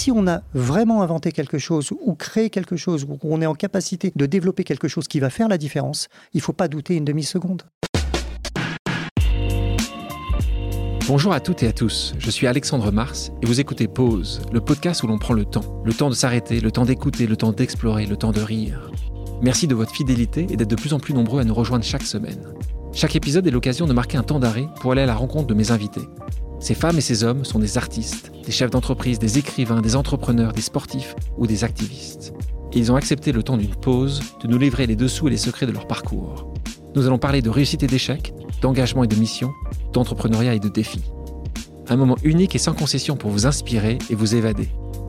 Si 0.00 0.10
on 0.10 0.26
a 0.26 0.40
vraiment 0.54 1.02
inventé 1.02 1.30
quelque 1.30 1.58
chose 1.58 1.92
ou 2.00 2.14
créé 2.14 2.48
quelque 2.48 2.74
chose, 2.74 3.04
ou 3.04 3.18
on 3.20 3.42
est 3.42 3.46
en 3.46 3.52
capacité 3.52 4.14
de 4.16 4.24
développer 4.24 4.64
quelque 4.64 4.88
chose 4.88 5.06
qui 5.06 5.20
va 5.20 5.28
faire 5.28 5.46
la 5.46 5.58
différence, 5.58 6.08
il 6.32 6.38
ne 6.38 6.42
faut 6.42 6.54
pas 6.54 6.68
douter 6.68 6.96
une 6.96 7.04
demi-seconde. 7.04 7.64
Bonjour 11.06 11.34
à 11.34 11.40
toutes 11.40 11.62
et 11.62 11.66
à 11.66 11.74
tous, 11.74 12.14
je 12.18 12.30
suis 12.30 12.46
Alexandre 12.46 12.90
Mars 12.90 13.30
et 13.42 13.46
vous 13.46 13.60
écoutez 13.60 13.88
Pause, 13.88 14.40
le 14.50 14.62
podcast 14.62 15.02
où 15.02 15.06
l'on 15.06 15.18
prend 15.18 15.34
le 15.34 15.44
temps. 15.44 15.82
Le 15.84 15.92
temps 15.92 16.08
de 16.08 16.14
s'arrêter, 16.14 16.60
le 16.60 16.70
temps 16.70 16.86
d'écouter, 16.86 17.26
le 17.26 17.36
temps 17.36 17.52
d'explorer, 17.52 18.06
le 18.06 18.16
temps 18.16 18.32
de 18.32 18.40
rire. 18.40 18.90
Merci 19.42 19.66
de 19.66 19.74
votre 19.74 19.92
fidélité 19.92 20.46
et 20.48 20.56
d'être 20.56 20.70
de 20.70 20.76
plus 20.76 20.94
en 20.94 20.98
plus 20.98 21.12
nombreux 21.12 21.42
à 21.42 21.44
nous 21.44 21.52
rejoindre 21.52 21.84
chaque 21.84 22.04
semaine. 22.04 22.54
Chaque 22.94 23.16
épisode 23.16 23.46
est 23.46 23.50
l'occasion 23.50 23.86
de 23.86 23.92
marquer 23.92 24.16
un 24.16 24.22
temps 24.22 24.40
d'arrêt 24.40 24.66
pour 24.80 24.92
aller 24.92 25.02
à 25.02 25.06
la 25.06 25.14
rencontre 25.14 25.46
de 25.48 25.54
mes 25.54 25.72
invités. 25.72 26.08
Ces 26.60 26.74
femmes 26.74 26.98
et 26.98 27.00
ces 27.00 27.24
hommes 27.24 27.46
sont 27.46 27.58
des 27.58 27.78
artistes, 27.78 28.30
des 28.44 28.52
chefs 28.52 28.70
d'entreprise, 28.70 29.18
des 29.18 29.38
écrivains, 29.38 29.80
des 29.80 29.96
entrepreneurs, 29.96 30.52
des 30.52 30.60
sportifs 30.60 31.16
ou 31.38 31.46
des 31.46 31.64
activistes. 31.64 32.34
Et 32.72 32.78
ils 32.78 32.92
ont 32.92 32.96
accepté 32.96 33.32
le 33.32 33.42
temps 33.42 33.56
d'une 33.56 33.74
pause 33.74 34.22
de 34.42 34.46
nous 34.46 34.58
livrer 34.58 34.86
les 34.86 34.94
dessous 34.94 35.28
et 35.28 35.30
les 35.30 35.38
secrets 35.38 35.66
de 35.66 35.72
leur 35.72 35.86
parcours. 35.86 36.52
Nous 36.94 37.06
allons 37.06 37.18
parler 37.18 37.40
de 37.40 37.48
réussite 37.48 37.82
et 37.82 37.86
d'échec, 37.86 38.34
d'engagement 38.60 39.04
et 39.04 39.08
de 39.08 39.16
mission, 39.16 39.52
d'entrepreneuriat 39.92 40.54
et 40.54 40.60
de 40.60 40.68
défis. 40.68 41.10
Un 41.88 41.96
moment 41.96 42.16
unique 42.22 42.54
et 42.54 42.58
sans 42.58 42.74
concession 42.74 43.16
pour 43.16 43.30
vous 43.30 43.46
inspirer 43.46 43.98
et 44.10 44.14
vous 44.14 44.34
évader. 44.34 44.68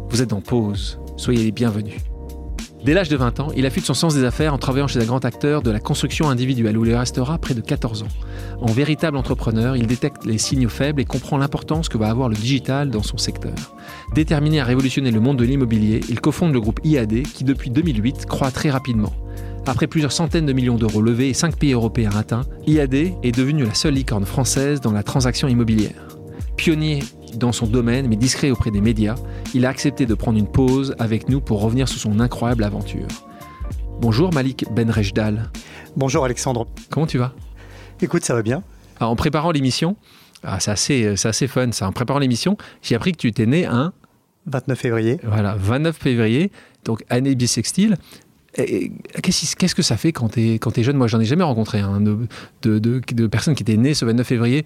Vous 0.10 0.22
êtes 0.22 0.34
en 0.34 0.42
pause, 0.42 1.00
soyez 1.18 1.44
les 1.44 1.52
bienvenus. 1.52 2.00
Dès 2.84 2.96
l'âge 2.96 3.10
de 3.10 3.16
20 3.16 3.40
ans, 3.42 3.50
il 3.56 3.68
affûte 3.68 3.86
son 3.86 3.94
sens 3.94 4.16
des 4.16 4.24
affaires 4.24 4.56
en 4.56 4.58
travaillant 4.58 4.88
chez 4.88 5.00
un 5.00 5.06
grand 5.06 5.24
acteur 5.24 5.62
de 5.62 5.70
la 5.70 5.80
construction 5.80 6.30
individuelle 6.30 6.80
où 6.80 6.86
il 6.86 6.96
restera 6.96 7.38
près 7.38 7.54
de 7.54 7.62
14 7.62 8.02
ans. 8.02 8.08
En 8.60 8.72
véritable 8.72 9.18
entrepreneur, 9.18 9.76
il 9.76 9.86
détecte 9.86 10.26
les 10.26 10.40
signaux 10.40 10.70
faibles 10.70 11.00
et 11.00 11.06
comprend 11.06 11.38
l'importance 11.38 11.90
que 11.90 12.00
va 12.00 12.10
avoir 12.10 12.28
le 12.28 12.36
digital 12.36 12.90
dans 12.90 13.04
son 13.04 13.18
secteur. 13.18 13.54
Déterminé 14.16 14.62
à 14.62 14.66
révolutionner 14.66 15.12
le 15.12 15.20
monde 15.20 15.38
de 15.38 15.46
l'immobilier, 15.46 16.00
il 16.10 16.20
cofonde 16.20 16.54
le 16.54 16.60
groupe 16.60 16.80
IAD 16.84 17.22
qui 17.22 17.44
depuis 17.44 17.70
2008 17.70 18.26
croît 18.26 18.50
très 18.50 18.72
rapidement. 18.72 19.14
Après 19.68 19.86
plusieurs 19.86 20.12
centaines 20.12 20.48
de 20.48 20.54
millions 20.54 20.78
d'euros 20.78 21.04
levés 21.04 21.30
et 21.30 21.36
5 21.36 21.58
pays 21.58 21.74
européens 21.74 22.16
atteints, 22.18 22.46
IAD 22.66 22.96
est 22.96 23.38
devenue 23.38 23.64
la 23.64 23.76
seule 23.76 23.94
licorne 23.94 24.26
française 24.26 24.82
dans 24.82 24.92
la 24.92 25.04
transaction 25.04 25.48
immobilière. 25.48 26.18
Pionnier 26.58 27.04
dans 27.36 27.52
son 27.52 27.68
domaine, 27.68 28.08
mais 28.08 28.16
discret 28.16 28.52
auprès 28.52 28.72
des 28.72 28.82
médias, 28.82 29.16
il 29.54 29.66
a 29.66 29.70
accepté 29.70 30.06
de 30.06 30.14
prendre 30.14 30.38
une 30.38 30.48
pause 30.48 30.96
avec 31.00 31.30
nous 31.30 31.42
pour 31.42 31.62
revenir 31.62 31.88
sur 31.88 32.00
son 32.00 32.20
incroyable 32.20 32.64
aventure. 32.64 33.08
Bonjour 34.00 34.34
Malik 34.34 34.66
Benrejdal. 34.74 35.52
Bonjour 35.96 36.26
Alexandre. 36.26 36.68
Comment 36.90 37.08
tu 37.08 37.18
vas? 37.18 37.34
Écoute, 38.02 38.24
ça 38.24 38.34
va 38.34 38.42
bien. 38.42 38.64
en 39.00 39.16
préparant 39.16 39.52
l'émission, 39.52 39.96
ah, 40.44 40.60
c'est 40.60 40.72
assez, 40.72 41.26
assez, 41.26 41.48
fun 41.48 41.72
ça. 41.72 41.88
En 41.88 41.92
préparant 41.92 42.20
l'émission, 42.20 42.58
j'ai 42.82 42.96
appris 42.96 43.12
que 43.12 43.18
tu 43.18 43.28
étais 43.28 43.46
né 43.46 43.66
un 43.66 43.94
29 44.48 44.80
février. 44.80 45.20
Voilà, 45.24 45.56
29 45.56 45.96
février, 45.96 46.52
donc 46.84 47.04
année 47.10 47.36
bissextile. 47.36 47.98
Qu'est-ce 48.56 49.76
que 49.76 49.82
ça 49.82 49.96
fait 49.96 50.12
quand 50.12 50.30
tu 50.30 50.42
es, 50.42 50.60
es, 50.76 50.84
jeune? 50.84 50.98
Moi, 50.98 51.08
j'en 51.08 51.20
ai 51.20 51.26
jamais 51.26 51.44
rencontré 51.44 51.80
hein, 51.80 52.02
de, 52.02 52.28
de, 52.64 52.80
de, 52.80 53.28
personnes 53.28 53.56
qui 53.56 53.64
étaient 53.64 53.78
nées 53.78 53.94
ce 53.94 54.04
29 54.04 54.28
février 54.28 54.66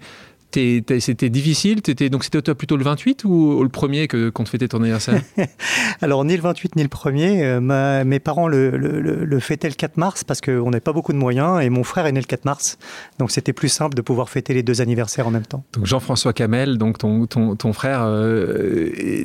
c'était 0.52 1.28
difficile 1.28 1.80
Donc 2.10 2.24
c'était 2.24 2.54
plutôt 2.54 2.76
le 2.76 2.84
28 2.84 3.24
ou 3.24 3.62
le 3.62 3.68
premier 3.68 4.08
que 4.08 4.30
qu'on 4.30 4.44
te 4.44 4.48
fêtait 4.48 4.68
ton 4.68 4.80
anniversaire 4.80 5.20
Alors 6.00 6.24
ni 6.24 6.36
le 6.36 6.42
28 6.42 6.76
ni 6.76 6.82
le 6.82 6.88
premier. 6.88 7.44
Euh, 7.44 8.04
mes 8.04 8.20
parents 8.20 8.48
le, 8.48 8.70
le, 8.70 9.40
fêtaient 9.40 9.68
le 9.68 9.74
4 9.74 9.96
mars 9.96 10.24
parce 10.24 10.40
qu'on 10.40 10.70
n'avait 10.70 10.80
pas 10.80 10.92
beaucoup 10.92 11.12
de 11.12 11.18
moyens 11.18 11.60
et 11.62 11.70
mon 11.70 11.84
frère 11.84 12.06
est 12.06 12.12
né 12.12 12.20
le 12.20 12.26
4 12.26 12.44
mars. 12.44 12.78
Donc 13.18 13.30
c'était 13.30 13.52
plus 13.52 13.68
simple 13.68 13.94
de 13.94 14.02
pouvoir 14.02 14.28
fêter 14.28 14.54
les 14.54 14.62
deux 14.62 14.80
anniversaires 14.80 15.26
en 15.26 15.30
même 15.30 15.46
temps. 15.46 15.64
Donc 15.72 15.86
Jean-François 15.86 16.32
Camel, 16.32 16.78
donc 16.78 16.98
ton, 16.98 17.26
ton, 17.26 17.56
ton 17.56 17.72
frère, 17.72 18.02
euh, 18.04 19.24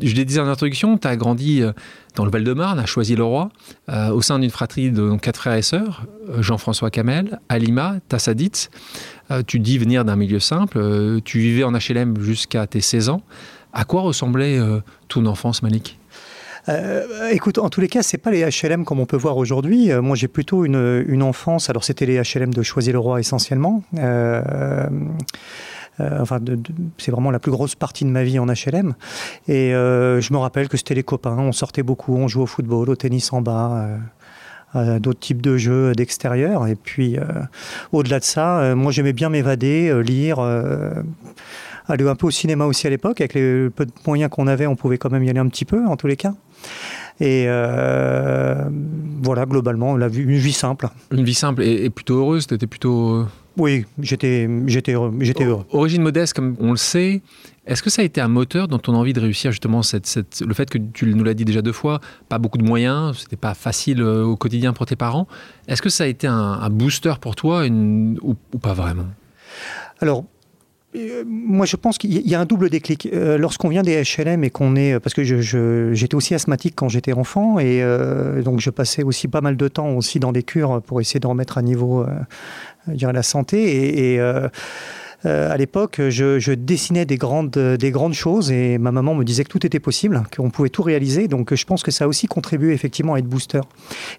je 0.00 0.14
l'ai 0.14 0.24
dit 0.24 0.40
en 0.40 0.48
introduction, 0.48 0.98
tu 0.98 1.06
as 1.06 1.16
grandi 1.16 1.62
euh, 1.62 1.72
dans 2.16 2.24
le 2.24 2.30
Val-de-Marne, 2.30 2.78
à 2.78 2.86
Choisy-le-Roi, 2.86 3.50
au 3.88 4.20
sein 4.20 4.38
d'une 4.38 4.50
fratrie 4.50 4.90
de 4.90 5.16
quatre 5.16 5.38
frères 5.38 5.54
et 5.54 5.62
sœurs, 5.62 6.04
Jean-François 6.40 6.90
Camel, 6.90 7.40
Alima, 7.48 7.96
Tassaditz. 8.08 8.68
Euh, 9.32 9.42
tu 9.46 9.58
dis 9.58 9.78
venir 9.78 10.04
d'un 10.04 10.16
milieu 10.16 10.40
simple, 10.40 10.78
euh, 10.78 11.20
tu 11.24 11.38
vivais 11.38 11.64
en 11.64 11.72
HLM 11.72 12.20
jusqu'à 12.20 12.66
tes 12.66 12.80
16 12.80 13.08
ans. 13.08 13.22
À 13.72 13.84
quoi 13.84 14.02
ressemblait 14.02 14.58
euh, 14.58 14.80
ton 15.08 15.24
enfance, 15.26 15.62
Malik? 15.62 15.98
Écoute, 17.32 17.58
en 17.58 17.68
tous 17.70 17.80
les 17.80 17.88
cas, 17.88 18.04
c'est 18.04 18.18
pas 18.18 18.30
les 18.30 18.48
HLM 18.48 18.84
comme 18.84 19.00
on 19.00 19.06
peut 19.06 19.16
voir 19.16 19.36
aujourd'hui. 19.36 19.90
moi, 20.00 20.14
j'ai 20.14 20.28
plutôt 20.28 20.64
une, 20.64 21.22
enfance. 21.24 21.68
Alors, 21.68 21.82
c'était 21.82 22.06
les 22.06 22.22
HLM 22.22 22.54
de 22.54 22.62
Choisy-le-Roi 22.62 23.18
essentiellement. 23.18 23.82
enfin, 25.98 26.38
c'est 26.98 27.10
vraiment 27.10 27.32
la 27.32 27.40
plus 27.40 27.50
grosse 27.50 27.74
partie 27.74 28.04
de 28.04 28.10
ma 28.10 28.22
vie 28.22 28.38
en 28.38 28.46
HLM. 28.46 28.94
Et 29.48 29.70
je 29.72 30.32
me 30.32 30.38
rappelle 30.38 30.68
que 30.68 30.76
c'était 30.76 30.94
les 30.94 31.02
copains. 31.02 31.36
On 31.36 31.50
sortait 31.50 31.82
beaucoup, 31.82 32.14
on 32.14 32.28
jouait 32.28 32.44
au 32.44 32.46
football, 32.46 32.90
au 32.90 32.94
tennis 32.94 33.32
en 33.32 33.42
bas 33.42 33.98
d'autres 34.74 35.20
types 35.20 35.42
de 35.42 35.56
jeux 35.56 35.92
d'extérieur. 35.92 36.66
Et 36.66 36.74
puis, 36.74 37.18
euh, 37.18 37.24
au-delà 37.92 38.18
de 38.18 38.24
ça, 38.24 38.60
euh, 38.60 38.74
moi 38.74 38.92
j'aimais 38.92 39.12
bien 39.12 39.28
m'évader, 39.28 39.88
euh, 39.88 40.00
lire, 40.00 40.40
aller 41.88 42.08
un 42.08 42.14
peu 42.14 42.26
au 42.26 42.30
cinéma 42.30 42.66
aussi 42.66 42.86
à 42.86 42.90
l'époque. 42.90 43.20
Avec 43.20 43.34
les 43.34 43.68
peu 43.70 43.86
de 43.86 43.92
moyens 44.06 44.30
qu'on 44.30 44.46
avait, 44.46 44.66
on 44.66 44.76
pouvait 44.76 44.98
quand 44.98 45.10
même 45.10 45.24
y 45.24 45.30
aller 45.30 45.40
un 45.40 45.48
petit 45.48 45.64
peu, 45.64 45.86
en 45.86 45.96
tous 45.96 46.06
les 46.06 46.16
cas. 46.16 46.34
Et 47.20 47.46
voilà, 49.22 49.46
globalement, 49.46 49.96
la 49.96 50.08
vie, 50.08 50.22
une 50.22 50.36
vie 50.36 50.52
simple. 50.52 50.88
Une 51.10 51.24
vie 51.24 51.34
simple 51.34 51.62
et, 51.62 51.90
plutôt 51.90 52.16
heureuse, 52.16 52.46
tu 52.46 52.54
étais 52.54 52.66
plutôt... 52.66 53.26
Oui, 53.58 53.84
j'étais, 54.00 54.48
j'étais. 54.66 54.94
J'étais 55.20 55.44
heureux. 55.44 55.66
Origine 55.72 56.00
modeste, 56.00 56.32
comme 56.32 56.56
on 56.58 56.70
le 56.70 56.78
sait, 56.78 57.20
est-ce 57.64 57.82
que 57.82 57.90
ça 57.90 58.02
a 58.02 58.04
été 58.04 58.20
un 58.20 58.28
moteur 58.28 58.66
dans 58.66 58.78
ton 58.78 58.94
envie 58.94 59.12
de 59.12 59.20
réussir 59.20 59.52
justement 59.52 59.82
le 59.82 60.54
fait 60.54 60.68
que 60.68 60.78
tu 60.78 61.06
nous 61.06 61.22
l'as 61.22 61.34
dit 61.34 61.44
déjà 61.44 61.62
deux 61.62 61.72
fois, 61.72 62.00
pas 62.28 62.38
beaucoup 62.38 62.58
de 62.58 62.64
moyens, 62.64 63.18
c'était 63.20 63.36
pas 63.36 63.54
facile 63.54 64.02
euh, 64.02 64.24
au 64.24 64.36
quotidien 64.36 64.72
pour 64.72 64.86
tes 64.86 64.96
parents. 64.96 65.28
Est-ce 65.68 65.80
que 65.80 65.88
ça 65.88 66.04
a 66.04 66.06
été 66.08 66.26
un, 66.26 66.68
booster 66.70 67.14
pour 67.20 67.36
toi 67.36 67.64
ou, 67.66 68.34
pas 68.58 68.72
vraiment? 68.72 69.06
Alors, 70.00 70.24
euh, 70.96 71.22
moi, 71.24 71.64
je 71.64 71.76
pense 71.76 71.98
qu'il 71.98 72.10
y 72.10 72.34
a 72.34 72.40
un 72.40 72.46
double 72.46 72.68
déclic. 72.68 73.08
Euh, 73.12 73.38
lorsqu'on 73.38 73.68
vient 73.68 73.82
des 73.82 74.02
HLM 74.02 74.42
et 74.42 74.50
qu'on 74.50 74.74
est, 74.74 74.98
parce 74.98 75.14
que 75.14 75.22
j'étais 75.22 76.16
aussi 76.16 76.34
asthmatique 76.34 76.74
quand 76.74 76.88
j'étais 76.88 77.12
enfant, 77.12 77.60
et 77.60 77.80
donc 78.44 78.58
je 78.58 78.70
passais 78.70 79.04
aussi 79.04 79.28
pas 79.28 79.40
mal 79.40 79.56
de 79.56 79.68
temps 79.68 79.90
aussi 79.90 80.18
dans 80.18 80.32
des 80.32 80.42
cures 80.42 80.82
pour 80.82 81.00
essayer 81.00 81.20
de 81.20 81.28
remettre 81.28 81.58
à 81.58 81.62
niveau, 81.62 82.04
la 82.88 83.22
santé. 83.22 84.14
et 84.14 84.20
euh, 85.24 85.52
à 85.52 85.56
l'époque, 85.56 86.00
je, 86.08 86.52
dessinais 86.52 87.04
des 87.04 87.16
grandes, 87.16 87.50
des 87.50 87.90
grandes 87.90 88.14
choses 88.14 88.50
et 88.50 88.78
ma 88.78 88.92
maman 88.92 89.14
me 89.14 89.24
disait 89.24 89.44
que 89.44 89.48
tout 89.48 89.64
était 89.64 89.80
possible, 89.80 90.22
qu'on 90.34 90.50
pouvait 90.50 90.68
tout 90.68 90.82
réaliser. 90.82 91.28
Donc 91.28 91.54
je 91.54 91.64
pense 91.64 91.82
que 91.82 91.90
ça 91.90 92.04
a 92.04 92.08
aussi 92.08 92.26
contribué 92.26 92.72
effectivement 92.72 93.14
à 93.14 93.18
être 93.18 93.26
booster. 93.26 93.60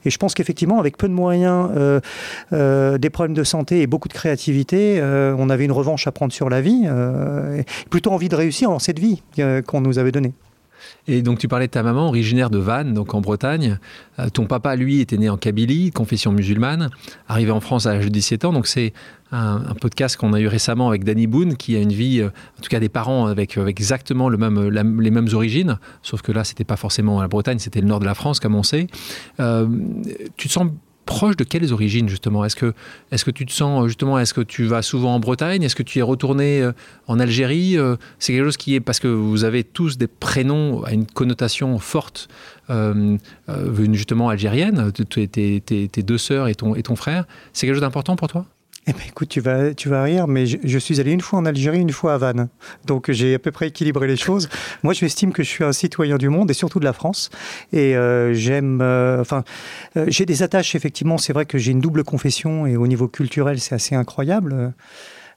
Et 0.06 0.10
je 0.10 0.18
pense 0.18 0.34
qu'effectivement, 0.34 0.80
avec 0.80 0.98
peu 0.98 1.08
de 1.08 1.14
moyens, 1.14 1.70
euh, 1.76 2.00
euh, 2.54 2.98
des 2.98 3.10
problèmes 3.10 3.36
de 3.36 3.44
santé 3.44 3.82
et 3.82 3.88
beaucoup 3.88 4.08
de 4.08 4.14
créativité, 4.14 5.02
on 5.04 5.50
avait 5.50 5.66
une 5.66 5.72
revanche 5.72 6.08
à 6.08 6.12
prendre 6.12 6.34
sur 6.34 6.50
la 6.50 6.62
vie, 6.62 6.86
et 6.86 7.64
plutôt 7.90 8.12
envie 8.12 8.30
de 8.30 8.36
réussir 8.36 8.70
dans 8.70 8.80
cette 8.80 9.00
vie 9.00 9.22
qu'on 9.66 9.82
nous 9.82 10.00
avait 10.00 10.12
donnée. 10.12 10.34
Et 11.08 11.22
donc 11.22 11.40
tu 11.40 11.48
parlais 11.48 11.68
de 11.68 11.72
ta 11.72 11.84
maman, 11.84 12.08
originaire 12.08 12.50
de 12.50 12.58
Vannes, 12.58 12.94
donc 12.94 13.14
en 13.14 13.22
Bretagne. 13.22 13.80
Euh, 14.20 14.30
ton 14.30 14.46
papa, 14.46 14.76
lui, 14.76 15.00
était 15.02 15.18
né 15.18 15.30
en 15.30 15.38
Kabylie, 15.38 15.92
confession 15.92 16.32
musulmane, 16.32 16.90
arrivé 17.28 17.52
en 17.52 17.60
France 17.60 17.86
à 17.86 17.94
l'âge 17.94 18.06
de 18.06 18.10
17 18.10 18.46
ans. 18.46 18.54
Donc 18.54 18.68
c'est 18.68 18.94
un, 19.32 19.74
podcast 19.82 20.16
qu'on 20.18 20.34
a 20.34 20.40
eu 20.40 20.48
récemment 20.48 20.90
avec 20.90 21.04
Danny 21.04 21.28
Boone, 21.28 21.58
qui 21.58 21.76
a 21.76 21.80
une 21.80 21.92
vie, 21.92 22.22
euh, 22.22 22.28
en 22.28 22.62
tout 22.62 22.70
cas 22.70 22.80
des 22.80 22.90
parents 22.90 23.26
avec, 23.26 23.58
exactement 23.58 24.30
le 24.30 24.38
même, 24.38 24.70
les 25.00 25.12
mêmes 25.12 25.30
origines, 25.34 25.80
sauf 26.04 26.22
que 26.22 26.32
là, 26.32 26.44
c'était 26.44 26.64
pas 26.64 26.78
forcément 26.78 27.22
la 27.22 27.28
Bretagne, 27.28 27.60
c'était 27.60 27.82
le 27.82 27.88
nord 27.88 28.00
de 28.00 28.06
la 28.06 28.14
France, 28.14 28.40
comme 28.40 28.56
on 28.56 28.64
sait. 28.64 28.88
Euh, 29.40 29.68
tu 30.38 30.48
te 30.48 30.54
sens 30.54 30.68
proche 31.06 31.36
de 31.36 31.44
quelles 31.44 31.74
origines 31.74 32.10
justement? 32.10 32.46
Est-ce 32.46 32.56
que, 32.56 32.74
est 33.12 33.24
que 33.24 33.32
tu 33.32 33.46
te 33.46 33.52
sens 33.52 33.88
justement, 33.88 34.20
est-ce 34.20 34.34
que 34.34 34.42
tu 34.42 34.66
vas 34.66 34.82
souvent 34.82 35.16
en 35.16 35.20
Bretagne? 35.20 35.64
Est-ce 35.64 35.76
que 35.76 35.84
tu 35.84 36.00
es 36.00 36.02
retourné 36.02 36.62
euh, 36.62 36.72
en 37.08 37.20
Algérie 37.20 37.78
euh, 37.78 37.96
C'est 38.20 38.34
quelque 38.34 38.46
chose 38.46 38.58
qui 38.58 38.76
est 38.76 38.80
parce 38.80 39.00
que 39.00 39.08
vous 39.08 39.44
avez 39.44 39.64
tous 39.64 39.98
des 39.98 40.08
prénoms 40.08 40.84
à 40.84 40.94
une 40.94 41.06
connotation 41.06 41.78
forte, 41.80 42.28
euh, 42.70 43.18
justement 43.92 44.30
algérienne, 44.30 44.92
tes, 44.92 45.88
deux 46.04 46.18
sœurs 46.18 46.48
et 46.48 46.56
ton, 46.56 46.76
et 46.76 46.84
ton 46.84 46.96
frère. 46.96 47.26
C'est 47.54 47.66
quelque 47.66 47.76
chose 47.76 47.82
d'important 47.82 48.16
pour 48.16 48.28
toi? 48.28 48.46
Eh 48.86 48.92
ben, 48.92 49.00
écoute, 49.08 49.30
tu 49.30 49.40
vas, 49.40 49.74
tu 49.74 49.88
vas 49.88 50.04
rire, 50.04 50.28
mais 50.28 50.46
je, 50.46 50.78
suis 50.78 51.00
allé 51.00 51.14
une 51.14 51.22
fois 51.22 51.40
en 51.40 51.46
Algérie, 51.46 51.80
une 51.80 51.94
fois 51.94 52.16
à 52.16 52.18
Vannes. 52.18 52.50
Donc 52.86 53.10
j'ai 53.12 53.36
à 53.36 53.40
peu 53.40 53.52
près 53.52 53.70
équilibré 53.70 54.08
les 54.08 54.18
choses. 54.18 54.50
Moi, 54.84 54.94
je 54.94 55.06
m'estime 55.06 55.32
que 55.32 55.42
je 55.42 55.48
suis 55.48 55.64
un 55.64 55.72
citoyen 55.72 56.18
du 56.18 56.28
monde 56.28 56.52
et 56.52 56.54
surtout 56.54 56.80
de 56.80 56.86
la 56.86 56.92
France. 56.92 57.30
Et 57.72 57.96
euh, 57.96 58.34
j'aime. 58.34 58.82
Euh, 58.82 59.22
enfin, 59.22 59.46
euh, 59.96 60.06
j'ai 60.10 60.26
des 60.26 60.44
attaches, 60.44 60.76
effectivement. 60.76 61.18
C'est 61.18 61.32
vrai 61.32 61.46
que 61.46 61.58
j'ai 61.58 61.72
une 61.72 61.80
double 61.80 62.04
confession 62.04 62.68
et 62.68 62.76
au 62.76 62.86
niveau 62.86 63.08
culturel, 63.08 63.62
c'est 63.62 63.74
assez 63.74 63.96
incroyable. 63.96 64.74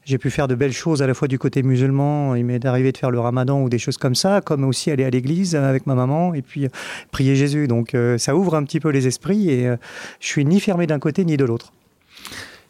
J'ai 0.04 0.19
pu 0.19 0.31
faire 0.31 0.48
de 0.48 0.56
belles 0.56 0.72
choses 0.72 1.00
à 1.02 1.06
la 1.06 1.14
fois 1.14 1.28
du 1.28 1.38
côté 1.38 1.62
musulman, 1.62 2.37
il 2.37 2.44
m'est 2.44 2.64
arrivé 2.64 2.93
de 2.93 2.96
faire 2.96 3.10
le 3.10 3.19
ramadan 3.19 3.60
ou 3.62 3.69
des 3.69 3.78
choses 3.78 3.96
comme 3.96 4.14
ça, 4.14 4.40
comme 4.40 4.64
aussi 4.64 4.93
aller 4.93 5.04
à 5.04 5.10
l'église 5.10 5.56
avec 5.56 5.84
ma 5.87 5.96
maman 5.96 6.32
et 6.32 6.43
puis 6.43 6.69
prier 7.10 7.34
Jésus. 7.34 7.66
Donc 7.66 7.96
ça 8.16 8.37
ouvre 8.37 8.54
un 8.54 8.62
petit 8.62 8.78
peu 8.78 8.90
les 8.90 9.08
esprits 9.08 9.50
et 9.50 9.69
je 10.20 10.26
suis 10.26 10.44
ni 10.44 10.60
fermé 10.60 10.87
d'un 10.87 11.00
côté 11.00 11.25
ni 11.25 11.37
de 11.37 11.44
l'autre. 11.44 11.72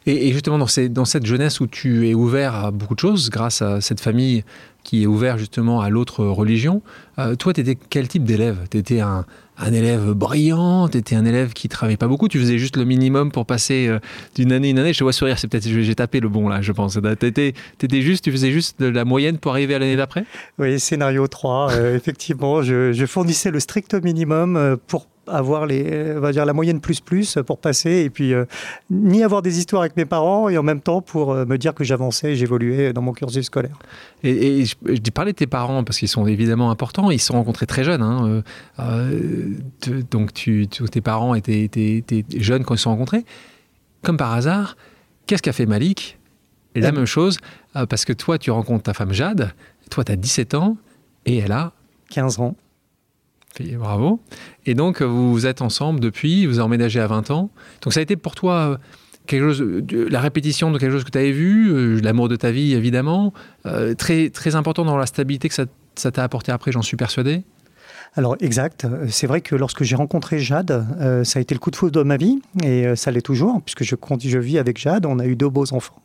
Et, 0.07 0.31
justement, 0.31 0.57
dans, 0.57 1.05
cette 1.05 1.25
jeunesse 1.25 1.59
où 1.59 1.67
tu 1.67 2.07
es 2.07 2.13
ouvert 2.13 2.55
à 2.55 2.71
beaucoup 2.71 2.95
de 2.95 2.99
choses, 2.99 3.29
grâce 3.29 3.61
à 3.61 3.81
cette 3.81 3.99
famille 3.99 4.45
qui 4.83 5.03
est 5.03 5.05
ouverte 5.05 5.37
justement 5.37 5.81
à 5.81 5.89
l'autre 5.89 6.23
religion, 6.23 6.81
euh, 7.19 7.35
toi, 7.35 7.51
tu 7.51 7.59
étais 7.59 7.75
quel 7.75 8.07
type 8.07 8.23
d'élève? 8.23 8.67
Tu 8.71 8.77
étais 8.77 9.01
un, 9.01 9.25
élève 9.65 10.13
brillant? 10.13 10.87
Tu 10.87 10.97
étais 10.97 11.17
un 11.17 11.25
élève 11.25 11.51
qui 11.51 11.67
travaillait 11.67 11.97
pas 11.97 12.07
beaucoup? 12.07 12.29
Tu 12.29 12.39
faisais 12.39 12.57
juste 12.57 12.77
le 12.77 12.85
minimum 12.85 13.33
pour 13.33 13.45
passer 13.45 13.87
euh, 13.89 13.99
d'une 14.35 14.53
année 14.53 14.69
à 14.69 14.71
une 14.71 14.79
année? 14.79 14.93
Je 14.93 14.99
te 14.99 15.03
vois 15.03 15.11
sourire, 15.11 15.37
c'est 15.37 15.49
peut-être 15.49 15.67
j'ai 15.67 15.95
tapé 15.95 16.21
le 16.21 16.29
bon 16.29 16.47
là, 16.47 16.61
je 16.61 16.71
pense. 16.71 16.97
Tu 17.19 17.25
étais, 17.25 18.01
juste, 18.01 18.23
tu 18.23 18.31
faisais 18.31 18.51
juste 18.51 18.81
de 18.81 18.87
la 18.87 19.03
moyenne 19.03 19.39
pour 19.39 19.51
arriver 19.51 19.75
à 19.75 19.79
l'année 19.79 19.97
d'après? 19.97 20.23
Oui, 20.57 20.79
scénario 20.79 21.27
3, 21.27 21.73
euh, 21.73 21.95
effectivement, 21.97 22.61
je, 22.61 23.05
fournissais 23.05 23.51
le 23.51 23.59
strict 23.59 23.93
minimum 23.95 24.77
pour 24.87 25.07
avoir 25.27 25.65
les, 25.65 26.13
on 26.15 26.19
va 26.19 26.31
dire 26.31 26.45
la 26.45 26.53
moyenne 26.53 26.79
plus 26.79 26.99
plus 26.99 27.37
pour 27.45 27.59
passer 27.59 28.03
et 28.03 28.09
puis 28.09 28.33
euh, 28.33 28.45
ni 28.89 29.23
avoir 29.23 29.41
des 29.41 29.59
histoires 29.59 29.81
avec 29.81 29.97
mes 29.97 30.05
parents 30.05 30.49
et 30.49 30.57
en 30.57 30.63
même 30.63 30.81
temps 30.81 31.01
pour 31.01 31.31
euh, 31.31 31.45
me 31.45 31.57
dire 31.57 31.73
que 31.73 31.83
j'avançais 31.83 32.31
et 32.31 32.35
j'évoluais 32.35 32.93
dans 32.93 33.01
mon 33.01 33.13
cursus 33.13 33.45
scolaire. 33.45 33.77
Et, 34.23 34.65
je, 34.65 34.75
dis 34.93 35.11
parler 35.11 35.31
de 35.31 35.37
tes 35.37 35.47
parents 35.47 35.83
parce 35.83 35.99
qu'ils 35.99 36.07
sont 36.07 36.27
évidemment 36.27 36.71
importants. 36.71 37.11
Ils 37.11 37.19
se 37.19 37.27
sont 37.27 37.33
rencontrés 37.33 37.65
très 37.65 37.83
jeunes. 37.83 38.01
Hein. 38.01 38.43
Euh, 38.79 39.53
donc 40.11 40.33
tu, 40.33 40.67
tes 40.67 41.01
parents 41.01 41.35
étaient, 41.35 41.63
étaient, 41.63 42.25
jeunes 42.35 42.63
quand 42.63 42.73
ils 42.73 42.79
se 42.79 42.83
sont 42.83 42.91
rencontrés. 42.91 43.25
Comme 44.03 44.17
par 44.17 44.33
hasard, 44.33 44.77
qu'est-ce 45.25 45.41
qu'a 45.41 45.53
fait 45.53 45.65
Malik? 45.65 46.17
La 46.75 46.91
même 46.91 47.05
chose 47.05 47.39
parce 47.73 48.05
que 48.05 48.13
toi 48.13 48.37
tu 48.37 48.51
rencontres 48.51 48.83
ta 48.83 48.93
femme 48.93 49.11
Jade. 49.11 49.51
Toi 49.89 50.03
tu 50.03 50.11
as 50.11 50.15
17 50.15 50.53
ans 50.53 50.77
et 51.25 51.37
elle 51.37 51.51
a 51.51 51.73
15 52.11 52.39
ans. 52.39 52.55
Bravo. 53.63 54.19
Et 54.65 54.73
donc, 54.73 55.01
vous 55.01 55.45
êtes 55.45 55.61
ensemble 55.61 55.99
depuis, 55.99 56.45
vous 56.45 56.59
avez 56.59 56.65
emménagé 56.65 56.99
à 56.99 57.07
20 57.07 57.31
ans. 57.31 57.49
Donc, 57.81 57.93
ça 57.93 57.99
a 57.99 58.03
été 58.03 58.15
pour 58.15 58.35
toi 58.35 58.53
euh, 58.53 58.77
quelque 59.25 59.51
chose, 59.51 59.63
la 60.09 60.21
répétition 60.21 60.71
de 60.71 60.77
quelque 60.77 60.91
chose 60.91 61.03
que 61.03 61.11
tu 61.11 61.17
avais 61.17 61.31
vu, 61.31 61.71
euh, 61.71 61.99
l'amour 62.01 62.29
de 62.29 62.35
ta 62.35 62.51
vie, 62.51 62.73
évidemment, 62.73 63.33
euh, 63.65 63.93
très, 63.93 64.29
très 64.29 64.55
important 64.55 64.85
dans 64.85 64.97
la 64.97 65.05
stabilité 65.05 65.49
que 65.49 65.55
ça 65.55 66.11
t'a 66.11 66.23
apporté 66.23 66.51
après, 66.51 66.71
j'en 66.71 66.81
suis 66.81 66.97
persuadé. 66.97 67.43
Alors 68.15 68.35
exact, 68.39 68.87
c'est 69.09 69.27
vrai 69.27 69.41
que 69.41 69.55
lorsque 69.55 69.83
j'ai 69.83 69.95
rencontré 69.95 70.39
Jade, 70.39 71.23
ça 71.23 71.37
a 71.37 71.41
été 71.41 71.53
le 71.53 71.59
coup 71.59 71.69
de 71.69 71.75
foudre 71.75 71.99
de 71.99 72.03
ma 72.03 72.17
vie 72.17 72.39
et 72.63 72.95
ça 72.95 73.11
l'est 73.11 73.21
toujours 73.21 73.61
puisque 73.61 73.83
je, 73.83 73.95
je 74.19 74.39
vis 74.39 74.57
avec 74.57 74.79
Jade, 74.79 75.05
on 75.05 75.19
a 75.19 75.25
eu 75.25 75.35
deux 75.35 75.49
beaux 75.49 75.71
enfants. 75.73 76.01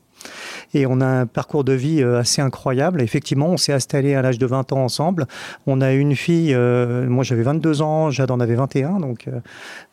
Et 0.74 0.86
on 0.86 1.00
a 1.00 1.06
un 1.06 1.26
parcours 1.26 1.64
de 1.64 1.72
vie 1.72 2.02
euh, 2.02 2.20
assez 2.20 2.40
incroyable. 2.40 3.02
Effectivement, 3.02 3.48
on 3.50 3.56
s'est 3.56 3.72
installé 3.72 4.14
à 4.14 4.22
l'âge 4.22 4.38
de 4.38 4.46
20 4.46 4.72
ans 4.72 4.84
ensemble. 4.84 5.26
On 5.66 5.80
a 5.80 5.92
une 5.92 6.16
fille, 6.16 6.54
euh, 6.54 7.06
moi 7.08 7.24
j'avais 7.24 7.42
22 7.42 7.82
ans, 7.82 8.10
Jade 8.10 8.30
en 8.30 8.40
avait 8.40 8.54
21, 8.54 9.00
donc 9.00 9.28
euh, 9.28 9.40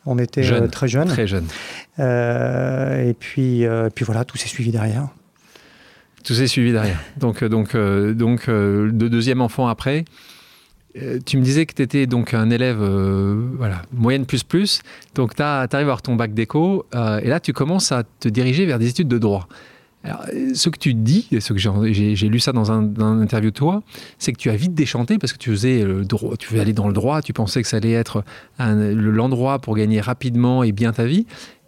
on 0.06 0.18
était 0.18 0.42
très 0.68 0.88
jeunes. 0.88 1.08
Très 1.08 1.26
jeune. 1.26 1.46
et 1.98 3.14
puis, 3.18 3.64
puis 3.94 4.04
voilà, 4.04 4.24
tout 4.24 4.38
s'est 4.38 4.48
suivi 4.48 4.70
derrière. 4.70 5.08
Tout 6.24 6.34
s'est 6.34 6.46
suivi 6.46 6.72
derrière. 6.72 7.00
Donc, 7.18 7.44
donc, 7.44 7.76
donc 7.76 8.48
de 8.48 9.08
deuxième 9.08 9.40
enfant 9.40 9.68
après. 9.68 10.04
Tu 11.24 11.36
me 11.36 11.42
disais 11.42 11.66
que 11.66 11.74
tu 11.74 11.82
étais 11.82 12.06
donc 12.06 12.34
un 12.34 12.50
élève 12.50 12.82
voilà, 13.56 13.82
moyenne 13.92 14.26
plus 14.26 14.42
plus, 14.42 14.82
donc 15.14 15.36
tu 15.36 15.42
arrives 15.42 15.68
à 15.72 15.78
avoir 15.78 16.02
ton 16.02 16.16
bac 16.16 16.34
d'éco, 16.34 16.86
et 16.94 17.28
là 17.28 17.38
tu 17.40 17.52
commences 17.52 17.92
à 17.92 18.02
te 18.02 18.28
diriger 18.28 18.66
vers 18.66 18.78
des 18.78 18.88
études 18.88 19.08
de 19.08 19.18
droit. 19.18 19.46
Alors, 20.02 20.24
ce 20.54 20.70
que 20.70 20.78
tu 20.78 20.94
dis, 20.94 21.28
ce 21.40 21.52
que 21.52 21.58
j'ai 21.58 22.28
lu 22.28 22.40
ça 22.40 22.52
dans 22.52 22.72
un, 22.72 23.20
interview 23.20 23.50
de 23.50 23.54
toi, 23.54 23.82
c'est 24.18 24.32
que 24.32 24.38
tu 24.38 24.48
as 24.48 24.56
vite 24.56 24.74
déchanté 24.74 25.18
parce 25.18 25.32
que 25.32 25.38
tu 25.38 25.50
faisais 25.50 25.84
le 25.84 26.04
droit, 26.04 26.36
tu 26.38 26.54
veux 26.54 26.60
aller 26.60 26.72
dans 26.72 26.88
le 26.88 26.94
droit, 26.94 27.20
tu 27.20 27.34
pensais 27.34 27.60
que 27.60 27.68
ça 27.68 27.76
allait 27.76 27.92
être 27.92 28.24
l'endroit 28.58 29.58
pour 29.58 29.76
gagner 29.76 30.00
rapidement 30.00 30.62
et 30.62 30.72
bien 30.72 30.92
ta 30.92 31.04
vie. 31.04 31.26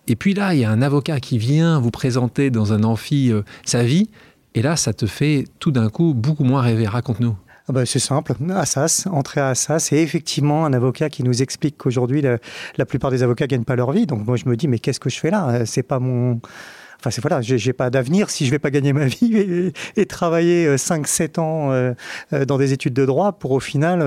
Et 0.08 0.16
puis 0.16 0.34
là, 0.34 0.54
il 0.54 0.60
y 0.60 0.64
a 0.64 0.70
un 0.70 0.82
avocat 0.82 1.20
qui 1.20 1.38
vient 1.38 1.78
vous 1.78 1.90
présenter 1.90 2.50
dans 2.50 2.72
un 2.72 2.82
amphi 2.84 3.30
euh, 3.30 3.42
sa 3.64 3.84
vie, 3.84 4.08
et 4.54 4.62
là, 4.62 4.76
ça 4.76 4.92
te 4.92 5.06
fait 5.06 5.44
tout 5.58 5.70
d'un 5.70 5.88
coup 5.90 6.12
beaucoup 6.12 6.44
moins 6.44 6.60
rêver. 6.60 6.86
Raconte-nous. 6.86 7.36
Ah 7.68 7.72
bah, 7.72 7.86
c'est 7.86 8.00
simple, 8.00 8.34
Assas, 8.50 9.06
entrer 9.06 9.40
à 9.40 9.50
Assas, 9.50 9.78
c'est 9.78 9.98
effectivement 9.98 10.66
un 10.66 10.72
avocat 10.72 11.08
qui 11.08 11.22
nous 11.22 11.42
explique 11.42 11.78
qu'aujourd'hui, 11.78 12.20
la, 12.20 12.38
la, 12.76 12.84
plupart 12.84 13.12
des 13.12 13.22
avocats 13.22 13.46
gagnent 13.46 13.64
pas 13.64 13.76
leur 13.76 13.92
vie. 13.92 14.04
Donc 14.04 14.26
moi, 14.26 14.36
je 14.36 14.48
me 14.48 14.56
dis, 14.56 14.66
mais 14.66 14.80
qu'est-ce 14.80 14.98
que 14.98 15.08
je 15.08 15.20
fais 15.20 15.30
là? 15.30 15.64
C'est 15.64 15.84
pas 15.84 16.00
mon 16.00 16.40
Enfin, 17.02 17.10
c'est 17.10 17.20
voilà, 17.20 17.40
j'ai 17.40 17.72
pas 17.72 17.90
d'avenir 17.90 18.30
si 18.30 18.46
je 18.46 18.52
vais 18.52 18.60
pas 18.60 18.70
gagner 18.70 18.92
ma 18.92 19.06
vie 19.06 19.72
et, 19.96 20.06
travailler 20.06 20.76
5-7 20.76 21.40
euh, 21.40 21.42
ans 21.42 21.72
euh, 21.72 21.94
euh, 22.32 22.44
dans 22.44 22.58
des 22.58 22.72
études 22.72 22.94
de 22.94 23.04
droit 23.04 23.32
pour 23.32 23.50
au 23.50 23.58
final 23.58 23.98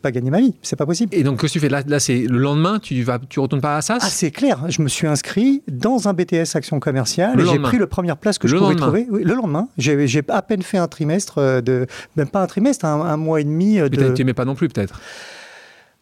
pas 0.00 0.10
gagner 0.10 0.30
ma 0.30 0.40
vie. 0.40 0.54
C'est 0.62 0.76
pas 0.76 0.86
possible. 0.86 1.14
Et 1.14 1.22
donc, 1.22 1.40
que 1.40 1.46
tu 1.46 1.60
fais? 1.60 1.68
Là, 1.68 1.82
là 1.86 2.00
c'est 2.00 2.20
le 2.20 2.38
lendemain, 2.38 2.78
tu 2.78 3.02
vas, 3.02 3.18
tu 3.28 3.40
retournes 3.40 3.60
pas 3.60 3.76
à 3.76 3.82
SAS 3.82 3.98
Ah, 4.00 4.08
c'est 4.08 4.30
clair. 4.30 4.64
Je 4.70 4.80
me 4.80 4.88
suis 4.88 5.06
inscrit 5.06 5.62
dans 5.70 6.08
un 6.08 6.14
BTS 6.14 6.54
Action 6.54 6.80
Commerciale 6.80 7.38
et 7.38 7.44
j'ai 7.46 7.58
pris 7.58 7.78
la 7.78 7.86
première 7.86 8.16
place 8.16 8.38
que 8.38 8.48
je 8.48 8.56
pouvais 8.56 8.74
trouver. 8.74 9.06
le 9.10 9.34
lendemain, 9.34 9.68
j'ai 9.76 10.22
à 10.28 10.40
peine 10.40 10.62
fait 10.62 10.78
un 10.78 10.88
trimestre 10.88 11.60
de, 11.62 11.86
même 12.16 12.28
pas 12.28 12.40
un 12.40 12.46
trimestre, 12.46 12.86
un, 12.86 13.16
mois 13.18 13.42
et 13.42 13.44
demi. 13.44 13.76
De... 13.76 13.88
Mais 13.98 14.14
tu 14.14 14.22
n'aimais 14.22 14.32
pas 14.32 14.46
non 14.46 14.54
plus, 14.54 14.68
peut-être. 14.68 14.98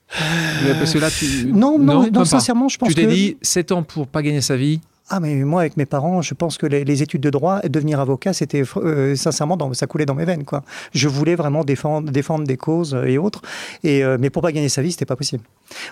Parce 0.08 0.92
que 0.92 0.98
là, 0.98 1.10
tu... 1.10 1.50
Non, 1.52 1.80
non, 1.80 2.08
non, 2.12 2.24
sincèrement, 2.24 2.68
je 2.68 2.78
pense 2.78 2.90
que. 2.90 2.94
Tu 2.94 3.00
t'es 3.00 3.12
dit 3.12 3.36
7 3.42 3.72
ans 3.72 3.82
pour 3.82 4.06
pas 4.06 4.22
gagner 4.22 4.40
sa 4.40 4.56
vie 4.56 4.80
ah, 5.08 5.20
mais 5.20 5.36
moi, 5.44 5.60
avec 5.60 5.76
mes 5.76 5.86
parents, 5.86 6.20
je 6.20 6.34
pense 6.34 6.58
que 6.58 6.66
les, 6.66 7.02
études 7.02 7.20
de 7.20 7.30
droit 7.30 7.60
devenir 7.60 8.00
avocat, 8.00 8.32
c'était 8.32 8.62
euh, 8.76 9.14
sincèrement, 9.14 9.56
dans, 9.56 9.72
ça 9.72 9.86
coulait 9.86 10.06
dans 10.06 10.16
mes 10.16 10.24
veines. 10.24 10.44
Quoi. 10.44 10.62
Je 10.92 11.06
voulais 11.06 11.36
vraiment 11.36 11.62
défendre, 11.62 12.10
défendre 12.10 12.44
des 12.44 12.56
causes 12.56 12.98
et 13.06 13.16
autres. 13.16 13.42
Et, 13.84 14.02
euh, 14.02 14.16
mais 14.18 14.30
pour 14.30 14.42
pas 14.42 14.50
gagner 14.50 14.68
sa 14.68 14.82
vie, 14.82 14.90
c'était 14.90 15.06
pas 15.06 15.14
possible. 15.14 15.44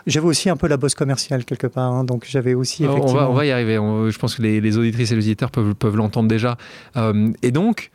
J'avais 0.09 0.27
aussi 0.27 0.51
un 0.51 0.57
peu 0.57 0.67
la 0.67 0.77
bosse 0.77 0.97
commerciale 0.97 1.45
quelque 1.45 1.69
part. 1.69 1.93
Hein, 1.93 2.05
donc 2.05 2.27
j'avais 2.29 2.55
aussi. 2.55 2.85
Effectivement... 2.85 3.13
On, 3.13 3.15
va, 3.15 3.31
on 3.31 3.35
va 3.35 3.47
y 3.47 3.53
arriver. 3.53 3.75
je 3.77 4.19
pense 4.19 4.35
que 4.35 4.43
les, 4.43 4.79
auditrices 4.79 5.13
et 5.13 5.15
les 5.15 5.25
auditeurs 5.25 5.53
peuvent, 5.53 5.75
peuvent 5.75 5.97
l'entendre 5.97 6.29
déjà. 6.29 6.57
Euh, 6.97 7.31
et 7.43 7.53
donc, 7.53 7.93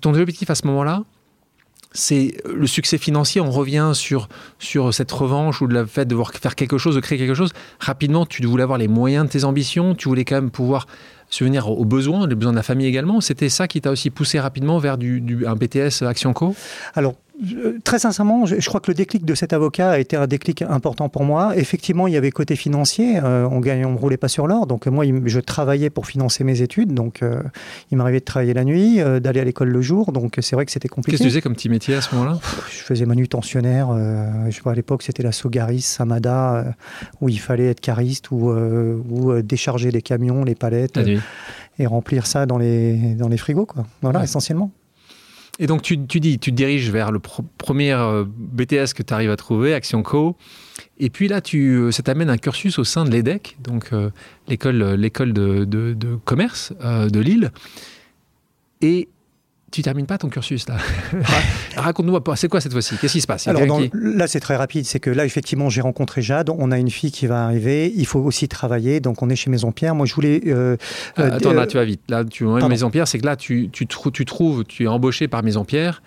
ton 0.00 0.14
objectif 0.14 0.48
à 0.50 0.54
ce 0.54 0.66
moment-là, 0.68 1.02
c'est 1.96 2.36
le 2.44 2.66
succès 2.66 2.98
financier. 2.98 3.40
On 3.40 3.50
revient 3.50 3.92
sur, 3.94 4.28
sur 4.58 4.92
cette 4.92 5.10
revanche 5.10 5.62
ou 5.62 5.66
le 5.66 5.86
fait 5.86 6.04
de 6.04 6.10
devoir 6.10 6.30
faire 6.32 6.54
quelque 6.54 6.78
chose, 6.78 6.94
de 6.94 7.00
créer 7.00 7.18
quelque 7.18 7.34
chose. 7.34 7.52
Rapidement, 7.80 8.26
tu 8.26 8.44
voulais 8.44 8.62
avoir 8.62 8.78
les 8.78 8.88
moyens 8.88 9.26
de 9.26 9.30
tes 9.30 9.44
ambitions, 9.44 9.94
tu 9.94 10.08
voulais 10.08 10.24
quand 10.24 10.36
même 10.36 10.50
pouvoir 10.50 10.86
subvenir 11.28 11.68
aux 11.68 11.84
besoins, 11.84 12.26
les 12.26 12.34
besoins 12.34 12.52
de 12.52 12.56
la 12.56 12.62
famille 12.62 12.86
également. 12.86 13.20
C'était 13.20 13.48
ça 13.48 13.66
qui 13.66 13.80
t'a 13.80 13.90
aussi 13.90 14.10
poussé 14.10 14.38
rapidement 14.38 14.78
vers 14.78 14.98
du, 14.98 15.44
un 15.46 15.56
BTS 15.56 16.02
Action 16.02 16.32
Co? 16.32 16.54
Alors, 16.94 17.14
très 17.84 17.98
sincèrement, 17.98 18.46
je, 18.46 18.66
crois 18.66 18.80
que 18.80 18.90
le 18.90 18.94
déclic 18.94 19.24
de 19.24 19.34
cet 19.34 19.52
avocat 19.52 19.90
a 19.90 19.98
été 19.98 20.16
un 20.16 20.26
déclic 20.26 20.62
important 20.62 21.08
pour 21.08 21.24
moi. 21.24 21.56
Effectivement, 21.56 22.06
il 22.06 22.14
y 22.14 22.16
avait 22.16 22.30
côté 22.30 22.56
financier, 22.56 23.18
euh, 23.22 23.48
on 23.50 23.60
gagne, 23.60 23.84
on 23.84 23.92
ne 23.92 23.98
roulait 23.98 24.16
pas 24.16 24.28
sur 24.28 24.46
l'or. 24.46 24.66
Donc 24.66 24.86
moi, 24.86 25.04
je 25.24 25.40
travaillais 25.40 25.90
pour 25.90 26.06
financer 26.06 26.44
mes 26.44 26.62
études. 26.62 26.94
Donc 26.94 27.22
euh, 27.22 27.42
il 27.90 27.98
m'arrivait 27.98 28.20
de 28.20 28.24
travailler 28.24 28.54
la 28.54 28.64
nuit, 28.64 29.00
euh, 29.00 29.20
d'aller 29.20 29.40
à 29.40 29.44
l'école 29.44 29.68
le 29.68 29.82
jour. 29.82 30.12
Donc 30.12 30.36
c'est 30.40 30.56
vrai 30.56 30.64
que 30.64 30.72
c'était 30.72 30.88
compliqué. 30.88 31.12
Qu'est-ce 31.12 31.22
que 31.22 31.24
tu 31.24 31.30
faisais 31.30 31.42
comme 31.42 31.54
petit 31.54 31.68
métier 31.68 31.94
à 31.94 32.00
ce 32.00 32.14
moment-là? 32.14 32.38
Je 32.70 32.78
faisais 32.78 33.06
manutentionnaire. 33.06 33.88
je 34.50 34.60
vois 34.62 34.72
à 34.72 34.74
l'époque, 34.74 35.02
c'était 35.02 35.22
la 35.22 35.32
Sogaris 35.32 35.82
Samada, 35.82 36.74
où 37.20 37.28
il 37.28 37.40
fallait 37.40 37.66
être 37.66 37.80
cariste 37.80 38.30
ou, 38.30 38.50
ou 38.50 39.42
décharger 39.42 39.90
les 39.90 40.02
camions, 40.02 40.44
les 40.44 40.54
palettes. 40.54 40.98
Et 41.78 41.86
remplir 41.86 42.26
ça 42.26 42.46
dans 42.46 42.56
les, 42.56 43.14
dans 43.16 43.28
les 43.28 43.36
frigos, 43.36 43.66
quoi. 43.66 43.84
Voilà, 44.00 44.24
essentiellement. 44.24 44.70
Et 45.58 45.66
donc, 45.66 45.82
tu, 45.82 46.06
tu, 46.06 46.20
dis, 46.20 46.38
tu 46.38 46.50
te 46.50 46.56
diriges 46.56 46.90
vers 46.90 47.10
le 47.10 47.18
premier 47.18 47.92
euh, 47.92 48.24
BTS 48.26 48.92
que 48.94 49.02
tu 49.02 49.14
arrives 49.14 49.30
à 49.30 49.36
trouver, 49.36 49.72
Action 49.72 50.02
Co. 50.02 50.36
Et 50.98 51.08
puis 51.08 51.28
là, 51.28 51.40
tu, 51.40 51.76
euh, 51.76 51.90
ça 51.90 52.02
t'amène 52.02 52.28
un 52.28 52.36
cursus 52.36 52.78
au 52.78 52.84
sein 52.84 53.04
de 53.04 53.10
l'EDEC, 53.10 53.56
donc 53.62 53.92
euh, 53.92 54.10
l'école, 54.48 54.82
l'école 54.94 55.32
de, 55.32 56.18
commerce 56.24 56.72
de 56.82 57.20
Lille. 57.20 57.52
Et 58.82 59.08
tu 59.72 59.82
termines 59.82 60.06
pas 60.06 60.16
ton 60.16 60.28
cursus 60.28 60.68
là. 60.68 60.76
Raconte-nous, 61.76 62.18
c'est 62.36 62.48
quoi 62.48 62.60
cette 62.60 62.72
fois-ci? 62.72 62.96
Qu'est-ce 62.98 63.14
qui 63.14 63.20
se 63.20 63.26
passe? 63.26 63.48
Alors 63.48 63.80
là, 63.92 64.26
c'est 64.26 64.40
très 64.40 64.56
rapide. 64.56 64.84
C'est 64.86 65.00
que 65.00 65.10
là, 65.10 65.24
effectivement, 65.24 65.68
j'ai 65.68 65.80
rencontré 65.80 66.22
Jade. 66.22 66.50
On 66.50 66.70
a 66.70 66.78
une 66.78 66.90
fille 66.90 67.10
qui 67.10 67.26
va 67.26 67.44
arriver. 67.44 67.92
Il 67.94 68.06
faut 68.06 68.20
aussi 68.20 68.48
travailler. 68.48 69.00
Donc, 69.00 69.22
on 69.22 69.28
est 69.28 69.36
chez 69.36 69.50
Maison 69.50 69.72
Pierre. 69.72 69.94
Moi, 69.94 70.06
je 70.06 70.14
voulais. 70.14 70.40
Euh, 70.46 70.76
euh, 71.18 71.32
attends, 71.32 71.52
là, 71.52 71.66
tu 71.66 71.76
vas 71.76 71.84
vite. 71.84 72.02
Là, 72.08 72.24
tu 72.24 72.44
Maison 72.44 72.90
Pierre, 72.90 73.08
c'est 73.08 73.18
que 73.18 73.26
là, 73.26 73.36
tu, 73.36 73.68
tu, 73.70 73.86
tu, 73.86 74.24
trouves, 74.24 74.64
tu 74.64 74.84
es 74.84 74.86
embauché 74.86 75.28
par 75.28 75.42
Maison 75.42 75.64
Pierre. 75.64 76.02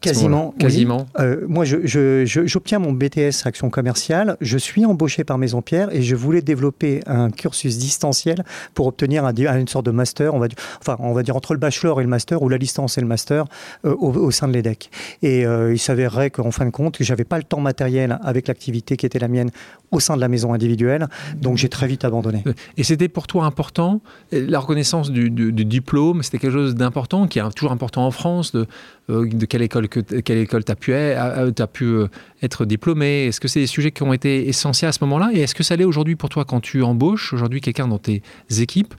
Quasiment. 0.00 0.54
Quasiment. 0.58 1.06
Euh, 1.18 1.44
moi, 1.46 1.64
j'obtiens 1.66 2.78
mon 2.78 2.92
BTS 2.92 3.44
Action 3.44 3.68
commerciale. 3.68 4.36
Je 4.40 4.56
suis 4.56 4.86
embauché 4.86 5.24
par 5.24 5.36
Maison 5.36 5.60
Pierre 5.60 5.94
et 5.94 6.00
je 6.00 6.16
voulais 6.16 6.40
développer 6.40 7.02
un 7.06 7.30
cursus 7.30 7.76
distanciel 7.76 8.44
pour 8.74 8.86
obtenir 8.86 9.26
un, 9.26 9.34
une 9.34 9.68
sorte 9.68 9.84
de 9.84 9.90
master. 9.90 10.34
On 10.34 10.38
va, 10.38 10.48
enfin, 10.80 10.96
on 11.00 11.12
va 11.12 11.22
dire 11.22 11.36
entre 11.36 11.52
le 11.52 11.60
bachelor 11.60 12.00
et 12.00 12.04
le 12.04 12.08
master 12.08 12.42
ou 12.42 12.48
la 12.48 12.56
licence 12.56 12.96
et 12.96 13.02
le 13.02 13.06
master 13.06 13.44
euh, 13.84 13.94
au, 13.94 14.30
sein 14.30 14.48
de 14.48 14.54
l'EDEC. 14.54 14.90
Et 15.22 15.44
euh, 15.44 15.74
il 15.74 15.78
s'avérerait 15.78 16.30
qu'en 16.30 16.50
fin 16.50 16.64
de 16.64 16.70
compte, 16.70 16.96
j'avais 17.00 17.24
pas 17.24 17.36
le 17.36 17.44
temps 17.44 17.60
matériel 17.60 18.18
avec 18.22 18.48
l'activité 18.48 18.96
qui 18.96 19.04
était 19.04 19.18
la 19.18 19.28
mienne 19.28 19.50
au 19.90 20.00
sein 20.00 20.16
de 20.16 20.20
la 20.20 20.28
maison 20.28 20.52
individuelle. 20.52 21.08
Donc, 21.36 21.56
j'ai 21.56 21.68
très 21.68 21.86
vite 21.86 22.04
abandonné. 22.04 22.44
Et 22.76 22.84
c'était 22.84 23.08
pour 23.08 23.26
toi 23.26 23.44
important 23.44 24.00
la 24.32 24.58
reconnaissance 24.58 25.10
du, 25.10 25.30
du 25.30 25.64
diplôme. 25.64 26.22
C'était 26.22 26.38
quelque 26.38 26.52
chose 26.52 26.74
d'important 26.74 27.26
qui 27.26 27.38
est 27.38 27.50
toujours 27.54 27.72
important 27.72 28.06
en 28.06 28.10
France 28.10 28.52
de 28.52 28.66
euh, 29.10 29.28
de 29.28 29.46
quelle 29.46 29.62
école, 29.62 29.88
que, 29.88 30.00
quelle 30.00 30.38
école 30.38 30.64
tu 30.64 30.72
as 30.72 30.76
pu, 30.76 30.94
as 30.94 31.66
pu 31.66 31.84
euh, 31.84 32.08
être 32.42 32.64
diplômé? 32.64 33.26
Est-ce 33.26 33.40
que 33.40 33.48
c'est 33.48 33.60
des 33.60 33.66
sujets 33.66 33.90
qui 33.90 34.02
ont 34.02 34.12
été 34.12 34.48
essentiels 34.48 34.88
à 34.88 34.92
ce 34.92 35.02
moment-là? 35.02 35.30
Et 35.32 35.40
est-ce 35.40 35.54
que 35.54 35.62
ça 35.62 35.76
l'est 35.76 35.84
aujourd'hui 35.84 36.16
pour 36.16 36.28
toi 36.28 36.44
quand 36.44 36.60
tu 36.60 36.82
embauches 36.82 37.32
aujourd'hui 37.32 37.60
quelqu'un 37.60 37.88
dans 37.88 37.98
tes 37.98 38.22
équipes? 38.58 38.94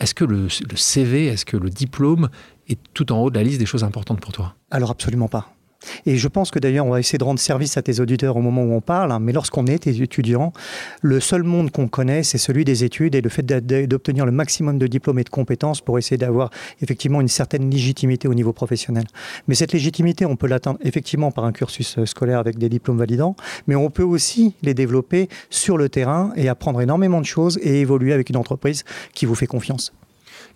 Est-ce 0.00 0.14
que 0.14 0.24
le, 0.24 0.42
le 0.42 0.76
CV, 0.76 1.26
est-ce 1.26 1.44
que 1.44 1.56
le 1.56 1.70
diplôme 1.70 2.28
est 2.68 2.78
tout 2.94 3.12
en 3.12 3.20
haut 3.20 3.30
de 3.30 3.36
la 3.36 3.44
liste 3.44 3.58
des 3.58 3.66
choses 3.66 3.84
importantes 3.84 4.20
pour 4.20 4.32
toi? 4.32 4.54
Alors 4.70 4.90
absolument 4.90 5.28
pas. 5.28 5.54
Et 6.06 6.16
je 6.16 6.28
pense 6.28 6.50
que 6.50 6.58
d'ailleurs, 6.58 6.86
on 6.86 6.90
va 6.90 7.00
essayer 7.00 7.18
de 7.18 7.24
rendre 7.24 7.40
service 7.40 7.76
à 7.76 7.82
tes 7.82 8.00
auditeurs 8.00 8.36
au 8.36 8.40
moment 8.40 8.62
où 8.62 8.72
on 8.72 8.80
parle, 8.80 9.12
hein, 9.12 9.20
mais 9.20 9.32
lorsqu'on 9.32 9.66
est 9.66 9.86
étudiant, 9.86 10.52
le 11.00 11.20
seul 11.20 11.42
monde 11.42 11.70
qu'on 11.70 11.88
connaît, 11.88 12.22
c'est 12.22 12.38
celui 12.38 12.64
des 12.64 12.84
études 12.84 13.14
et 13.14 13.20
le 13.20 13.30
fait 13.30 13.44
d'obtenir 13.44 14.26
le 14.26 14.32
maximum 14.32 14.78
de 14.78 14.86
diplômes 14.86 15.18
et 15.18 15.24
de 15.24 15.28
compétences 15.30 15.80
pour 15.80 15.98
essayer 15.98 16.18
d'avoir 16.18 16.50
effectivement 16.82 17.20
une 17.20 17.28
certaine 17.28 17.70
légitimité 17.70 18.28
au 18.28 18.34
niveau 18.34 18.52
professionnel. 18.52 19.04
Mais 19.48 19.54
cette 19.54 19.72
légitimité, 19.72 20.26
on 20.26 20.36
peut 20.36 20.46
l'atteindre 20.46 20.78
effectivement 20.82 21.30
par 21.30 21.44
un 21.44 21.52
cursus 21.52 21.98
euh, 21.98 22.06
scolaire 22.06 22.38
avec 22.38 22.58
des 22.58 22.68
diplômes 22.68 22.98
validants, 22.98 23.36
mais 23.66 23.74
on 23.74 23.90
peut 23.90 24.02
aussi 24.02 24.54
les 24.62 24.74
développer 24.74 25.28
sur 25.50 25.78
le 25.78 25.88
terrain 25.88 26.32
et 26.36 26.48
apprendre 26.48 26.80
énormément 26.80 27.20
de 27.20 27.26
choses 27.26 27.58
et 27.62 27.80
évoluer 27.80 28.12
avec 28.12 28.30
une 28.30 28.36
entreprise 28.36 28.84
qui 29.14 29.26
vous 29.26 29.34
fait 29.34 29.46
confiance. 29.46 29.92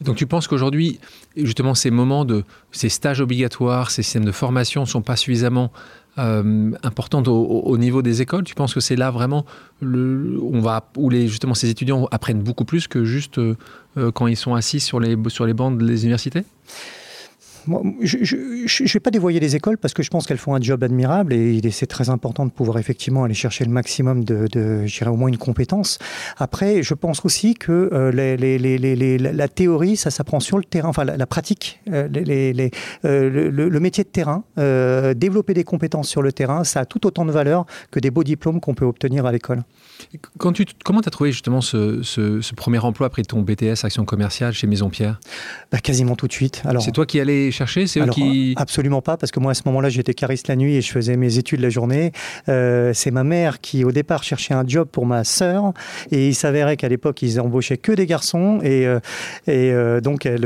Donc 0.00 0.17
tu 0.17 0.26
penses 0.26 0.47
qu'aujourd'hui, 0.47 1.00
justement, 1.37 1.75
ces 1.75 1.90
moments 1.90 2.25
de 2.25 2.45
ces 2.71 2.88
stages 2.88 3.21
obligatoires, 3.21 3.90
ces 3.90 4.02
systèmes 4.02 4.25
de 4.25 4.33
formation 4.33 4.83
ne 4.83 4.87
sont 4.87 5.02
pas 5.02 5.17
suffisamment 5.17 5.73
euh, 6.19 6.73
importants 6.83 7.23
au, 7.23 7.78
niveau 7.78 8.02
des 8.02 8.23
écoles? 8.23 8.45
Tu 8.45 8.55
penses 8.55 8.75
que 8.75 8.81
c'est 8.81 8.97
là 8.97 9.11
vraiment 9.11 9.45
on 9.83 10.61
va, 10.61 10.88
où 10.97 11.11
les, 11.11 11.28
justement 11.28 11.55
ces 11.55 11.71
étudiants 11.71 12.09
apprennent 12.11 12.43
beaucoup 12.43 12.64
plus 12.64 12.88
que 12.88 13.05
juste 13.05 13.38
euh, 13.38 13.57
quand 14.14 14.26
ils 14.26 14.37
sont 14.37 14.55
assis 14.55 14.81
sur 14.81 15.00
les, 15.00 15.17
sur 15.28 15.47
les 15.47 15.55
bancs 15.55 15.78
des 15.78 16.02
universités? 16.02 16.45
Je 18.03 18.37
ne 18.83 18.89
vais 18.89 19.01
pas 19.01 19.11
dévoyer 19.11 19.41
les 19.41 19.57
écoles 19.57 19.79
parce 19.79 19.95
que 19.95 20.03
je 20.03 20.11
pense 20.11 20.27
qu'elles 20.27 20.39
font 20.39 20.55
un 20.55 20.61
job 20.61 20.83
admirable 20.83 21.33
et 21.33 21.61
c'est 21.71 21.87
très 21.87 22.11
important 22.11 22.47
de 22.47 22.51
pouvoir 22.51 22.79
effectivement 22.79 23.25
aller 23.25 23.35
chercher 23.35 23.65
le 23.65 23.71
maximum 23.71 24.25
de, 24.25 24.47
de 24.51 24.87
je 24.87 24.99
dirais 24.99 25.11
au 25.11 25.17
moins 25.17 25.29
une 25.29 25.39
compétence. 25.39 25.99
Après, 26.37 26.83
je 26.83 26.95
pense 26.95 27.25
aussi 27.25 27.55
que 27.55 27.91
euh, 27.93 28.11
les, 28.13 28.37
les, 28.37 28.59
les, 28.79 29.19
la 29.19 29.49
théorie, 29.49 29.97
ça 29.97 30.11
s'apprend 30.11 30.41
sur 30.41 30.59
le 30.59 30.65
terrain, 30.65 30.89
enfin 30.89 31.05
la, 31.05 31.27
pratique, 31.27 31.81
euh, 31.93 32.09
euh, 33.05 33.31
le, 33.31 33.69
le, 33.69 33.81
métier 33.81 34.05
de 34.05 34.09
terrain, 34.09 34.45
développer 35.15 35.55
des 35.55 35.65
compétences 35.65 36.09
sur 36.09 36.23
le 36.23 36.33
terrain, 36.33 36.65
ça 36.65 36.81
a 36.81 36.85
tout 36.85 37.07
autant 37.07 37.25
de 37.25 37.33
valeur 37.33 37.67
que 37.91 38.01
des 38.01 38.11
beaux 38.11 38.25
diplômes 38.25 38.61
qu'on 38.61 38.75
peut 38.75 38.85
obtenir 38.85 39.27
à 39.27 39.33
l'école. 39.33 39.63
Quand 40.39 40.53
tu, 40.53 40.65
comment 40.85 41.01
tu 41.01 41.09
as 41.09 41.11
trouvé 41.11 41.33
justement 41.33 41.61
ce, 41.61 42.03
ce, 42.03 42.55
premier 42.55 42.79
emploi 42.79 43.07
après 43.07 43.23
ton 43.23 43.43
BTS 43.43 43.85
Action 43.85 44.05
commerciale 44.05 44.53
chez 44.53 44.67
Maison 44.67 44.91
Pierre? 44.91 45.21
Bah, 45.71 45.79
Quasiment 45.79 46.17
tout 46.17 46.27
de 46.27 46.33
suite. 46.33 46.63
C'est 46.81 46.93
toi 46.93 47.07
qui 47.07 47.21
allais 47.21 47.51
chercher 47.59 47.87
C'est 47.87 48.00
eux 48.00 48.07
qui... 48.07 48.55
Absolument 48.57 49.03
pas, 49.03 49.17
parce 49.17 49.33
que 49.33 49.41
moi 49.41 49.53
à 49.53 49.55
ce 49.55 49.62
moment-là 49.67 49.88
j'étais 49.88 50.15
cariste 50.15 50.49
la 50.49 50.57
nuit 50.57 50.77
et 50.77 50.81
je 50.81 50.91
faisais 50.91 51.17
mes 51.17 51.38
études 51.38 51.61
la 51.61 51.71
journée. 51.71 52.12
Euh, 52.49 52.93
c'est 52.95 53.11
ma 53.11 53.25
mère 53.25 53.61
qui 53.61 53.85
au 53.85 53.93
départ 53.93 54.23
cherchait 54.23 54.55
un 54.55 54.65
job 54.67 54.88
pour 54.91 55.07
ma 55.07 55.25
sœur 55.25 55.73
et 56.11 56.29
il 56.29 56.35
s'avérait 56.35 56.77
qu'à 56.77 56.88
l'époque 56.88 57.23
ils 57.23 57.41
embauchaient 57.41 57.77
que 57.77 57.93
des 57.93 58.07
garçons 58.07 58.61
et, 58.62 58.87
euh, 58.87 59.00
et 59.47 59.73
euh, 59.73 60.00
donc 60.00 60.27
elle... 60.27 60.43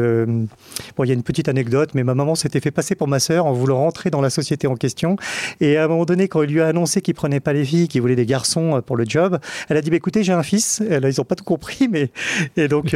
bon, 0.97 1.05
il 1.05 1.09
y 1.09 1.11
a 1.11 1.15
une 1.15 1.23
petite 1.23 1.49
anecdote, 1.49 1.91
mais 1.95 2.03
ma 2.03 2.15
maman 2.15 2.35
s'était 2.35 2.61
fait 2.61 2.71
passer 2.71 2.95
pour 2.95 3.09
ma 3.09 3.21
sœur 3.21 3.47
en 3.47 3.53
voulant 3.53 3.79
rentrer 3.79 4.11
dans 4.11 4.21
la 4.21 4.31
société 4.31 4.67
en 4.67 4.77
question 4.77 5.17
et 5.61 5.77
à 5.77 5.85
un 5.85 5.89
moment 5.89 6.05
donné 6.05 6.29
quand 6.29 6.43
il 6.43 6.51
lui 6.51 6.61
a 6.61 6.69
annoncé 6.69 7.01
qu'il 7.03 7.15
prenait 7.15 7.41
pas 7.41 7.53
les 7.53 7.65
filles, 7.65 7.89
qu'il 7.89 8.01
voulait 8.01 8.17
des 8.17 8.27
garçons 8.27 8.83
pour 8.85 8.97
le 8.97 9.05
job, 9.07 9.39
elle 9.69 9.77
a 9.77 9.81
dit 9.81 9.91
bah, 9.91 9.97
écoutez, 9.97 10.23
j'ai 10.25 10.33
un 10.33 10.43
fils. 10.43 10.83
ils 10.89 11.15
n'ont 11.19 11.25
pas 11.25 11.35
tout 11.35 11.45
compris, 11.45 11.89
mais. 11.91 12.11
Et 12.57 12.69
donc, 12.69 12.95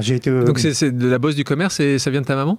j'ai 0.00 0.14
été. 0.14 0.30
Donc, 0.30 0.58
c'est 0.58 0.96
de 0.96 1.08
la 1.08 1.18
bosse 1.18 1.34
du 1.34 1.44
commerce 1.44 1.80
et 1.80 1.98
ça 1.98 2.10
vient 2.10 2.20
de 2.20 2.26
ta 2.26 2.36
maman? 2.36 2.58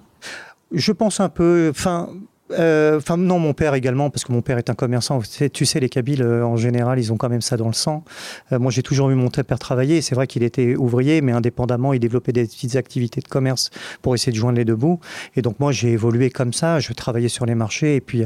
Je 0.72 0.92
pense 0.92 1.20
un 1.20 1.28
peu. 1.28 1.68
Enfin, 1.70 2.08
euh, 2.52 2.98
enfin, 2.98 3.16
non, 3.16 3.38
mon 3.38 3.54
père 3.54 3.74
également, 3.74 4.10
parce 4.10 4.24
que 4.24 4.32
mon 4.32 4.42
père 4.42 4.58
est 4.58 4.70
un 4.70 4.74
commerçant. 4.74 5.20
Tu 5.52 5.66
sais, 5.66 5.80
les 5.80 5.88
Kabyles, 5.88 6.22
euh, 6.22 6.44
en 6.44 6.56
général, 6.56 6.98
ils 6.98 7.12
ont 7.12 7.16
quand 7.16 7.28
même 7.28 7.40
ça 7.40 7.56
dans 7.56 7.66
le 7.66 7.72
sang. 7.72 8.04
Euh, 8.52 8.58
moi, 8.58 8.70
j'ai 8.70 8.82
toujours 8.82 9.08
vu 9.08 9.14
mon 9.14 9.28
père 9.28 9.58
travailler. 9.58 10.00
C'est 10.00 10.14
vrai 10.14 10.26
qu'il 10.26 10.42
était 10.42 10.76
ouvrier, 10.76 11.20
mais 11.20 11.32
indépendamment, 11.32 11.92
il 11.92 12.00
développait 12.00 12.32
des 12.32 12.44
petites 12.44 12.76
activités 12.76 13.20
de 13.20 13.28
commerce 13.28 13.70
pour 14.02 14.14
essayer 14.14 14.32
de 14.32 14.36
joindre 14.36 14.58
les 14.58 14.64
deux 14.64 14.76
bouts. 14.76 15.00
Et 15.34 15.42
donc, 15.42 15.58
moi, 15.60 15.72
j'ai 15.72 15.92
évolué 15.92 16.30
comme 16.30 16.52
ça. 16.52 16.78
Je 16.78 16.92
travaillais 16.92 17.28
sur 17.28 17.46
les 17.46 17.54
marchés. 17.54 17.96
Et 17.96 18.00
puis, 18.00 18.24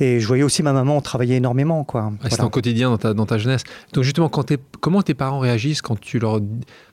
et 0.00 0.20
je 0.20 0.26
voyais 0.26 0.42
aussi 0.42 0.62
ma 0.62 0.72
maman 0.72 1.00
travailler 1.00 1.36
énormément. 1.36 1.84
Quoi. 1.84 2.12
C'était 2.28 2.42
en 2.42 2.50
quotidien 2.50 2.90
dans 2.90 2.98
ta, 2.98 3.14
dans 3.14 3.26
ta 3.26 3.38
jeunesse. 3.38 3.64
Donc, 3.92 4.04
justement, 4.04 4.28
quand 4.28 4.52
comment 4.80 5.02
tes 5.02 5.14
parents 5.14 5.40
réagissent 5.40 5.82
quand 5.82 6.00
tu 6.00 6.18
leur, 6.18 6.40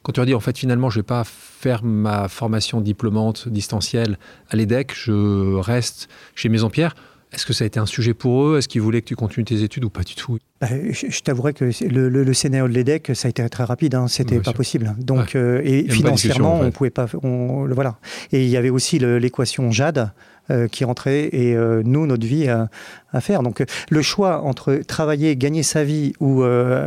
quand 0.06 0.12
tu 0.12 0.20
leur 0.20 0.28
dis, 0.28 0.36
en 0.36 0.40
fait, 0.40 0.56
finalement, 0.56 0.92
je 0.92 1.00
ne 1.00 1.02
vais 1.02 1.08
pas 1.08 1.24
faire 1.26 1.84
ma 1.84 2.28
formation 2.28 2.80
diplômante 2.80 3.50
distancielle 3.50 4.20
à 4.52 4.56
l'EDEC, 4.56 4.94
je 4.94 5.56
reste 5.56 6.10
chez 6.36 6.48
Maison 6.48 6.70
Pierre. 6.70 6.96
Est-ce 7.34 7.48
que 7.48 7.54
ça 7.54 7.64
a 7.64 7.68
été 7.68 7.80
un 7.80 7.88
sujet 7.88 8.14
pour 8.14 8.46
eux? 8.46 8.60
Est-ce 8.60 8.68
qu'ils 8.68 8.82
voulaient 8.82 9.02
que 9.02 9.08
tu 9.08 9.16
continues 9.16 9.46
tes 9.46 9.64
études 9.64 9.84
ou 9.84 9.90
pas 9.90 10.04
du 10.04 10.14
tout? 10.14 10.38
Bah, 10.62 10.68
Je, 10.92 11.20
t'avouerai 11.22 11.54
que 11.54 11.72
le, 11.84 12.08
le, 12.08 12.34
scénario 12.36 12.68
de 12.68 12.74
l'EDEC, 12.74 13.16
ça 13.16 13.28
a 13.28 13.30
été 13.30 13.50
très 13.50 13.64
rapide, 13.64 13.96
hein, 13.96 14.08
c'était 14.08 14.40
pas 14.40 14.54
possible. 14.54 14.94
Donc, 15.00 15.36
euh, 15.36 15.60
et 15.64 15.90
financièrement, 15.90 16.60
on 16.62 16.70
pouvait 16.70 16.92
pas. 16.92 17.08
On, 17.24 17.68
voilà. 17.72 17.98
Et 18.32 18.44
il 18.44 18.50
y 18.50 18.58
avait 18.58 18.70
aussi 18.70 19.00
l'équation 19.00 19.72
JAD. 19.72 20.12
Euh, 20.52 20.68
qui 20.68 20.84
rentrait 20.84 21.30
et 21.32 21.56
euh, 21.56 21.82
nous 21.84 22.06
notre 22.06 22.28
vie 22.28 22.48
à, 22.48 22.70
à, 23.12 23.20
faire. 23.20 23.42
Donc 23.42 23.66
le 23.90 24.02
choix 24.04 24.44
entre 24.44 24.76
travailler 24.88 25.36
gagner 25.36 25.64
sa 25.64 25.84
vie 25.84 26.14
ou 26.20 26.44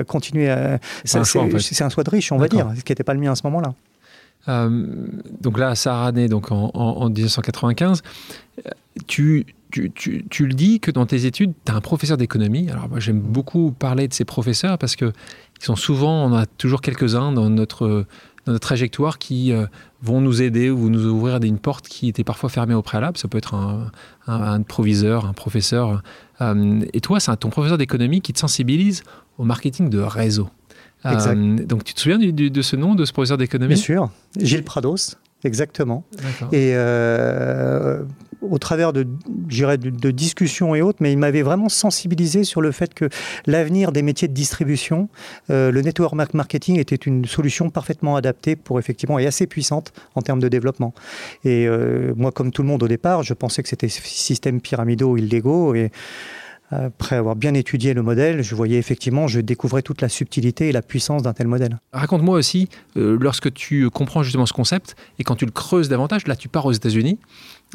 continuer 0.07 0.49
à 0.49 0.79
c'est 1.05 1.19
un, 1.19 1.23
un, 1.23 1.25
choix 1.25 2.05
de 2.05 2.11
riche 2.11 2.31
on 2.31 2.37
va 2.37 2.47
dire 2.47 2.71
ce 2.77 2.85
qui 2.85 2.93
n'était 2.93 3.03
pas 3.03 3.15
le 3.15 3.21
mien 3.21 3.33
à 3.33 3.35
ce 3.35 3.43
moment-là. 3.49 3.75
Donc 5.41 5.59
là 5.59 5.75
Sarah 5.75 6.13
naît 6.13 6.29
donc 6.29 6.53
en, 6.53 6.71
en, 6.73 7.03
en 7.03 7.11
1995 7.11 8.03
tu 9.09 9.45
tu, 9.71 9.93
tu, 9.93 10.47
le 10.47 10.55
dis 10.55 10.81
que 10.81 10.91
dans 10.91 11.05
tes 11.05 11.27
études, 11.27 11.53
tu 11.65 11.73
as 11.73 11.75
un 11.75 11.81
professeur 11.83 12.17
d'économie. 12.17 12.71
Alors 12.71 12.89
moi 12.89 13.01
j'aime 13.01 13.21
beaucoup 13.21 13.71
parler 13.73 14.09
de 14.09 14.15
ces 14.15 14.25
professeurs 14.25 14.79
parce 14.79 14.97
que 14.97 15.13
ils 15.61 15.65
sont 15.65 15.77
souvent, 15.77 16.25
on 16.25 16.35
a 16.35 16.47
toujours 16.47 16.81
quelques-uns 16.81 17.33
dans 17.33 17.51
notre, 17.51 18.07
dans 18.47 18.53
notre 18.53 18.67
trajectoire 18.67 19.19
qui 19.19 19.53
euh, 19.53 19.67
vont 20.03 20.21
nous 20.21 20.43
aider 20.43 20.71
ou 20.71 20.89
nous 20.91 21.07
ouvrir 21.07 21.43
une 21.43 21.59
porte 21.59 21.89
qui 21.89 22.09
était 22.09 22.25
parfois 22.25 22.49
fermée 22.49 22.75
au 22.75 22.83
préalable. 22.83 23.19
Ça 23.19 23.29
peut 23.29 23.39
être 23.39 23.55
un, 23.55 23.91
un, 24.27 24.63
proviseur, 24.63 25.27
un 25.27 25.33
professeur. 25.33 26.03
Euh, 26.41 26.81
et 26.93 27.01
toi, 27.01 27.21
c'est 27.21 27.37
ton 27.37 27.51
professeur 27.51 27.79
d'économie 27.79 28.21
qui 28.21 28.33
te 28.33 28.39
sensibilise 28.39 29.03
au 29.39 29.45
marketing 29.45 29.91
de 29.91 29.99
réseau. 29.99 30.49
Euh, 31.07 31.57
donc 31.65 31.85
tu 31.85 31.95
te 31.95 32.01
souviens 32.01 32.19
de 32.19 32.63
ce 32.63 32.77
nom, 32.77 32.95
de 32.95 33.05
ce 33.05 33.13
professeur 33.13 33.39
d'économie? 33.39 33.75
Bien 33.75 33.83
sûr, 33.83 34.11
Gilles 34.37 34.65
Prados. 34.65 35.17
Exactement. 35.45 36.05
Et 36.51 36.73
euh, 36.75 38.03
au 38.43 38.59
travers 38.59 38.93
de, 38.93 39.05
de, 39.05 39.91
de 39.91 40.11
discussions 40.11 40.75
et 40.75 40.83
autres, 40.83 40.99
mais 41.01 41.13
il 41.13 41.19
m'avait 41.19 41.43
vraiment 41.43 41.69
sensibilisé 41.69 42.45
sur 42.45 42.61
le 42.61 42.73
fait 42.73 42.95
que 42.95 43.09
l'avenir 43.47 43.93
des 43.93 44.03
métiers 44.03 44.29
de 44.29 44.35
distribution, 44.35 45.09
euh, 45.51 45.71
le 45.71 45.83
network 45.83 46.15
marketing 46.35 46.79
était 46.79 46.97
une 46.97 47.25
solution 47.25 47.71
parfaitement 47.71 48.17
adaptée 48.17 48.57
pour 48.57 48.79
effectivement 48.79 49.19
et 49.19 49.27
assez 49.27 49.47
puissante 49.47 49.93
en 50.15 50.23
termes 50.23 50.41
de 50.41 50.49
développement. 50.49 50.95
Et 51.45 51.67
euh, 51.67 52.13
moi, 52.17 52.33
comme 52.33 52.53
tout 52.53 52.63
le 52.63 52.69
monde 52.69 52.83
au 52.83 52.89
départ, 52.89 53.23
je 53.23 53.35
pensais 53.35 53.63
que 53.63 53.69
c'était 53.69 53.89
système 53.89 54.61
pyramidaux 54.61 55.17
illégaux 55.17 55.75
et 55.75 55.91
après 56.71 57.17
avoir 57.17 57.35
bien 57.35 57.55
étudié 57.55 57.95
le 57.95 58.03
modèle, 58.03 58.43
je 58.43 58.55
voyais 58.55 58.77
effectivement, 58.77 59.27
je 59.27 59.41
découvrais 59.41 59.83
toute 59.83 60.03
la 60.03 60.09
subtilité 60.09 60.69
et 60.69 60.73
la 60.73 60.83
puissance 60.83 61.23
d'un 61.23 61.33
tel 61.33 61.47
modèle. 61.47 61.79
Raconte-moi 61.93 62.37
aussi, 62.37 62.69
euh, 62.97 63.17
lorsque 63.19 63.53
tu 63.55 63.89
comprends 63.89 64.23
justement 64.23 64.45
ce 64.45 64.53
concept 64.53 64.95
et 65.19 65.25
quand 65.25 65.35
tu 65.35 65.47
le 65.47 65.51
creuses 65.51 65.89
davantage, 65.89 66.27
là 66.27 66.37
tu 66.37 66.49
pars 66.49 66.67
aux 66.67 66.73
États-Unis, 66.73 67.19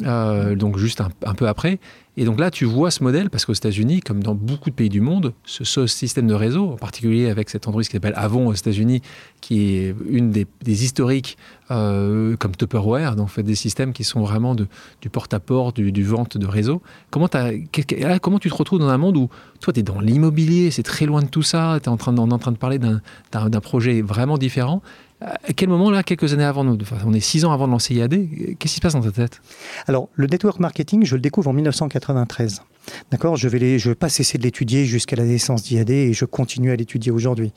euh, 0.01 0.55
donc 0.55 0.77
juste 0.77 1.01
un, 1.01 1.33
peu 1.35 1.47
après, 1.47 1.79
et 2.17 2.25
donc 2.25 2.39
là, 2.39 2.51
tu 2.51 2.65
vois 2.65 2.91
ce 2.91 3.03
modèle, 3.03 3.29
parce 3.29 3.45
qu'aux 3.45 3.53
États-Unis, 3.53 4.01
comme 4.01 4.21
dans 4.21 4.35
beaucoup 4.35 4.69
de 4.69 4.75
pays 4.75 4.89
du 4.89 5.01
monde, 5.01 5.33
ce, 5.45 5.87
système 5.87 6.27
de 6.27 6.33
réseau, 6.33 6.71
en 6.71 6.75
particulier 6.75 7.29
avec 7.29 7.49
cette 7.49 7.67
entreprise 7.67 7.87
qui 7.87 7.93
s'appelle 7.93 8.13
Avon 8.15 8.47
aux 8.47 8.53
États-Unis, 8.53 9.01
qui 9.41 9.75
est 9.75 9.95
une 10.07 10.31
des, 10.31 10.47
historiques 10.65 11.37
euh, 11.71 12.35
comme 12.37 12.55
Tupperware, 12.55 13.15
donc 13.15 13.29
fait 13.29 13.41
des 13.41 13.55
systèmes 13.55 13.93
qui 13.93 14.03
sont 14.03 14.21
vraiment 14.21 14.55
du 14.55 15.09
porte-à-porte, 15.11 15.79
du, 15.79 16.03
vente 16.03 16.37
de 16.37 16.45
réseau. 16.45 16.83
Comment, 17.09 17.27
comment 18.21 18.39
tu 18.39 18.49
te 18.49 18.55
retrouves 18.55 18.79
dans 18.79 18.89
un 18.89 18.97
monde 18.97 19.17
où 19.17 19.29
toi, 19.59 19.73
tu 19.73 19.79
es 19.79 19.83
dans 19.83 19.99
l'immobilier, 19.99 20.69
c'est 20.69 20.83
très 20.83 21.05
loin 21.05 21.21
de 21.21 21.27
tout 21.27 21.43
ça, 21.43 21.79
tu 21.81 21.85
es 21.85 21.89
en 21.89 21.97
train, 21.97 22.15
en 22.17 22.37
train 22.39 22.51
de 22.51 22.57
parler 22.57 22.77
d'un 22.79 23.59
projet 23.59 24.01
vraiment 24.01 24.37
différent 24.37 24.81
à 25.23 25.53
quel 25.53 25.69
moment, 25.69 25.89
là, 25.89 26.03
quelques 26.03 26.33
années 26.33 26.43
avant, 26.43 26.67
enfin, 26.67 26.97
on 27.05 27.13
est 27.13 27.19
six 27.19 27.45
ans 27.45 27.53
avant 27.53 27.67
de 27.67 27.71
lancer 27.71 27.95
IAD, 27.95 28.11
qu'est-ce 28.59 28.73
qui 28.73 28.75
se 28.75 28.81
passe 28.81 28.93
dans 28.93 29.01
ta 29.01 29.11
tête? 29.11 29.41
Alors, 29.87 30.09
le 30.15 30.27
network 30.27 30.59
marketing, 30.59 31.05
je 31.05 31.15
le 31.15 31.21
découvre 31.21 31.49
en 31.49 31.53
1993. 31.53 32.61
D'accord? 33.11 33.37
Je 33.37 33.47
vais 33.47 33.77
vais 33.77 33.95
pas 33.95 34.09
cesser 34.09 34.37
de 34.37 34.43
l'étudier 34.43 34.85
jusqu'à 34.85 35.15
la 35.15 35.23
naissance 35.23 35.63
d'IAD 35.63 35.89
et 35.89 36.13
je 36.13 36.25
continue 36.25 36.71
à 36.71 36.75
l'étudier 36.75 37.11
aujourd'hui. 37.11 37.53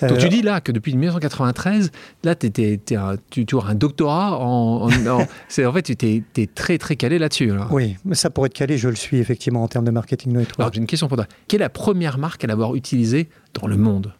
Donc, 0.00 0.18
tu 0.18 0.26
euh, 0.26 0.28
dis 0.28 0.42
là 0.42 0.60
que 0.60 0.70
depuis 0.70 0.92
1993, 0.92 1.90
là, 2.22 2.36
tu, 2.36 2.78
tu 2.78 2.96
as 2.96 3.64
un 3.66 3.74
doctorat 3.74 4.38
en. 4.38 4.88
en, 4.88 5.26
c'est, 5.48 5.66
en 5.66 5.72
fait, 5.72 5.82
tu 5.82 6.24
es, 6.36 6.46
très, 6.46 6.78
très 6.78 6.94
calé 6.94 7.18
là-dessus. 7.18 7.50
Oui, 7.70 7.96
mais 8.04 8.14
ça, 8.14 8.30
pour 8.30 8.46
être 8.46 8.54
calé, 8.54 8.78
je 8.78 8.88
le 8.88 8.94
suis 8.94 9.18
effectivement 9.18 9.64
en 9.64 9.68
termes 9.68 9.84
de 9.84 9.90
marketing 9.90 10.32
network. 10.32 10.60
Alors, 10.60 10.72
j'ai 10.72 10.80
une 10.80 10.86
question 10.86 11.08
pour 11.08 11.16
toi. 11.16 11.26
Quelle 11.48 11.60
est 11.60 11.64
la 11.64 11.70
première 11.70 12.18
marque 12.18 12.44
à 12.44 12.46
l'avoir 12.46 12.76
utilisée 12.76 13.28
dans 13.54 13.66
le 13.66 13.76
monde? 13.76 14.12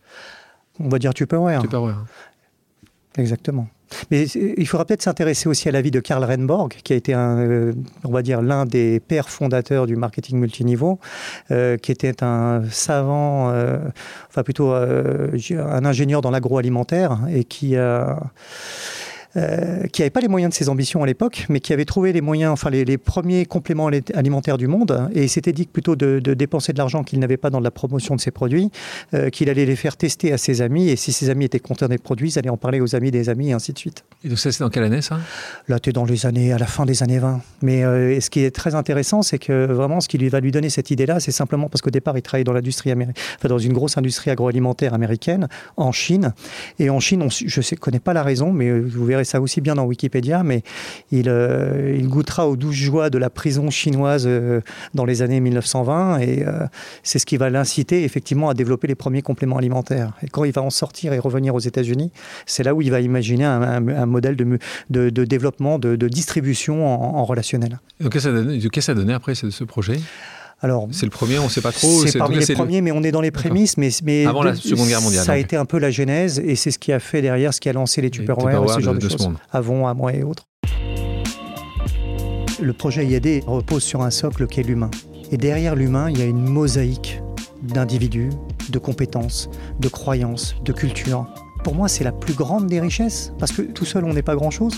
On 0.81 0.89
va 0.89 0.99
dire 0.99 1.13
Tupperware. 1.13 1.61
Tupperware. 1.63 2.05
Exactement. 3.19 3.67
Mais 4.11 4.25
il 4.25 4.67
faudra 4.67 4.85
peut-être 4.85 5.03
s'intéresser 5.03 5.49
aussi 5.49 5.69
à 5.69 5.73
la 5.73 5.81
vie 5.81 5.91
de 5.91 6.01
Karl 6.01 6.23
Renborg, 6.25 6.75
qui 6.85 6.93
a 6.93 6.97
été, 6.97 7.15
euh, 7.15 7.73
on 8.05 8.11
va 8.11 8.23
dire, 8.23 8.43
l'un 8.43 8.65
des 8.65 9.01
pères 9.01 9.29
fondateurs 9.29 9.87
du 9.87 9.97
marketing 9.97 10.39
multiniveau, 10.39 10.99
euh, 11.51 11.77
qui 11.79 11.91
était 11.91 12.23
un 12.23 12.63
savant, 12.71 13.51
euh, 13.51 13.79
enfin 14.29 14.43
plutôt 14.43 14.73
un 14.73 15.85
ingénieur 15.85 16.21
dans 16.21 16.31
l'agroalimentaire, 16.31 17.19
et 17.31 17.45
qui 17.45 17.77
a 17.77 18.21
euh, 19.37 19.87
qui 19.89 20.01
n'avait 20.01 20.11
pas 20.11 20.21
les 20.21 20.29
moyens 20.29 20.51
de 20.51 20.55
ses 20.55 20.69
ambitions 20.69 21.03
à 21.03 21.07
l'époque, 21.07 21.47
mais 21.49 21.61
qui 21.61 21.73
avait 21.73 21.85
trouvé 21.85 22.13
les 22.13 22.21
moyens, 22.21 22.53
enfin 22.53 22.71
les, 22.71 22.99
premiers 22.99 23.45
compléments 23.45 23.91
alimentaires 24.15 24.57
du 24.57 24.67
monde, 24.67 25.09
et 25.13 25.29
s'était 25.29 25.53
dit 25.53 25.67
que 25.67 25.73
plutôt 25.73 25.97
de, 25.97 26.19
dépenser 26.19 26.73
de 26.73 26.79
l'argent 26.79 27.05
qu'il 27.05 27.19
n'avait 27.19 27.37
pas 27.37 27.51
dans 27.51 27.61
la 27.61 27.71
promotion 27.71 28.17
de 28.17 28.21
ses 28.21 28.31
produits, 28.31 28.71
euh, 29.15 29.29
qu'il 29.29 29.51
allait 29.51 29.67
les 29.67 29.77
faire 29.77 29.97
tester 29.97 30.33
à 30.33 30.39
ses 30.39 30.63
amis, 30.63 30.89
et 30.89 30.97
si 30.97 31.13
ses 31.13 31.29
amis 31.31 31.45
étaient 31.45 31.61
contents 31.61 31.89
des 31.89 31.99
produits, 31.99 32.31
ils 32.31 32.39
allaient 32.39 32.49
en 32.49 32.57
parler 32.57 32.81
aux 32.81 32.97
amis 32.97 33.11
des 33.11 33.29
amis, 33.29 33.51
et 33.51 33.53
ainsi 33.53 33.73
de 33.73 33.79
suite. 33.79 34.05
Et 34.25 34.29
donc 34.29 34.39
ça, 34.39 34.51
c'est 34.51 34.65
dans 34.65 34.71
quelle 34.71 34.85
année 34.85 35.03
ça? 35.03 35.19
Là, 35.69 35.79
tu 35.79 35.91
es 35.91 35.93
dans 35.93 36.05
les 36.05 36.27
années, 36.27 36.53
à 36.53 36.59
la 36.59 36.67
fin 36.67 36.87
des 36.87 37.03
années 37.03 37.19
20. 37.19 37.41
Mais 37.63 37.85
euh, 37.85 38.19
ce 38.21 38.31
qui 38.31 38.41
est 38.41 38.51
très 38.51 38.75
intéressant, 38.75 39.23
c'est 39.23 39.39
que 39.39 39.67
vraiment, 39.67 40.01
ce 40.01 40.09
qui 40.09 40.19
lui 40.19 40.29
va 40.29 40.41
lui 40.41 40.53
donner 40.53 40.71
cette 40.71 40.91
idée-là, 40.91 41.21
c'est 41.21 41.33
simplement 41.33 41.69
parce 41.69 41.83
qu'au 41.83 41.91
départ, 41.91 42.17
il 42.17 42.23
travaille 42.23 42.45
dans 42.45 42.53
l'industrie 42.53 42.91
américaine, 42.91 43.23
enfin, 43.37 43.49
dans 43.49 43.59
une 43.59 43.73
grosse 43.73 43.97
industrie 43.99 44.31
agroalimentaire 44.31 44.95
américaine, 44.95 45.49
en 45.77 45.93
Chine. 45.93 46.33
Et 46.79 46.91
en 46.91 46.99
Chine, 46.99 47.29
je 47.31 47.61
ne 47.61 47.79
connais 47.79 48.01
pas 48.01 48.13
la 48.13 48.23
raison, 48.23 48.53
mais 48.53 48.79
vous 48.81 49.05
verrez 49.05 49.18
ça 49.25 49.41
aussi 49.41 49.61
bien 49.61 49.75
dans 49.75 49.85
Wikipédia, 49.85 50.43
mais 50.43 50.63
il, 51.11 51.29
euh, 51.29 51.99
goûtera 52.03 52.49
aux 52.49 52.57
douze 52.57 52.75
joies 52.75 53.11
de 53.11 53.19
la 53.19 53.31
prison 53.31 53.71
chinoise 53.71 54.25
euh, 54.27 54.61
dans 54.95 55.05
les 55.05 55.23
années 55.23 55.41
1920, 55.41 56.21
et 56.21 56.45
c'est 57.03 57.19
ce 57.19 57.27
qui 57.27 57.37
va 57.37 57.51
l'inciter 57.51 58.05
effectivement 58.05 58.49
à 58.49 58.55
développer 58.55 58.87
les 58.87 58.95
premiers 58.95 59.23
compléments 59.23 59.59
alimentaires. 59.59 60.13
Et 60.23 60.29
quand 60.29 60.45
il 60.45 60.53
va 60.53 60.63
en 60.63 60.71
sortir 60.71 61.13
et 61.13 61.19
revenir 61.19 61.55
aux 61.55 61.61
États-Unis, 61.61 62.13
c'est 62.47 62.63
là 62.63 62.75
où 62.75 62.83
il 62.83 62.91
va 62.91 63.01
imaginer 63.01 63.45
un, 63.45 64.07
modèle 64.07 64.37
de, 64.37 65.25
développement, 65.25 65.79
de, 65.79 66.09
distribution 66.09 66.87
en, 66.87 67.25
relationnel. 67.25 67.81
Qu'est-ce 68.11 68.69
que 68.69 68.81
ça 68.81 68.95
donné 68.95 69.13
après 69.13 69.35
ce 69.35 69.65
projet? 69.65 69.99
Alors, 70.61 70.89
c'est 70.91 71.07
le 71.07 71.11
premier, 71.11 71.39
on 71.39 71.45
ne 71.45 71.49
sait 71.49 71.61
pas 71.61 71.71
trop. 71.71 72.05
C'est 72.07 72.19
parmi 72.19 72.39
les 72.39 72.55
premiers, 72.55 72.81
mais 72.81 72.91
on 72.91 73.05
est 73.05 73.13
dans 73.13 73.21
les 73.21 73.31
prémices. 73.31 73.77
Mais, 73.77 73.91
mais 74.03 74.27
avant 74.27 74.43
la 74.43 74.57
Seconde 74.57 74.89
Guerre 74.89 75.01
mondiale. 75.01 75.25
Ça 75.25 75.33
a 75.33 75.37
été 75.37 75.57
un 75.57 75.65
peu 75.65 75.79
la 75.79 75.93
genèse, 75.93 76.41
et 76.45 76.57
c'est 76.57 76.73
ce 76.73 76.81
qui 76.81 76.93
a 76.93 76.99
fait 76.99 77.23
derrière, 77.23 77.55
ce 77.55 77.61
qui 77.61 77.69
a 77.69 77.73
lancé 77.73 78.01
les 78.01 78.11
Tupperware, 78.11 78.65
et 78.65 78.69
ce 78.69 78.81
genre 78.81 78.95
de, 78.95 78.99
de 78.99 79.09
choses. 79.09 79.31
Avant, 79.53 79.87
à 79.87 79.95
moi 79.95 80.13
et 80.13 80.25
autres. 80.25 80.49
Le 82.61 82.73
projet 82.73 83.07
IAD 83.07 83.45
repose 83.47 83.85
sur 83.85 84.03
un 84.03 84.11
socle 84.11 84.49
qui 84.49 84.59
est 84.59 84.65
l'humain. 84.65 84.91
Et 85.31 85.37
derrière 85.37 85.77
l'humain, 85.77 86.11
il 86.11 86.19
y 86.19 86.23
a 86.23 86.25
une 86.25 86.43
mosaïque 86.43 87.21
d'individus, 87.63 88.31
de 88.71 88.79
compétences, 88.81 89.49
de 89.79 89.89
croyances, 89.89 90.57
de 90.65 90.73
cultures. 90.73 91.27
Pour 91.63 91.77
moi, 91.77 91.87
c'est 91.87 92.03
la 92.03 92.13
plus 92.13 92.35
grande 92.35 92.67
des 92.67 92.81
richesses, 92.81 93.33
parce 93.39 93.53
que 93.53 93.63
tout 93.63 93.85
seul, 93.85 94.05
on 94.05 94.13
n'est 94.13 94.23
pas 94.23 94.35
grand-chose. 94.35 94.75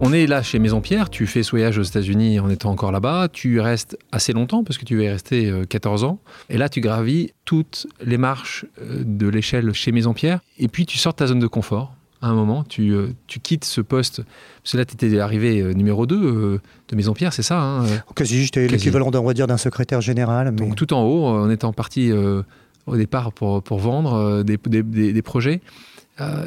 On 0.00 0.12
est 0.12 0.26
là 0.28 0.42
chez 0.42 0.60
Maison 0.60 0.80
Pierre, 0.80 1.10
tu 1.10 1.26
fais 1.26 1.42
ce 1.42 1.50
voyage 1.50 1.76
aux 1.76 1.82
États-Unis 1.82 2.38
en 2.38 2.48
étant 2.48 2.70
encore 2.70 2.92
là-bas, 2.92 3.28
tu 3.32 3.58
restes 3.58 3.98
assez 4.12 4.32
longtemps 4.32 4.62
parce 4.62 4.78
que 4.78 4.84
tu 4.84 4.96
vas 4.96 5.02
y 5.02 5.08
rester 5.08 5.52
14 5.68 6.04
ans, 6.04 6.20
et 6.48 6.56
là 6.56 6.68
tu 6.68 6.80
gravis 6.80 7.32
toutes 7.44 7.88
les 8.00 8.16
marches 8.16 8.64
euh, 8.80 9.02
de 9.04 9.26
l'échelle 9.26 9.72
chez 9.72 9.90
Maison 9.90 10.14
Pierre, 10.14 10.38
et 10.58 10.68
puis 10.68 10.86
tu 10.86 10.98
sors 10.98 11.12
de 11.12 11.16
ta 11.16 11.26
zone 11.26 11.40
de 11.40 11.48
confort. 11.48 11.94
À 12.22 12.28
un 12.28 12.34
moment, 12.34 12.64
tu, 12.64 12.90
euh, 12.92 13.08
tu 13.26 13.40
quittes 13.40 13.64
ce 13.64 13.80
poste, 13.80 14.22
parce 14.62 14.72
que 14.72 14.76
là 14.78 14.84
tu 14.84 14.94
étais 14.94 15.18
arrivé 15.18 15.60
euh, 15.60 15.72
numéro 15.72 16.06
2 16.06 16.60
de 16.88 16.96
Maison 16.96 17.12
Pierre, 17.12 17.32
c'est 17.32 17.42
ça 17.42 17.60
hein 17.60 17.84
Quasi, 18.14 18.44
j'étais 18.44 18.68
l'équivalent 18.68 19.10
dire, 19.10 19.48
d'un 19.48 19.56
secrétaire 19.56 20.00
général. 20.00 20.54
Donc 20.54 20.76
tout 20.76 20.92
en 20.92 21.02
haut, 21.02 21.26
on 21.26 21.50
était 21.50 21.64
en 21.64 21.72
partie 21.72 22.12
au 22.12 22.96
départ 22.96 23.32
pour, 23.32 23.64
pour 23.64 23.78
vendre 23.78 24.44
des, 24.44 24.58
des, 24.64 25.12
des, 25.12 25.22
projets. 25.22 25.60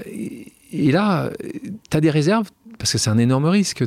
et, 0.06 0.54
et 0.74 0.92
là, 0.92 1.30
tu 1.90 1.98
as 1.98 2.02
des 2.02 2.10
réserves, 2.10 2.50
parce 2.82 2.94
que 2.94 2.98
c'est 2.98 3.12
un 3.12 3.20
énorme 3.20 3.46
risque. 3.46 3.84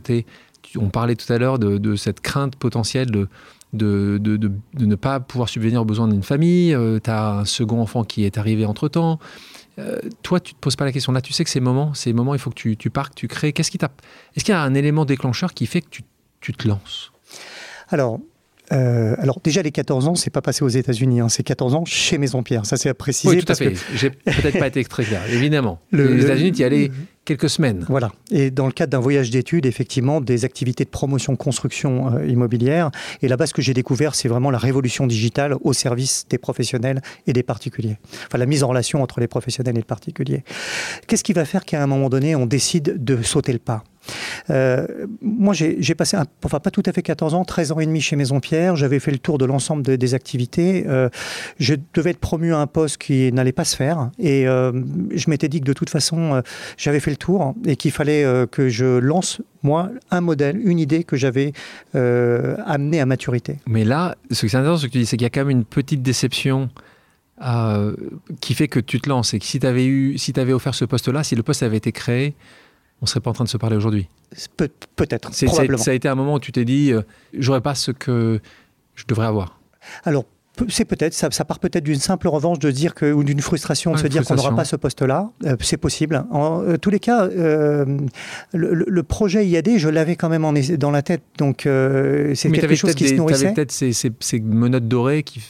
on 0.77 0.89
parlait 0.89 1.17
tout 1.17 1.31
à 1.33 1.37
l'heure 1.37 1.59
de, 1.59 1.97
cette 1.97 2.21
crainte 2.21 2.55
potentielle 2.55 3.11
de, 3.11 3.29
de, 3.73 4.51
ne 4.79 4.95
pas 4.95 5.19
pouvoir 5.19 5.49
subvenir 5.49 5.83
aux 5.83 5.85
besoins 5.85 6.07
d'une 6.07 6.23
famille. 6.23 6.73
Euh, 6.73 7.01
tu 7.03 7.11
as 7.11 7.39
un 7.39 7.45
second 7.45 7.81
enfant 7.81 8.05
qui 8.05 8.25
est 8.25 8.39
arrivé 8.39 8.65
entre-temps. 8.65 9.19
Euh, 9.81 9.99
toi, 10.23 10.39
tu 10.39 10.55
te 10.55 10.61
poses 10.61 10.77
pas 10.77 10.85
la 10.85 10.93
question. 10.93 11.11
Là, 11.11 11.21
tu 11.21 11.33
sais 11.33 11.43
que 11.43 11.51
ces 11.51 11.59
moments, 11.59 11.93
ces 11.93 12.13
moments, 12.13 12.37
il 12.37 12.39
faut 12.39 12.51
que 12.51 12.55
tu, 12.55 12.77
tu 12.77 12.89
pars, 12.89 13.11
que 13.11 13.17
tu 13.17 13.27
crées. 13.27 13.53
Qu'est-ce 13.53 13.73
qui 13.73 13.79
t'a 13.79 13.91
Est-ce 14.37 14.45
qu'il 14.45 14.55
y 14.55 14.57
a 14.57 14.63
un 14.63 14.75
élément 14.75 15.05
déclencheur 15.05 15.55
qui 15.55 15.67
fait 15.67 15.81
que 15.81 15.89
tu, 15.91 16.03
tu 16.41 16.53
te 16.53 16.69
lances? 16.69 17.11
Alors, 17.89 18.21
euh, 18.73 19.17
alors 19.19 19.41
déjà 19.43 19.61
les 19.63 19.73
14 19.73 20.07
ans, 20.07 20.15
c'est 20.15 20.31
pas 20.31 20.41
passé 20.41 20.65
aux 20.65 20.69
États-Unis, 20.69 21.21
hein, 21.21 21.29
c'est 21.29 21.43
14 21.43 21.75
ans 21.75 21.85
chez 21.85 22.17
Maison 22.17 22.43
Pierre. 22.43 22.65
Ça 22.65 22.77
c'est 22.77 22.89
à 22.89 22.95
préciser. 22.95 23.35
Oui, 23.35 23.45
tout 23.45 23.53
à 23.53 23.57
fait. 23.57 23.75
J'ai 23.95 24.11
peut-être 24.11 24.59
pas 24.59 24.69
été 24.69 24.85
très 24.85 25.05
clair. 25.05 25.23
Évidemment. 25.31 25.81
les 25.93 26.25
États-Unis, 26.25 26.53
tu 26.53 26.61
y 26.61 26.65
allais 26.65 26.91
quelques 27.25 27.49
semaines. 27.49 27.85
Voilà. 27.89 28.13
Et 28.31 28.51
dans 28.51 28.67
le 28.67 28.73
cadre 28.73 28.91
d'un 28.91 29.01
voyage 29.01 29.31
d'études, 29.31 29.67
effectivement, 29.67 30.21
des 30.21 30.45
activités 30.45 30.85
de 30.85 30.91
promotion 30.91 31.37
construction 31.37 32.15
euh, 32.15 32.27
immobilière. 32.27 32.91
Et 33.23 33.29
là-bas, 33.29 33.47
ce 33.47 33.55
que 33.55 33.63
j'ai 33.63 33.75
découvert, 33.75 34.15
c'est 34.15 34.29
vraiment 34.29 34.51
la 34.51 34.59
révolution 34.59 35.07
digitale 35.07 35.57
au 35.63 35.73
service 35.73 36.27
des 36.29 36.39
professionnels 36.39 37.01
et 37.27 37.33
des 37.33 37.43
particuliers. 37.43 37.99
Enfin, 38.27 38.39
la 38.39 38.47
mise 38.47 38.63
en 38.63 38.69
relation 38.69 39.03
entre 39.03 39.21
les 39.21 39.29
professionnels 39.29 39.75
et 39.75 39.79
les 39.79 39.85
particuliers. 39.85 40.45
Qu'est-ce 41.07 41.25
qui 41.25 41.33
va 41.33 41.45
faire 41.45 41.65
qu'à 41.65 41.83
un 41.83 41.87
moment 41.87 42.09
donné, 42.09 42.37
on 42.37 42.47
décide 42.47 43.03
de 43.03 43.23
sauter 43.23 43.53
le 43.53 43.59
pas? 43.59 43.85
Euh, 44.51 44.87
moi, 45.23 45.55
j'ai 45.55 45.95
passé, 45.95 46.19
enfin 46.45 46.61
pas 46.61 46.71
tout 46.71 46.83
à 46.85 46.93
fait 46.93 47.03
14 47.03 47.33
ans, 47.33 47.45
13 47.45 47.73
ans 47.73 47.81
et 47.81 47.87
demi 47.87 48.03
chez 48.03 48.17
Maison 48.17 48.41
Pierre. 48.41 48.77
J'avais 48.77 49.01
fait 49.01 49.11
le 49.11 49.19
tour 49.19 49.39
de 49.39 49.47
l'ensemble 49.47 49.83
des 49.83 50.15
activités. 50.15 50.85
Euh, 50.87 51.09
je 51.59 51.75
devais 51.95 52.11
être 52.11 52.19
promu 52.19 52.53
à 52.53 52.59
un 52.59 52.67
poste 52.67 52.99
qui 52.99 53.33
n'allait 53.33 53.53
pas 53.53 53.65
se 53.65 53.77
faire. 53.77 54.11
Et 54.19 54.45
je 54.45 55.31
m'étais 55.31 55.49
dit 55.49 55.61
que 55.61 55.65
de 55.65 55.73
toute 55.73 55.91
façon, 55.91 56.43
j'avais 56.77 57.01
fait 57.01 57.11
le 57.15 57.19
tour 57.19 57.55
et 57.65 57.77
qu'il 57.77 57.91
fallait 57.91 58.25
que 58.51 58.69
je 58.69 58.99
lance, 58.99 59.41
moi, 59.63 59.91
un 60.11 60.21
modèle, 60.21 60.61
une 60.63 60.79
idée 60.79 61.05
que 61.05 61.17
j'avais 61.17 61.53
amené 61.95 63.01
à 63.01 63.07
maturité. 63.07 63.59
Mais 63.67 63.85
là, 63.85 64.17
ce 64.31 64.47
qui 64.47 64.55
est 64.55 64.59
intéressant, 64.59 64.83
ce 64.83 64.87
que 64.87 64.93
tu 64.93 64.99
dis, 64.99 65.07
c'est 65.07 65.17
qu'il 65.17 65.25
y 65.25 65.27
a 65.27 65.31
quand 65.31 65.41
même 65.41 65.51
une 65.51 65.65
petite 65.65 66.03
déception. 66.03 66.69
qui 68.41 68.55
fait 68.55 68.69
que 68.69 68.81
tu 68.81 69.01
te 69.01 69.09
lances 69.09 69.35
et 69.35 69.39
que 69.39 69.47
si 69.47 69.59
tu 69.59 69.67
avais 69.67 69.87
eu, 69.87 70.19
si 70.19 70.33
avais 70.39 70.53
offert 70.53 70.75
ce 70.75 70.85
poste-là, 70.85 71.25
si 71.25 71.35
le 71.35 71.43
poste 71.43 71.63
avait 71.63 71.79
été 71.79 71.93
créé, 71.93 72.35
on 73.05 73.07
serait 73.07 73.21
pas 73.21 73.31
en 73.31 73.35
train 73.35 73.45
de 73.45 73.51
se 73.51 73.57
parler 73.57 73.77
aujourd'hui. 73.77 74.09
Peut, 74.57 74.71
être 75.11 75.31
probablement. 75.31 75.79
Ça, 75.79 75.91
a 75.91 75.95
été 75.95 76.09
un 76.09 76.15
moment 76.15 76.35
où 76.35 76.41
tu 76.41 76.53
t'es 76.53 76.65
dit, 76.65 76.93
euh, 76.93 77.03
j'aurais 77.37 77.61
pas 77.61 77.75
ce 77.75 77.91
que 77.91 78.41
je 78.95 79.05
devrais 79.07 79.27
avoir. 79.27 79.61
Alors, 80.05 80.25
c'est 80.69 80.85
peut-être, 80.85 81.15
ça, 81.15 81.29
part 81.45 81.59
peut-être 81.59 81.85
d'une 81.85 81.99
simple 81.99 82.29
revanche 82.29 82.59
de 82.59 82.71
dire 82.71 82.95
que, 82.95 83.13
ou 83.13 83.25
d'une 83.25 83.41
frustration 83.41 83.93
de 83.93 83.99
se 83.99 84.07
dire 84.07 84.25
qu'on 84.25 84.37
n'aura 84.37 84.55
pas 84.55 84.65
ce 84.65 84.77
poste-là. 84.77 85.31
Euh, 85.45 85.57
c'est 85.61 85.77
possible. 85.77 86.25
En 86.31 86.63
euh, 86.63 86.77
tous 86.77 86.91
les 86.91 87.01
cas, 87.01 87.29
le, 88.53 89.03
projet 89.03 89.47
IAD, 89.47 89.77
je 89.77 89.89
l'avais 89.89 90.17
quand 90.17 90.29
même 90.29 90.45
en, 90.45 90.53
dans 90.53 90.91
la 90.91 91.03
tête. 91.03 91.23
Donc, 91.39 91.63
c'est 91.63 92.51
quelque 92.51 92.75
chose 92.75 92.95
qui 92.95 93.09
se 93.09 93.15
nourrissait. 93.15 93.53
peut-être 93.53 93.73
ces, 93.73 93.93
ces, 93.93 94.41
menottes 94.41 94.89
dorées 94.89 95.23
qui, 95.23 95.43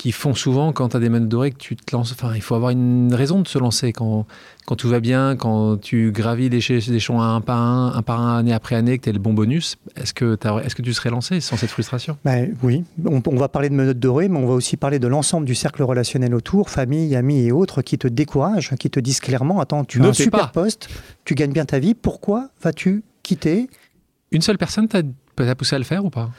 qui 0.00 0.12
font 0.12 0.34
souvent 0.34 0.72
quand 0.72 0.88
tu 0.88 0.96
as 0.96 1.00
des 1.00 1.10
mains 1.10 1.20
dorées 1.20 1.50
que 1.50 1.58
tu 1.58 1.76
te 1.76 1.94
lances. 1.94 2.12
Enfin, 2.12 2.32
il 2.34 2.40
faut 2.40 2.54
avoir 2.54 2.70
une 2.70 3.12
raison 3.12 3.42
de 3.42 3.46
se 3.46 3.58
lancer 3.58 3.92
quand, 3.92 4.24
quand 4.64 4.74
tout 4.74 4.88
va 4.88 4.98
bien, 4.98 5.36
quand 5.36 5.76
tu 5.76 6.10
gravis 6.10 6.48
les 6.48 6.56
échelons 6.56 7.20
un 7.20 7.42
par 7.42 7.58
un, 7.58 7.92
un 7.94 8.00
par 8.00 8.18
un, 8.18 8.38
année 8.38 8.54
après 8.54 8.76
année, 8.76 8.96
que 8.96 9.04
tu 9.04 9.10
as 9.10 9.12
le 9.12 9.18
bon 9.18 9.34
bonus. 9.34 9.76
Est-ce 9.96 10.14
que, 10.14 10.38
est 10.64 10.74
que 10.74 10.80
tu 10.80 10.94
serais 10.94 11.10
lancé 11.10 11.40
sans 11.40 11.58
cette 11.58 11.68
frustration? 11.68 12.16
Ben, 12.24 12.54
Oui, 12.62 12.82
on, 13.04 13.36
va 13.36 13.50
parler 13.50 13.68
de 13.68 13.74
menottes 13.74 13.98
dorées, 13.98 14.30
mais 14.30 14.38
on 14.38 14.46
va 14.46 14.54
aussi 14.54 14.78
parler 14.78 14.98
de 14.98 15.06
l'ensemble 15.06 15.44
du 15.44 15.54
cercle 15.54 15.82
relationnel 15.82 16.34
autour, 16.34 16.70
famille, 16.70 17.14
amis 17.14 17.44
et 17.44 17.52
autres, 17.52 17.82
qui 17.82 17.98
te 17.98 18.08
découragent, 18.08 18.74
qui 18.76 18.88
te 18.88 19.00
disent 19.00 19.20
clairement 19.20 19.60
Attends, 19.60 19.84
tu 19.84 20.02
as 20.02 20.06
un 20.06 20.12
super 20.14 20.50
poste, 20.50 20.88
tu 21.26 21.34
gagnes 21.34 21.52
bien 21.52 21.66
ta 21.66 21.78
vie, 21.78 21.92
pourquoi 21.92 22.48
vas-tu 22.62 23.04
quitter? 23.22 23.68
Une 24.30 24.40
seule 24.40 24.56
personne 24.56 24.88
t'a 24.88 25.02
poussé 25.54 25.76
à 25.76 25.78
le 25.78 25.84
faire 25.84 26.06
ou 26.06 26.10
pas? 26.10 26.30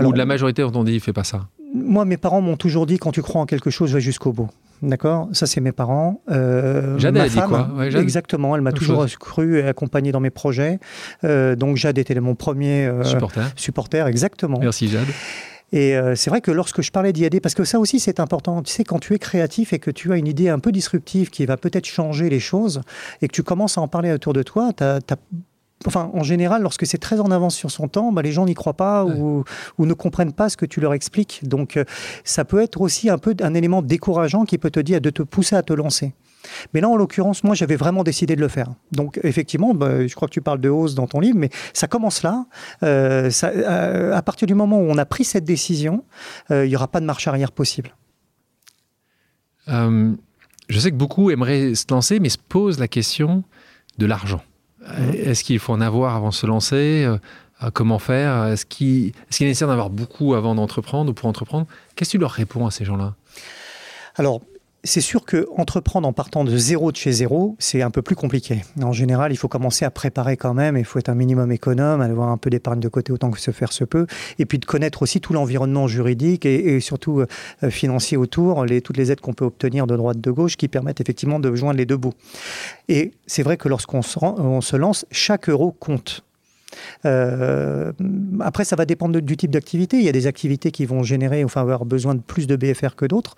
Ou, 0.00 0.12
de 0.12 0.18
la 0.18 0.26
majorité 0.26 0.62
on 0.62 0.84
dit 0.84 1.00
Fais 1.00 1.14
pas 1.14 1.24
ça? 1.24 1.48
Moi, 1.76 2.04
mes 2.04 2.16
parents 2.16 2.40
m'ont 2.40 2.56
toujours 2.56 2.86
dit 2.86 2.98
quand 2.98 3.12
tu 3.12 3.22
crois 3.22 3.40
en 3.40 3.46
quelque 3.46 3.70
chose, 3.70 3.92
va 3.92 4.00
jusqu'au 4.00 4.32
bout. 4.32 4.48
D'accord? 4.82 5.28
Ça, 5.32 5.46
c'est 5.46 5.60
mes 5.60 5.72
parents. 5.72 6.20
Euh, 6.30 6.98
Jade 6.98 7.16
a 7.16 7.28
dit 7.28 7.38
quoi? 7.40 7.70
Exactement, 7.94 8.54
elle 8.54 8.62
m'a 8.62 8.72
toujours 8.72 9.06
cru 9.18 9.58
et 9.58 9.62
accompagné 9.62 10.12
dans 10.12 10.20
mes 10.20 10.30
projets. 10.30 10.78
Euh, 11.24 11.56
donc, 11.56 11.76
Jade 11.76 11.98
était 11.98 12.18
mon 12.20 12.34
premier 12.34 12.86
euh, 12.86 13.04
supporter. 13.04 13.52
supporter. 13.56 14.06
Exactement. 14.06 14.58
Merci, 14.60 14.88
Jade. 14.88 15.06
Et 15.72 15.96
euh, 15.96 16.14
c'est 16.14 16.30
vrai 16.30 16.40
que 16.40 16.50
lorsque 16.50 16.80
je 16.80 16.92
parlais 16.92 17.12
d'IAD, 17.12 17.40
parce 17.40 17.54
que 17.54 17.64
ça 17.64 17.80
aussi 17.80 17.98
c'est 17.98 18.20
important, 18.20 18.62
tu 18.62 18.72
sais, 18.72 18.84
quand 18.84 19.00
tu 19.00 19.14
es 19.14 19.18
créatif 19.18 19.72
et 19.72 19.80
que 19.80 19.90
tu 19.90 20.12
as 20.12 20.16
une 20.16 20.28
idée 20.28 20.48
un 20.48 20.60
peu 20.60 20.70
disruptive 20.70 21.30
qui 21.30 21.44
va 21.44 21.56
peut-être 21.56 21.86
changer 21.86 22.30
les 22.30 22.38
choses 22.38 22.82
et 23.20 23.26
que 23.26 23.32
tu 23.32 23.42
commences 23.42 23.76
à 23.76 23.80
en 23.80 23.88
parler 23.88 24.12
autour 24.12 24.32
de 24.32 24.44
toi, 24.44 24.72
tu 24.76 24.84
as, 24.84 25.00
enfin, 25.86 26.10
en 26.12 26.22
général, 26.22 26.62
lorsque 26.62 26.86
c'est 26.86 26.98
très 26.98 27.20
en 27.20 27.30
avance 27.30 27.54
sur 27.54 27.70
son 27.70 27.88
temps, 27.88 28.12
bah, 28.12 28.22
les 28.22 28.32
gens 28.32 28.46
n'y 28.46 28.54
croient 28.54 28.74
pas 28.74 29.04
ou, 29.04 29.44
ne 29.78 29.94
comprennent 29.94 30.32
pas 30.32 30.48
ce 30.48 30.56
que 30.56 30.66
tu 30.66 30.80
leur 30.80 30.94
expliques. 30.94 31.40
Donc, 31.42 31.76
euh, 31.76 31.84
ça 32.24 32.44
peut 32.44 32.60
être 32.60 32.80
aussi 32.80 33.10
un 33.10 33.18
peu 33.18 33.34
un 33.40 33.54
élément 33.54 33.82
décourageant 33.82 34.44
qui 34.44 34.58
peut 34.58 34.70
te 34.70 34.80
dire 34.80 35.00
de 35.00 35.10
te 35.10 35.22
pousser 35.22 35.56
à 35.56 35.62
te 35.62 35.72
lancer. 35.72 36.14
Mais 36.74 36.80
là, 36.80 36.88
en 36.88 36.96
l'occurrence, 36.96 37.42
moi, 37.44 37.54
j'avais 37.54 37.76
vraiment 37.76 38.04
décidé 38.04 38.36
de 38.36 38.40
le 38.40 38.48
faire. 38.48 38.68
Donc, 38.92 39.18
effectivement, 39.22 39.74
bah, 39.74 40.06
je 40.06 40.14
crois 40.14 40.28
que 40.28 40.32
tu 40.32 40.40
parles 40.40 40.60
de 40.60 40.68
hausse 40.68 40.94
dans 40.94 41.06
ton 41.06 41.20
livre, 41.20 41.38
mais 41.38 41.50
ça 41.72 41.88
commence 41.88 42.22
là. 42.22 42.46
Euh, 42.82 43.30
euh, 43.44 44.14
à 44.14 44.22
partir 44.22 44.46
du 44.46 44.54
moment 44.54 44.78
où 44.78 44.84
on 44.88 44.98
a 44.98 45.06
pris 45.06 45.24
cette 45.24 45.44
décision, 45.44 46.04
il 46.50 46.62
n'y 46.62 46.76
aura 46.76 46.88
pas 46.88 47.00
de 47.00 47.06
marche 47.06 47.26
arrière 47.26 47.52
possible. 47.52 47.94
je 49.68 50.78
sais 50.78 50.90
que 50.90 50.96
beaucoup 50.96 51.30
aimeraient 51.30 51.74
se 51.74 51.84
lancer, 51.90 52.20
mais 52.20 52.28
se 52.28 52.38
posent 52.38 52.78
la 52.78 52.88
question 52.88 53.44
de 53.98 54.06
l'argent. 54.06 54.42
Mhm. 54.98 55.14
Est-ce 55.14 55.44
qu'il 55.44 55.58
faut 55.58 55.72
en 55.72 55.80
avoir 55.80 56.14
avant 56.16 56.28
de 56.30 56.34
se 56.34 56.46
lancer? 56.46 57.04
Euh, 57.04 57.18
Comment 57.72 57.98
faire? 57.98 58.44
Est-ce 58.48 58.66
qu'il 58.66 59.06
est, 59.06 59.40
est 59.40 59.44
nécessaire 59.44 59.68
d'avoir 59.68 59.88
beaucoup 59.88 60.34
avant 60.34 60.54
d'entreprendre 60.54 61.10
ou 61.10 61.14
pour 61.14 61.26
entreprendre? 61.26 61.66
Qu'est-ce 61.94 62.10
que 62.10 62.18
tu 62.18 62.20
leur 62.20 62.30
réponds 62.32 62.66
à 62.66 62.70
ces 62.70 62.84
gens-là? 62.84 63.14
Alors, 64.16 64.42
c'est 64.86 65.00
sûr 65.00 65.24
que 65.24 65.48
entreprendre 65.56 66.08
en 66.08 66.12
partant 66.12 66.44
de 66.44 66.56
zéro 66.56 66.92
de 66.92 66.96
chez 66.96 67.12
zéro, 67.12 67.56
c'est 67.58 67.82
un 67.82 67.90
peu 67.90 68.02
plus 68.02 68.16
compliqué. 68.16 68.62
En 68.80 68.92
général, 68.92 69.32
il 69.32 69.36
faut 69.36 69.48
commencer 69.48 69.84
à 69.84 69.90
préparer 69.90 70.36
quand 70.36 70.54
même, 70.54 70.76
il 70.76 70.84
faut 70.84 70.98
être 70.98 71.08
un 71.08 71.14
minimum 71.14 71.52
économe, 71.52 72.00
avoir 72.00 72.28
un 72.28 72.36
peu 72.36 72.50
d'épargne 72.50 72.80
de 72.80 72.88
côté 72.88 73.12
autant 73.12 73.30
que 73.30 73.40
se 73.40 73.50
faire 73.50 73.72
se 73.72 73.84
peut, 73.84 74.06
et 74.38 74.46
puis 74.46 74.58
de 74.58 74.64
connaître 74.64 75.02
aussi 75.02 75.20
tout 75.20 75.32
l'environnement 75.32 75.88
juridique 75.88 76.46
et, 76.46 76.80
surtout 76.80 77.20
euh, 77.20 77.70
financier 77.70 78.16
autour, 78.16 78.64
toutes 78.84 78.96
les 78.96 79.12
aides 79.12 79.20
qu'on 79.20 79.34
peut 79.34 79.44
obtenir 79.44 79.86
de 79.86 79.96
droite 79.96 80.20
de 80.20 80.30
gauche 80.30 80.56
qui 80.56 80.68
permettent 80.68 81.00
effectivement 81.00 81.40
de 81.40 81.54
joindre 81.54 81.78
les 81.78 81.86
deux 81.86 81.96
bouts. 81.96 82.14
Et 82.88 83.12
c'est 83.26 83.42
vrai 83.42 83.56
que 83.56 83.68
lorsqu'on 83.68 84.02
se, 84.02 84.18
on 84.22 84.60
se 84.60 84.76
lance, 84.76 85.04
chaque 85.10 85.48
euro 85.48 85.72
compte. 85.72 86.25
Euh, 87.04 87.92
après, 88.40 88.64
ça 88.64 88.76
va 88.76 88.84
dépendre 88.84 89.20
du 89.20 89.36
type 89.36 89.50
d'activité. 89.50 89.98
Il 89.98 90.04
y 90.04 90.08
a 90.08 90.12
des 90.12 90.26
activités 90.26 90.70
qui 90.70 90.86
vont 90.86 91.02
générer, 91.02 91.44
enfin 91.44 91.60
avoir 91.60 91.84
besoin 91.84 92.14
de 92.14 92.20
plus 92.20 92.46
de 92.46 92.56
BFR 92.56 92.94
que 92.96 93.06
d'autres. 93.06 93.36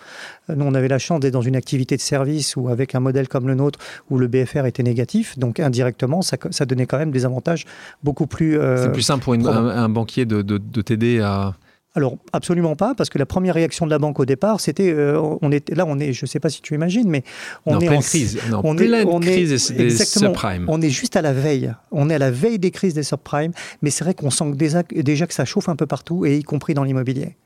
Euh, 0.51 0.55
nous, 0.55 0.65
on 0.65 0.75
avait 0.75 0.89
la 0.89 0.99
chance 0.99 1.21
d'être 1.21 1.33
dans 1.33 1.43
une 1.43 1.57
activité 1.57 1.97
de 1.97 2.01
service 2.01 2.57
ou 2.57 2.69
avec 2.69 2.95
un 2.95 3.01
modèle 3.01 3.29
comme 3.29 3.49
le 3.49 3.55
nôtre 3.55 3.79
où 4.11 4.19
le 4.19 4.27
BFR 4.27 4.67
était 4.67 4.83
négatif. 4.83 5.39
Donc 5.39 5.61
indirectement, 5.61 6.23
ça, 6.23 6.67
donnait 6.67 6.87
quand 6.87 6.99
même 6.99 7.13
des 7.13 7.25
avantages 7.25 7.67
beaucoup 8.03 8.27
plus. 8.27 8.59
Euh, 8.59 8.85
C'est 8.85 8.93
plus 8.93 9.03
simple 9.03 9.25
pour 9.25 9.35
un, 9.35 9.89
banquier 9.89 10.27
de 10.27 10.59
t'aider 10.83 11.21
à 11.21 11.55
alors 11.95 12.17
absolument 12.33 12.77
pas, 12.77 12.95
parce 12.95 13.11
que 13.11 13.19
la 13.19 13.27
première 13.27 13.55
réaction 13.55 13.87
de 13.87 13.91
la 13.91 13.99
banque 13.99 14.21
au 14.21 14.25
départ, 14.25 14.61
c'était, 14.61 14.93
euh, 14.93 15.21
on 15.43 15.51
était 15.51 15.75
là, 15.75 15.85
on 15.87 15.99
est, 15.99 16.13
je 16.13 16.25
ne 16.25 16.29
sais 16.29 16.39
pas 16.39 16.51
si 16.51 16.61
tu 16.61 16.75
imagines, 16.75 17.09
mais 17.09 17.25
on 17.67 17.81
est 17.81 17.89
en 17.89 18.01
crise, 18.01 18.39
on 18.63 18.77
est, 18.79 19.05
on 19.05 19.21
crise 19.21 19.73
des, 19.73 19.91
subprimes. 19.91 20.67
On 20.69 20.81
est 20.81 20.91
juste 20.91 21.17
à 21.17 21.23
la 21.23 21.33
veille, 21.33 21.75
on 21.91 22.11
est 22.11 22.15
à 22.15 22.19
la 22.19 22.31
veille 22.31 22.59
des 22.59 22.71
crises 22.71 22.95
des 22.95 23.03
subprimes, 23.03 23.53
mais 23.83 23.91
c'est 23.91 24.05
vrai 24.05 24.15
qu'on 24.15 24.31
sent 24.31 24.53
déjà, 24.53 24.83
déjà 24.83 25.27
que 25.27 25.35
ça 25.35 25.45
chauffe 25.45 25.69
un 25.69 25.77
peu 25.77 25.87
partout, 25.87 26.25
et 26.27 26.37
y 26.37 26.43
compris 26.43 26.75
dans 26.75 26.85
l'immobilier. 26.85 27.37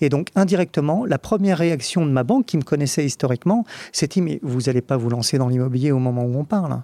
Et 0.00 0.08
donc, 0.08 0.28
indirectement, 0.34 1.04
la 1.04 1.18
première 1.18 1.58
réaction 1.58 2.06
de 2.06 2.10
ma 2.10 2.22
banque, 2.22 2.46
qui 2.46 2.56
me 2.56 2.62
connaissait 2.62 3.04
historiquement, 3.04 3.66
c'était 3.92 4.20
Mais 4.20 4.38
vous 4.42 4.62
n'allez 4.62 4.80
pas 4.80 4.96
vous 4.96 5.10
lancer 5.10 5.36
dans 5.36 5.48
l'immobilier 5.48 5.92
au 5.92 5.98
moment 5.98 6.24
où 6.24 6.38
on 6.38 6.44
parle. 6.44 6.82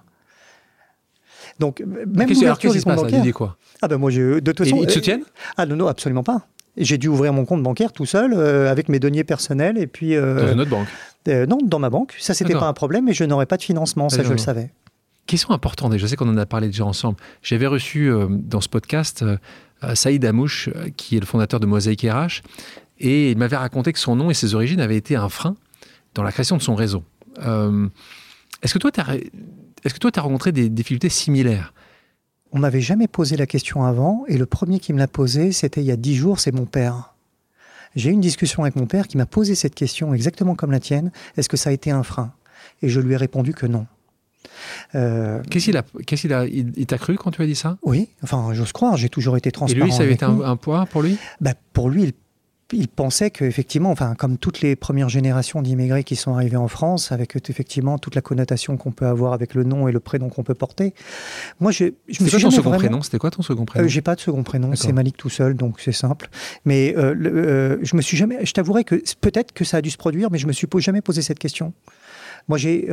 Donc, 1.59 1.79
même 1.79 2.29
l'ouverture 2.29 2.73
du? 2.73 2.81
Compte 2.83 2.95
bancaire. 2.95 3.23
Dit 3.23 3.31
quoi? 3.31 3.57
Ah 3.81 3.87
ben 3.87 3.97
moi, 3.97 4.11
je, 4.11 4.39
de 4.39 4.51
toute 4.51 4.65
façon. 4.67 4.81
Ils 4.81 4.87
te 4.87 4.91
soutiennent? 4.91 5.23
Ah 5.55 5.65
non, 5.65 5.75
non, 5.75 5.87
absolument 5.87 6.23
pas. 6.23 6.47
J'ai 6.77 6.97
dû 6.97 7.07
ouvrir 7.07 7.33
mon 7.33 7.45
compte 7.45 7.63
bancaire 7.63 7.91
tout 7.91 8.05
seul 8.05 8.33
euh, 8.33 8.71
avec 8.71 8.87
mes 8.87 8.99
deniers 8.99 9.23
personnels 9.23 9.77
et 9.77 9.87
puis. 9.87 10.15
Euh, 10.15 10.45
dans 10.45 10.53
une 10.53 10.61
autre 10.61 10.69
banque 10.69 10.87
euh, 11.27 11.45
Non, 11.45 11.57
dans 11.63 11.79
ma 11.79 11.89
banque. 11.89 12.15
Ça, 12.19 12.33
c'était 12.33 12.53
pas 12.53 12.67
un 12.67 12.73
problème, 12.73 13.05
mais 13.05 13.13
je 13.13 13.23
n'aurais 13.23 13.47
pas 13.47 13.57
de 13.57 13.63
financement, 13.63 14.09
ça, 14.09 14.23
je 14.23 14.31
le 14.31 14.37
savais. 14.37 14.71
Question 15.25 15.51
importante, 15.51 15.93
et 15.93 15.99
je 15.99 16.07
sais 16.07 16.15
qu'on 16.15 16.29
en 16.29 16.37
a 16.37 16.45
parlé 16.45 16.67
déjà 16.67 16.85
ensemble. 16.85 17.17
J'avais 17.41 17.67
reçu 17.67 18.09
dans 18.29 18.61
ce 18.61 18.69
podcast 18.69 19.25
Saïd 19.93 20.23
Amouche, 20.23 20.69
qui 20.95 21.17
est 21.17 21.19
le 21.19 21.25
fondateur 21.25 21.59
de 21.59 21.65
Mosaïque 21.65 22.03
RH, 22.09 22.43
et 22.99 23.31
il 23.31 23.37
m'avait 23.37 23.57
raconté 23.57 23.91
que 23.91 23.99
son 23.99 24.15
nom 24.15 24.29
et 24.29 24.33
ses 24.33 24.55
origines 24.55 24.79
avaient 24.79 24.95
été 24.95 25.17
un 25.17 25.27
frein 25.27 25.57
dans 26.13 26.23
la 26.23 26.31
création 26.31 26.55
de 26.55 26.61
son 26.61 26.75
réseau. 26.75 27.03
Est-ce 27.37 28.73
que 28.73 28.79
toi, 28.79 28.91
tu 28.91 29.01
as, 29.01 29.15
est-ce 29.83 29.93
que 29.93 29.99
toi, 29.99 30.11
tu 30.11 30.19
as 30.19 30.21
rencontré 30.21 30.53
des 30.53 30.69
difficultés 30.69 31.09
similaires 31.09 31.73
on 32.51 32.59
m'avait 32.59 32.81
jamais 32.81 33.07
posé 33.07 33.35
la 33.37 33.45
question 33.45 33.83
avant, 33.83 34.23
et 34.27 34.37
le 34.37 34.45
premier 34.45 34.79
qui 34.79 34.93
me 34.93 34.99
l'a 34.99 35.07
posé, 35.07 35.51
c'était 35.51 35.81
il 35.81 35.85
y 35.85 35.91
a 35.91 35.95
dix 35.95 36.15
jours, 36.15 36.39
c'est 36.39 36.51
mon 36.51 36.65
père. 36.65 37.13
J'ai 37.95 38.09
eu 38.09 38.13
une 38.13 38.21
discussion 38.21 38.63
avec 38.63 38.75
mon 38.75 38.85
père 38.85 39.07
qui 39.07 39.17
m'a 39.17 39.25
posé 39.25 39.55
cette 39.55 39.75
question 39.75 40.13
exactement 40.13 40.55
comme 40.55 40.71
la 40.71 40.79
tienne. 40.79 41.11
Est-ce 41.35 41.49
que 41.49 41.57
ça 41.57 41.71
a 41.71 41.73
été 41.73 41.89
un 41.89 42.03
frein? 42.03 42.33
Et 42.81 42.89
je 42.89 42.99
lui 42.99 43.13
ai 43.13 43.17
répondu 43.17 43.53
que 43.53 43.65
non. 43.65 43.87
Euh, 44.95 45.41
qu'est-ce 45.49 45.65
qu'il 45.65 45.77
a, 45.77 45.83
qu'est-ce 46.05 46.31
a, 46.31 46.45
il 46.45 46.85
t'a 46.85 46.97
cru 46.97 47.15
quand 47.15 47.31
tu 47.31 47.41
as 47.41 47.45
dit 47.45 47.55
ça? 47.55 47.77
Oui, 47.83 48.09
enfin, 48.23 48.49
j'ose 48.53 48.71
croire, 48.71 48.97
j'ai 48.97 49.09
toujours 49.09 49.37
été 49.37 49.51
transparent. 49.51 49.85
Et 49.85 49.89
lui, 49.89 49.91
ça 49.91 50.03
avait 50.03 50.13
été 50.13 50.25
un, 50.25 50.41
un, 50.41 50.55
poids 50.55 50.85
pour 50.85 51.01
lui? 51.01 51.17
Bah, 51.41 51.53
Pour 51.73 51.89
lui, 51.89 52.03
il 52.03 52.13
il 52.73 52.87
pensait 52.89 53.31
qu'effectivement, 53.31 53.91
enfin, 53.91 54.13
comme 54.15 54.37
toutes 54.37 54.61
les 54.61 54.75
premières 54.75 55.09
générations 55.09 55.61
d'immigrés 55.61 56.03
qui 56.03 56.15
sont 56.15 56.33
arrivés 56.33 56.57
en 56.57 56.67
France, 56.67 57.11
avec 57.11 57.35
effectivement 57.49 57.97
toute 57.97 58.15
la 58.15 58.21
connotation 58.21 58.75
qu'on 58.75 58.91
peut 58.91 59.05
avoir 59.05 59.33
avec 59.33 59.53
le 59.53 59.63
nom 59.63 59.87
et 59.87 59.91
le 59.91 59.99
prénom 59.99 60.29
qu'on 60.29 60.43
peut 60.43 60.53
porter. 60.53 60.93
Moi, 61.59 61.71
je, 61.71 61.85
je 62.09 62.23
me 62.23 62.27
suis 62.27 62.41
ton 62.41 62.51
second 62.51 62.71
prénom? 62.71 63.01
C'était 63.01 63.19
quoi 63.19 63.31
ton 63.31 63.41
second 63.41 63.65
prénom? 63.65 63.85
Euh, 63.85 63.89
J'ai 63.89 64.01
pas 64.01 64.15
de 64.15 64.19
second 64.19 64.43
prénom, 64.43 64.75
c'est 64.75 64.91
Malik 64.91 65.15
tout 65.15 65.29
seul, 65.29 65.53
donc 65.55 65.79
c'est 65.79 65.93
simple. 65.93 66.29
Mais 66.65 66.93
euh, 66.97 67.15
euh, 67.15 67.77
je 67.81 67.95
me 67.95 68.01
suis 68.01 68.17
jamais, 68.17 68.45
je 68.45 68.51
t'avouerai 68.51 68.83
que 68.83 68.95
peut-être 69.21 69.53
que 69.53 69.63
ça 69.63 69.77
a 69.77 69.81
dû 69.81 69.89
se 69.89 69.97
produire, 69.97 70.29
mais 70.29 70.37
je 70.37 70.47
me 70.47 70.51
suis 70.51 70.67
jamais 70.79 71.01
posé 71.01 71.21
cette 71.21 71.39
question. 71.39 71.73
Moi, 72.49 72.57
j'ai. 72.57 72.87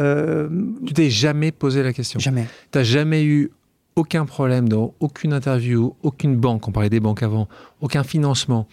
Tu 0.86 0.94
t'es 0.94 1.10
jamais 1.10 1.50
posé 1.52 1.82
la 1.82 1.92
question? 1.92 2.20
Jamais. 2.20 2.46
Tu 2.70 2.78
n'as 2.78 2.84
jamais 2.84 3.24
eu 3.24 3.50
aucun 3.96 4.24
problème 4.24 4.68
dans 4.68 4.94
aucune 5.00 5.32
interview, 5.32 5.94
aucune 6.02 6.36
banque, 6.36 6.66
on 6.68 6.72
parlait 6.72 6.90
des 6.90 7.00
banques 7.00 7.22
avant, 7.22 7.48
aucun 7.80 8.04
financement? 8.04 8.68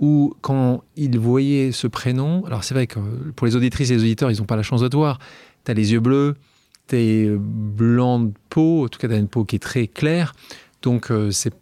Où 0.00 0.34
quand 0.40 0.82
ils 0.96 1.18
voyaient 1.18 1.72
ce 1.72 1.86
prénom, 1.86 2.44
alors 2.46 2.64
c'est 2.64 2.74
vrai 2.74 2.86
que 2.86 2.98
pour 3.36 3.46
les 3.46 3.54
auditrices 3.54 3.90
et 3.90 3.94
les 3.94 4.02
auditeurs, 4.02 4.30
ils 4.30 4.38
n'ont 4.38 4.46
pas 4.46 4.56
la 4.56 4.62
chance 4.62 4.80
de 4.80 4.88
te 4.88 4.96
voir, 4.96 5.18
tu 5.64 5.70
as 5.70 5.74
les 5.74 5.92
yeux 5.92 6.00
bleus, 6.00 6.36
tu 6.88 6.96
es 6.96 7.28
blanc 7.38 8.20
de 8.20 8.32
peau, 8.48 8.84
en 8.84 8.88
tout 8.88 8.98
cas 8.98 9.08
tu 9.08 9.14
as 9.14 9.18
une 9.18 9.28
peau 9.28 9.44
qui 9.44 9.56
est 9.56 9.60
très 9.60 9.86
claire, 9.86 10.32
donc 10.82 11.10
euh, 11.10 11.30
c'est 11.30 11.54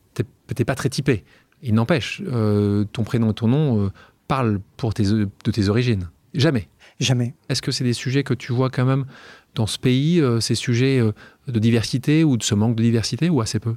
n'es 0.58 0.64
pas 0.64 0.74
très 0.74 0.88
typé. 0.88 1.24
Il 1.62 1.74
n'empêche, 1.74 2.22
euh, 2.26 2.84
ton 2.92 3.04
prénom 3.04 3.30
et 3.30 3.34
ton 3.34 3.48
nom 3.48 3.84
euh, 3.84 3.90
parlent 4.28 4.60
pour 4.76 4.94
tes, 4.94 5.04
de 5.04 5.50
tes 5.50 5.68
origines. 5.68 6.08
Jamais. 6.34 6.68
Jamais. 7.00 7.34
Est-ce 7.48 7.62
que 7.62 7.70
c'est 7.70 7.84
des 7.84 7.92
sujets 7.92 8.22
que 8.24 8.34
tu 8.34 8.52
vois 8.52 8.70
quand 8.70 8.84
même 8.84 9.04
dans 9.54 9.66
ce 9.66 9.78
pays, 9.78 10.22
ces 10.40 10.54
sujets 10.54 11.02
de 11.52 11.58
diversité 11.58 12.24
ou 12.24 12.36
de 12.36 12.42
ce 12.42 12.54
manque 12.54 12.76
de 12.76 12.82
diversité 12.82 13.28
ou 13.28 13.40
assez 13.40 13.58
peu? 13.58 13.74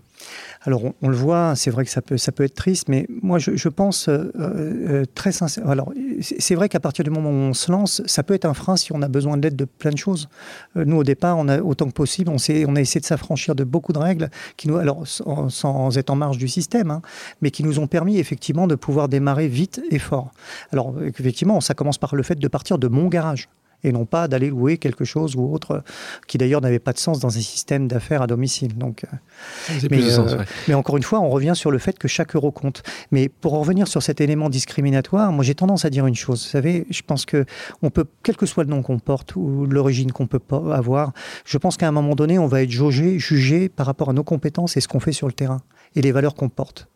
Alors, 0.63 0.83
on, 1.01 1.09
le 1.09 1.15
voit, 1.15 1.55
c'est 1.55 1.71
vrai 1.71 1.85
que 1.85 1.91
ça 1.91 2.01
peut, 2.01 2.15
être 2.43 2.53
triste, 2.53 2.87
mais 2.89 3.07
moi, 3.21 3.39
je, 3.39 3.69
pense 3.69 4.09
euh, 4.09 4.31
euh, 4.35 5.05
très 5.15 5.31
sincèrement. 5.31 5.71
Alors, 5.71 5.93
c'est 6.21 6.55
vrai 6.55 6.69
qu'à 6.69 6.79
partir 6.79 7.03
du 7.03 7.09
moment 7.09 7.29
où 7.29 7.33
on 7.33 7.53
se 7.53 7.71
lance, 7.71 8.01
ça 8.05 8.23
peut 8.23 8.33
être 8.33 8.45
un 8.45 8.53
frein 8.53 8.75
si 8.75 8.91
on 8.91 9.01
a 9.01 9.07
besoin 9.07 9.37
d'aide 9.37 9.55
de 9.55 9.65
plein 9.65 9.91
de 9.91 9.97
choses. 9.97 10.29
Euh, 10.77 10.85
nous, 10.85 10.97
au 10.97 11.03
départ, 11.03 11.39
autant 11.63 11.87
que 11.87 11.93
possible, 11.93 12.29
on, 12.29 12.35
on 12.35 12.75
a 12.75 12.81
essayé 12.81 12.99
de 12.99 13.05
s'affranchir 13.05 13.55
de 13.55 13.63
beaucoup 13.63 13.93
de 13.93 13.99
règles 13.99 14.29
qui 14.57 14.67
nous, 14.67 14.77
alors, 14.77 15.07
sans, 15.07 15.97
être 15.97 16.09
en 16.09 16.15
marge 16.15 16.37
du 16.37 16.47
système, 16.47 16.91
hein, 16.91 17.01
mais 17.41 17.51
qui 17.51 17.63
nous 17.63 17.79
ont 17.79 17.87
permis 17.87 18.17
effectivement 18.17 18.67
de 18.67 18.75
pouvoir 18.75 19.09
démarrer 19.09 19.47
vite 19.47 19.81
et 19.89 19.99
fort. 19.99 20.31
Alors, 20.71 20.93
effectivement, 21.01 21.61
ça 21.61 21.73
commence 21.73 21.97
par 21.97 22.15
le 22.15 22.23
fait 22.23 22.35
de 22.37 22.47
partir 22.47 22.77
de 22.77 22.87
mon 22.87 23.07
garage 23.07 23.49
et 23.83 23.91
non 23.91 24.05
pas 24.05 24.27
d'aller 24.27 24.49
louer 24.49 24.77
quelque 24.77 25.05
chose 25.05 25.35
ou 25.35 25.53
autre 25.53 25.83
qui 26.27 26.37
d'ailleurs 26.37 26.61
n'avait 26.61 26.79
pas 26.79 26.93
de 26.93 26.99
sens 26.99 27.19
dans 27.19 27.37
un 27.37 27.41
système 27.41 27.87
d'affaires 27.87 28.21
à 28.21 28.27
domicile. 28.27 28.77
Donc, 28.77 29.05
euh, 29.05 29.89
sens, 30.09 30.33
euh, 30.33 30.43
mais, 30.67 30.73
encore 30.73 30.97
une 30.97 31.03
fois, 31.03 31.19
on 31.19 31.29
revient 31.29 31.53
sur 31.55 31.71
le 31.71 31.77
fait 31.77 31.97
que 31.97 32.07
chaque 32.07 32.35
euro 32.35 32.51
compte. 32.51 32.83
Mais 33.11 33.29
pour 33.29 33.53
revenir 33.53 33.87
sur 33.87 34.03
cet 34.03 34.21
élément 34.21 34.49
discriminatoire, 34.49 35.31
moi 35.31 35.43
j'ai 35.43 35.55
tendance 35.55 35.85
à 35.85 35.89
dire 35.89 36.05
une 36.05 36.15
chose. 36.15 36.43
Vous 36.43 36.49
savez, 36.49 36.85
je 36.89 37.01
pense 37.01 37.25
que 37.25 37.45
on 37.81 37.89
peut, 37.89 38.05
quel 38.23 38.37
que 38.37 38.45
soit 38.45 38.63
le 38.63 38.69
nom 38.69 38.81
qu'on 38.81 38.99
porte 38.99 39.35
ou 39.35 39.65
l'origine 39.65 40.11
qu'on 40.11 40.27
peut 40.27 40.41
avoir, 40.71 41.13
je 41.45 41.57
pense 41.57 41.77
qu'à 41.77 41.87
un 41.87 41.91
moment 41.91 42.15
donné, 42.15 42.39
on 42.39 42.47
va 42.47 42.61
être 42.63 42.71
jaugé, 42.71 43.19
jugé 43.19 43.69
par 43.69 43.85
rapport 43.85 44.09
à 44.09 44.13
nos 44.13 44.23
compétences 44.23 44.77
et 44.77 44.81
ce 44.81 44.87
qu'on 44.87 44.99
fait 44.99 45.11
sur 45.11 45.27
le 45.27 45.33
terrain 45.33 45.61
et 45.95 46.01
les 46.01 46.11
valeurs 46.11 46.35
qu'on 46.35 46.49
porte. 46.49 46.90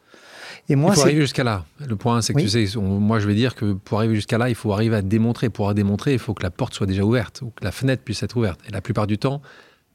Et 0.69 0.75
moi, 0.75 0.91
il 0.93 0.95
faut 0.95 1.01
arriver 1.01 1.21
jusqu'à 1.21 1.43
là. 1.43 1.65
Le 1.85 1.95
point, 1.95 2.21
c'est 2.21 2.33
que 2.33 2.39
tu 2.39 2.49
sais, 2.49 2.65
moi 2.77 3.19
je 3.19 3.27
vais 3.27 3.35
dire 3.35 3.55
que 3.55 3.73
pour 3.73 3.99
arriver 3.99 4.15
jusqu'à 4.15 4.37
là, 4.37 4.49
il 4.49 4.55
faut 4.55 4.73
arriver 4.73 4.95
à 4.95 5.01
démontrer. 5.01 5.49
Pour 5.49 5.73
démontrer, 5.73 6.13
il 6.13 6.19
faut 6.19 6.33
que 6.33 6.43
la 6.43 6.51
porte 6.51 6.73
soit 6.73 6.87
déjà 6.87 7.03
ouverte 7.03 7.41
ou 7.41 7.49
que 7.49 7.63
la 7.63 7.71
fenêtre 7.71 8.03
puisse 8.03 8.23
être 8.23 8.35
ouverte. 8.37 8.59
Et 8.67 8.71
la 8.71 8.81
plupart 8.81 9.07
du 9.07 9.17
temps, 9.17 9.41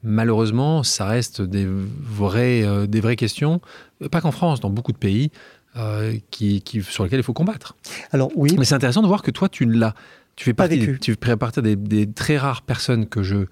malheureusement, 0.03 0.83
ça 0.83 1.05
reste 1.05 1.41
des, 1.41 1.67
vrais, 1.67 2.63
euh, 2.63 2.87
des 2.87 3.01
vraies 3.01 3.15
questions, 3.15 3.61
pas 4.11 4.21
qu'en 4.21 4.31
France, 4.31 4.59
dans 4.59 4.69
beaucoup 4.69 4.91
de 4.91 4.97
pays, 4.97 5.31
euh, 5.77 6.17
qui, 6.31 6.63
sur 6.81 7.03
lesquels 7.03 7.19
il 7.19 7.23
faut 7.23 7.33
combattre. 7.33 7.75
Alors 8.11 8.31
oui. 8.35 8.55
Mais 8.57 8.65
c'est 8.65 8.75
intéressant 8.75 9.01
de 9.01 9.07
voir 9.07 9.21
que 9.21 9.31
toi, 9.31 9.49
tu 9.49 9.65
l'as. 9.65 9.93
Tu 10.35 10.45
fais 10.45 10.53
partie, 10.53 10.79
des, 10.79 10.97
tu 10.97 11.15
fais 11.21 11.37
partie 11.37 11.61
des, 11.61 11.75
des, 11.75 12.11
très 12.11 12.37
rares 12.37 12.61
personnes 12.61 13.07
que 13.07 13.21
je, 13.21 13.45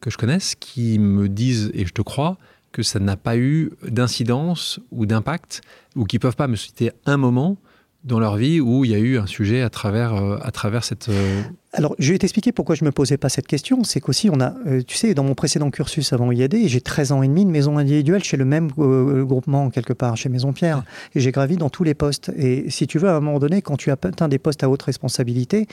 que 0.00 0.10
je 0.10 0.16
connaisse 0.16 0.54
qui 0.54 0.98
me 0.98 1.28
disent, 1.28 1.70
et 1.74 1.86
je 1.86 1.92
te 1.92 2.02
crois, 2.02 2.38
que 2.74 2.82
ça 2.82 2.98
n'a 2.98 3.16
pas 3.16 3.36
eu 3.36 3.70
d'incidence 3.86 4.80
ou 4.90 5.06
d'impact, 5.06 5.62
ou 5.94 6.04
qui 6.04 6.18
peuvent 6.18 6.34
pas 6.34 6.48
me 6.48 6.56
citer 6.56 6.90
un 7.06 7.16
moment 7.16 7.56
dans 8.02 8.20
leur 8.20 8.36
vie 8.36 8.60
où 8.60 8.84
il 8.84 8.90
y 8.90 8.94
a 8.94 8.98
eu 8.98 9.16
un 9.16 9.26
sujet 9.26 9.62
à 9.62 9.70
travers, 9.70 10.14
euh, 10.14 10.36
à 10.42 10.50
travers 10.50 10.84
cette... 10.84 11.08
Euh, 11.08 11.42
Alors, 11.72 11.94
je 11.98 12.12
vais 12.12 12.18
t'expliquer 12.18 12.52
pourquoi 12.52 12.74
je 12.74 12.84
ne 12.84 12.88
me 12.88 12.92
posais 12.92 13.16
pas 13.16 13.30
cette 13.30 13.46
question. 13.46 13.82
C'est 13.82 14.00
qu'aussi, 14.00 14.28
on 14.28 14.40
a, 14.40 14.52
euh, 14.66 14.82
tu 14.86 14.98
sais, 14.98 15.14
dans 15.14 15.24
mon 15.24 15.34
précédent 15.34 15.70
cursus 15.70 16.12
avant 16.12 16.30
IAD, 16.30 16.54
j'ai 16.66 16.80
13 16.82 17.12
ans 17.12 17.22
et 17.22 17.28
demi 17.28 17.46
de 17.46 17.50
maison 17.50 17.78
individuelle 17.78 18.22
chez 18.22 18.36
le 18.36 18.44
même 18.44 18.68
groupement, 18.68 19.70
quelque 19.70 19.94
part, 19.94 20.16
chez 20.16 20.28
Maison 20.28 20.52
Pierre. 20.52 20.82
Et 21.14 21.20
j'ai 21.20 21.32
gravi 21.32 21.56
dans 21.56 21.70
tous 21.70 21.84
les 21.84 21.94
postes. 21.94 22.30
Et 22.36 22.68
si 22.68 22.86
tu 22.86 22.98
veux, 22.98 23.08
à 23.08 23.16
un 23.16 23.20
moment 23.20 23.38
donné, 23.38 23.62
quand 23.62 23.76
tu 23.76 23.90
as 23.90 23.94
atteint 23.94 24.28
des 24.28 24.38
postes 24.38 24.62
à 24.62 24.68
haute 24.68 24.82
responsabilité, 24.82 25.66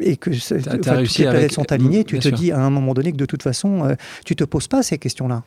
et 0.00 0.16
que 0.16 0.30
toutes 0.30 1.18
les 1.18 1.26
planètes 1.26 1.52
sont 1.52 1.70
alignées, 1.70 2.02
tu 2.02 2.18
te 2.18 2.28
dis 2.28 2.50
à 2.50 2.58
un 2.58 2.70
moment 2.70 2.92
donné 2.92 3.12
que 3.12 3.16
de 3.16 3.26
toute 3.26 3.44
façon, 3.44 3.96
tu 4.24 4.32
ne 4.32 4.36
te 4.36 4.44
poses 4.44 4.66
pas 4.66 4.82
ces 4.82 4.98
questions-là. 4.98 5.44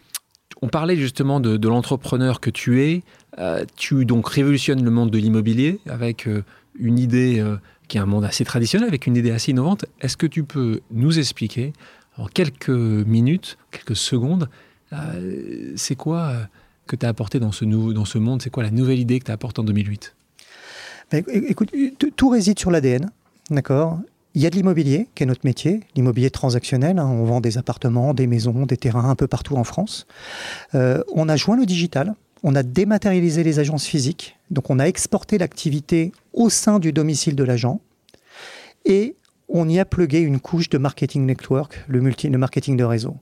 On 0.61 0.67
parlait 0.67 0.95
justement 0.95 1.39
de, 1.39 1.67
l'entrepreneur 1.67 2.39
que 2.39 2.49
tu 2.49 2.83
es. 2.83 3.03
Euh, 3.37 3.65
tu 3.75 4.05
donc 4.05 4.27
révolutionnes 4.27 4.83
le 4.83 4.91
monde 4.91 5.11
de 5.11 5.17
l'immobilier 5.17 5.79
avec 5.87 6.27
euh, 6.27 6.43
une 6.77 6.99
idée 6.99 7.39
euh, 7.39 7.57
qui 7.87 7.97
est 7.97 8.01
un 8.01 8.05
monde 8.05 8.25
assez 8.25 8.43
traditionnel, 8.43 8.87
avec 8.87 9.07
une 9.07 9.15
idée 9.15 9.31
assez 9.31 9.51
innovante. 9.51 9.85
Est-ce 10.01 10.17
que 10.17 10.27
tu 10.27 10.43
peux 10.43 10.81
nous 10.91 11.17
expliquer 11.19 11.73
en 12.17 12.25
quelques 12.25 12.69
minutes, 12.69 13.57
quelques 13.71 13.95
secondes, 13.95 14.49
c'est 15.75 15.95
quoi 15.95 16.33
que 16.87 16.95
tu 16.95 17.05
as 17.05 17.09
apporté 17.09 17.39
dans 17.39 17.51
ce, 17.51 17.63
monde? 18.17 18.41
C'est 18.41 18.49
quoi 18.49 18.63
la 18.63 18.71
nouvelle 18.71 18.99
idée 18.99 19.19
que 19.19 19.25
tu 19.25 19.31
as 19.31 19.35
apportée 19.35 19.61
en 19.61 19.63
2008 19.63 20.15
ben, 21.11 21.23
Écoute, 21.29 21.71
tout 22.17 22.29
réside 22.29 22.59
sur 22.59 22.71
l'ADN, 22.71 23.09
d'accord? 23.51 23.99
Il 24.35 24.41
y 24.41 24.45
a 24.45 24.49
de 24.49 24.55
l'immobilier, 24.55 25.07
qui 25.15 25.23
est 25.23 25.25
notre 25.25 25.45
métier, 25.45 25.81
l'immobilier 25.95 26.29
transactionnel. 26.29 26.99
Hein. 26.99 27.07
on 27.07 27.23
vend 27.23 27.41
des 27.41 27.57
appartements, 27.57 28.13
des 28.13 28.27
maisons, 28.27 28.65
des 28.65 28.77
terrains 28.77 29.09
un 29.09 29.15
peu 29.15 29.27
partout 29.27 29.55
en 29.55 29.63
France. 29.63 30.05
Euh, 30.75 31.03
on 31.13 31.27
a 31.29 31.35
joint 31.35 31.57
le 31.57 31.65
digital, 31.65 32.13
on 32.43 32.55
a 32.55 32.63
dématérialisé 32.63 33.43
les 33.43 33.59
agences 33.59 33.85
physiques, 33.85 34.37
donc 34.51 34.69
on 34.69 34.79
a 34.79 34.85
exporté 34.85 35.37
l'activité 35.37 36.11
au 36.33 36.49
sein 36.49 36.79
du 36.79 36.93
domicile 36.93 37.35
de 37.35 37.43
l'agent 37.43 37.81
et 38.85 39.15
on 39.49 39.67
y 39.67 39.79
a 39.79 39.85
plugué 39.85 40.19
une 40.19 40.39
couche 40.39 40.69
de 40.69 40.77
marketing 40.77 41.25
network, 41.25 41.83
le, 41.87 42.01
marketing 42.37 42.77
de 42.77 42.83
réseau. 42.83 43.17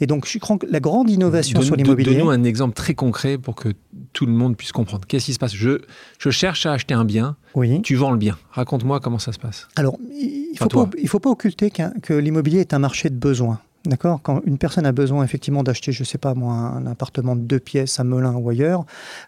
Et 0.00 0.06
donc, 0.06 0.26
je 0.28 0.38
crois 0.38 0.58
que 0.58 0.66
la 0.66 0.80
grande 0.80 1.10
innovation 1.10 1.60
sur 1.62 1.76
l'immobilier. 1.76 2.14
Donne-nous 2.14 2.30
un 2.30 2.44
exemple 2.44 2.74
très 2.74 2.94
concret 2.94 3.38
pour 3.38 3.54
que 3.54 3.70
tout 4.12 4.26
le 4.26 4.32
monde 4.32 4.56
puisse 4.56 4.72
comprendre. 4.72 5.06
Qu'est-ce 5.06 5.26
qui 5.26 5.34
se 5.34 5.38
passe? 5.38 5.54
Je, 5.54 5.80
je 6.18 6.30
cherche 6.30 6.66
à 6.66 6.72
acheter 6.72 6.94
un 6.94 7.04
bien. 7.04 7.36
Oui. 7.54 7.80
Tu 7.82 7.94
vends 7.94 8.10
le 8.10 8.18
bien. 8.18 8.36
Raconte-moi 8.50 9.00
comment 9.00 9.18
ça 9.18 9.32
se 9.32 9.38
passe. 9.38 9.68
Alors, 9.76 9.98
il 10.10 10.52
ne 10.52 10.58
faut, 10.58 10.88
faut, 11.06 11.20
pas 11.20 11.30
occulter 11.30 11.70
que 12.02 12.14
l'immobilier 12.14 12.60
est 12.60 12.74
un 12.74 12.78
marché 12.78 13.10
de 13.10 13.16
besoins. 13.16 13.60
D'accord 13.86 14.20
Quand 14.20 14.40
une 14.44 14.58
personne 14.58 14.84
a 14.84 14.90
besoin 14.90 15.22
effectivement 15.22 15.62
d'acheter, 15.62 15.92
je 15.92 16.02
ne 16.02 16.04
sais 16.04 16.18
pas 16.18 16.34
moi, 16.34 16.52
un 16.52 16.86
appartement 16.86 17.36
de 17.36 17.42
deux 17.42 17.60
pièces 17.60 18.00
à 18.00 18.04
Melun 18.04 18.34
ou 18.34 18.50
ailleurs, 18.50 18.84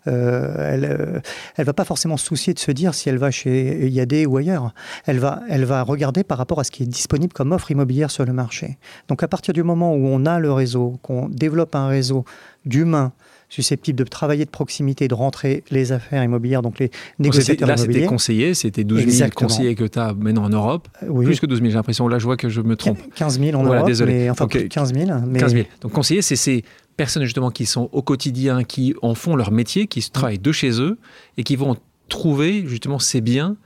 euh, 0.08 0.72
elle 0.72 0.80
ne 0.80 1.18
euh, 1.60 1.64
va 1.64 1.72
pas 1.72 1.84
forcément 1.84 2.16
se 2.16 2.26
soucier 2.26 2.54
de 2.54 2.58
se 2.58 2.72
dire 2.72 2.92
si 2.92 3.08
elle 3.08 3.18
va 3.18 3.30
chez 3.30 3.88
IAD 3.88 4.26
ou 4.26 4.36
ailleurs. 4.36 4.74
Elle 5.06 5.20
va, 5.20 5.42
elle 5.48 5.64
va 5.64 5.82
regarder 5.82 6.24
par 6.24 6.38
rapport 6.38 6.58
à 6.58 6.64
ce 6.64 6.72
qui 6.72 6.82
est 6.82 6.86
disponible 6.86 7.32
comme 7.32 7.52
offre 7.52 7.70
immobilière 7.70 8.10
sur 8.10 8.24
le 8.24 8.32
marché. 8.32 8.78
Donc 9.06 9.22
à 9.22 9.28
partir 9.28 9.54
du 9.54 9.62
moment 9.62 9.94
où 9.94 10.06
on 10.06 10.26
a 10.26 10.40
le 10.40 10.52
réseau, 10.52 10.98
qu'on 11.02 11.28
développe 11.28 11.76
un 11.76 11.86
réseau 11.86 12.24
d'humains, 12.66 13.12
susceptibles 13.48 13.98
de 13.98 14.04
travailler 14.04 14.44
de 14.44 14.50
proximité, 14.50 15.08
de 15.08 15.14
rentrer 15.14 15.64
les 15.70 15.92
affaires 15.92 16.22
immobilières, 16.22 16.62
donc 16.62 16.78
les 16.78 16.90
négociateurs 17.18 17.68
Là, 17.68 17.76
c'était 17.76 18.06
conseillé, 18.06 18.54
c'était 18.54 18.84
12 18.84 19.08
000 19.08 19.30
conseillers 19.34 19.74
que 19.74 19.84
tu 19.84 19.98
as 19.98 20.14
maintenant 20.14 20.44
en 20.44 20.48
Europe. 20.50 20.88
Euh, 21.02 21.22
Plus 21.22 21.40
que 21.40 21.46
12 21.46 21.58
000, 21.58 21.70
j'ai 21.70 21.76
l'impression. 21.76 22.08
Là, 22.08 22.18
je 22.18 22.24
vois 22.24 22.36
que 22.36 22.48
je 22.48 22.60
me 22.60 22.76
trompe. 22.76 22.98
15 23.14 23.40
000 23.40 23.58
en 23.58 23.64
Europe, 23.64 23.86
désolé. 23.86 24.12
mais 24.14 24.30
enfin 24.30 24.46
15 24.46 24.94
000. 24.94 25.10
Mais... 25.26 25.38
15 25.38 25.52
000. 25.52 25.64
Donc 25.80 25.92
conseillers, 25.92 26.22
c'est 26.22 26.36
ces 26.36 26.64
personnes 26.96 27.24
justement 27.24 27.50
qui 27.50 27.66
sont 27.66 27.88
au 27.92 28.02
quotidien, 28.02 28.64
qui 28.64 28.94
en 29.02 29.14
font 29.14 29.36
leur 29.36 29.50
métier, 29.50 29.86
qui 29.86 30.08
travaillent 30.10 30.38
de 30.38 30.52
chez 30.52 30.80
eux 30.80 30.98
et 31.36 31.44
qui 31.44 31.56
vont 31.56 31.76
trouver 32.08 32.66
justement 32.66 32.98
ces 32.98 33.20
biens 33.20 33.56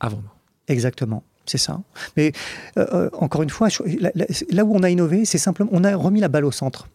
à 0.00 0.08
vendre. 0.08 0.34
Exactement. 0.68 1.24
C'est 1.46 1.58
ça. 1.58 1.80
Mais 2.16 2.32
euh, 2.78 2.86
euh, 2.92 3.10
encore 3.18 3.42
une 3.42 3.50
fois, 3.50 3.68
là 4.50 4.64
où 4.64 4.74
on 4.74 4.82
a 4.82 4.90
innové, 4.90 5.24
c'est 5.24 5.38
simplement, 5.38 5.70
on 5.72 5.82
a 5.82 5.96
remis 5.96 6.20
la 6.20 6.28
balle 6.28 6.44
au 6.44 6.52
centre. 6.52 6.86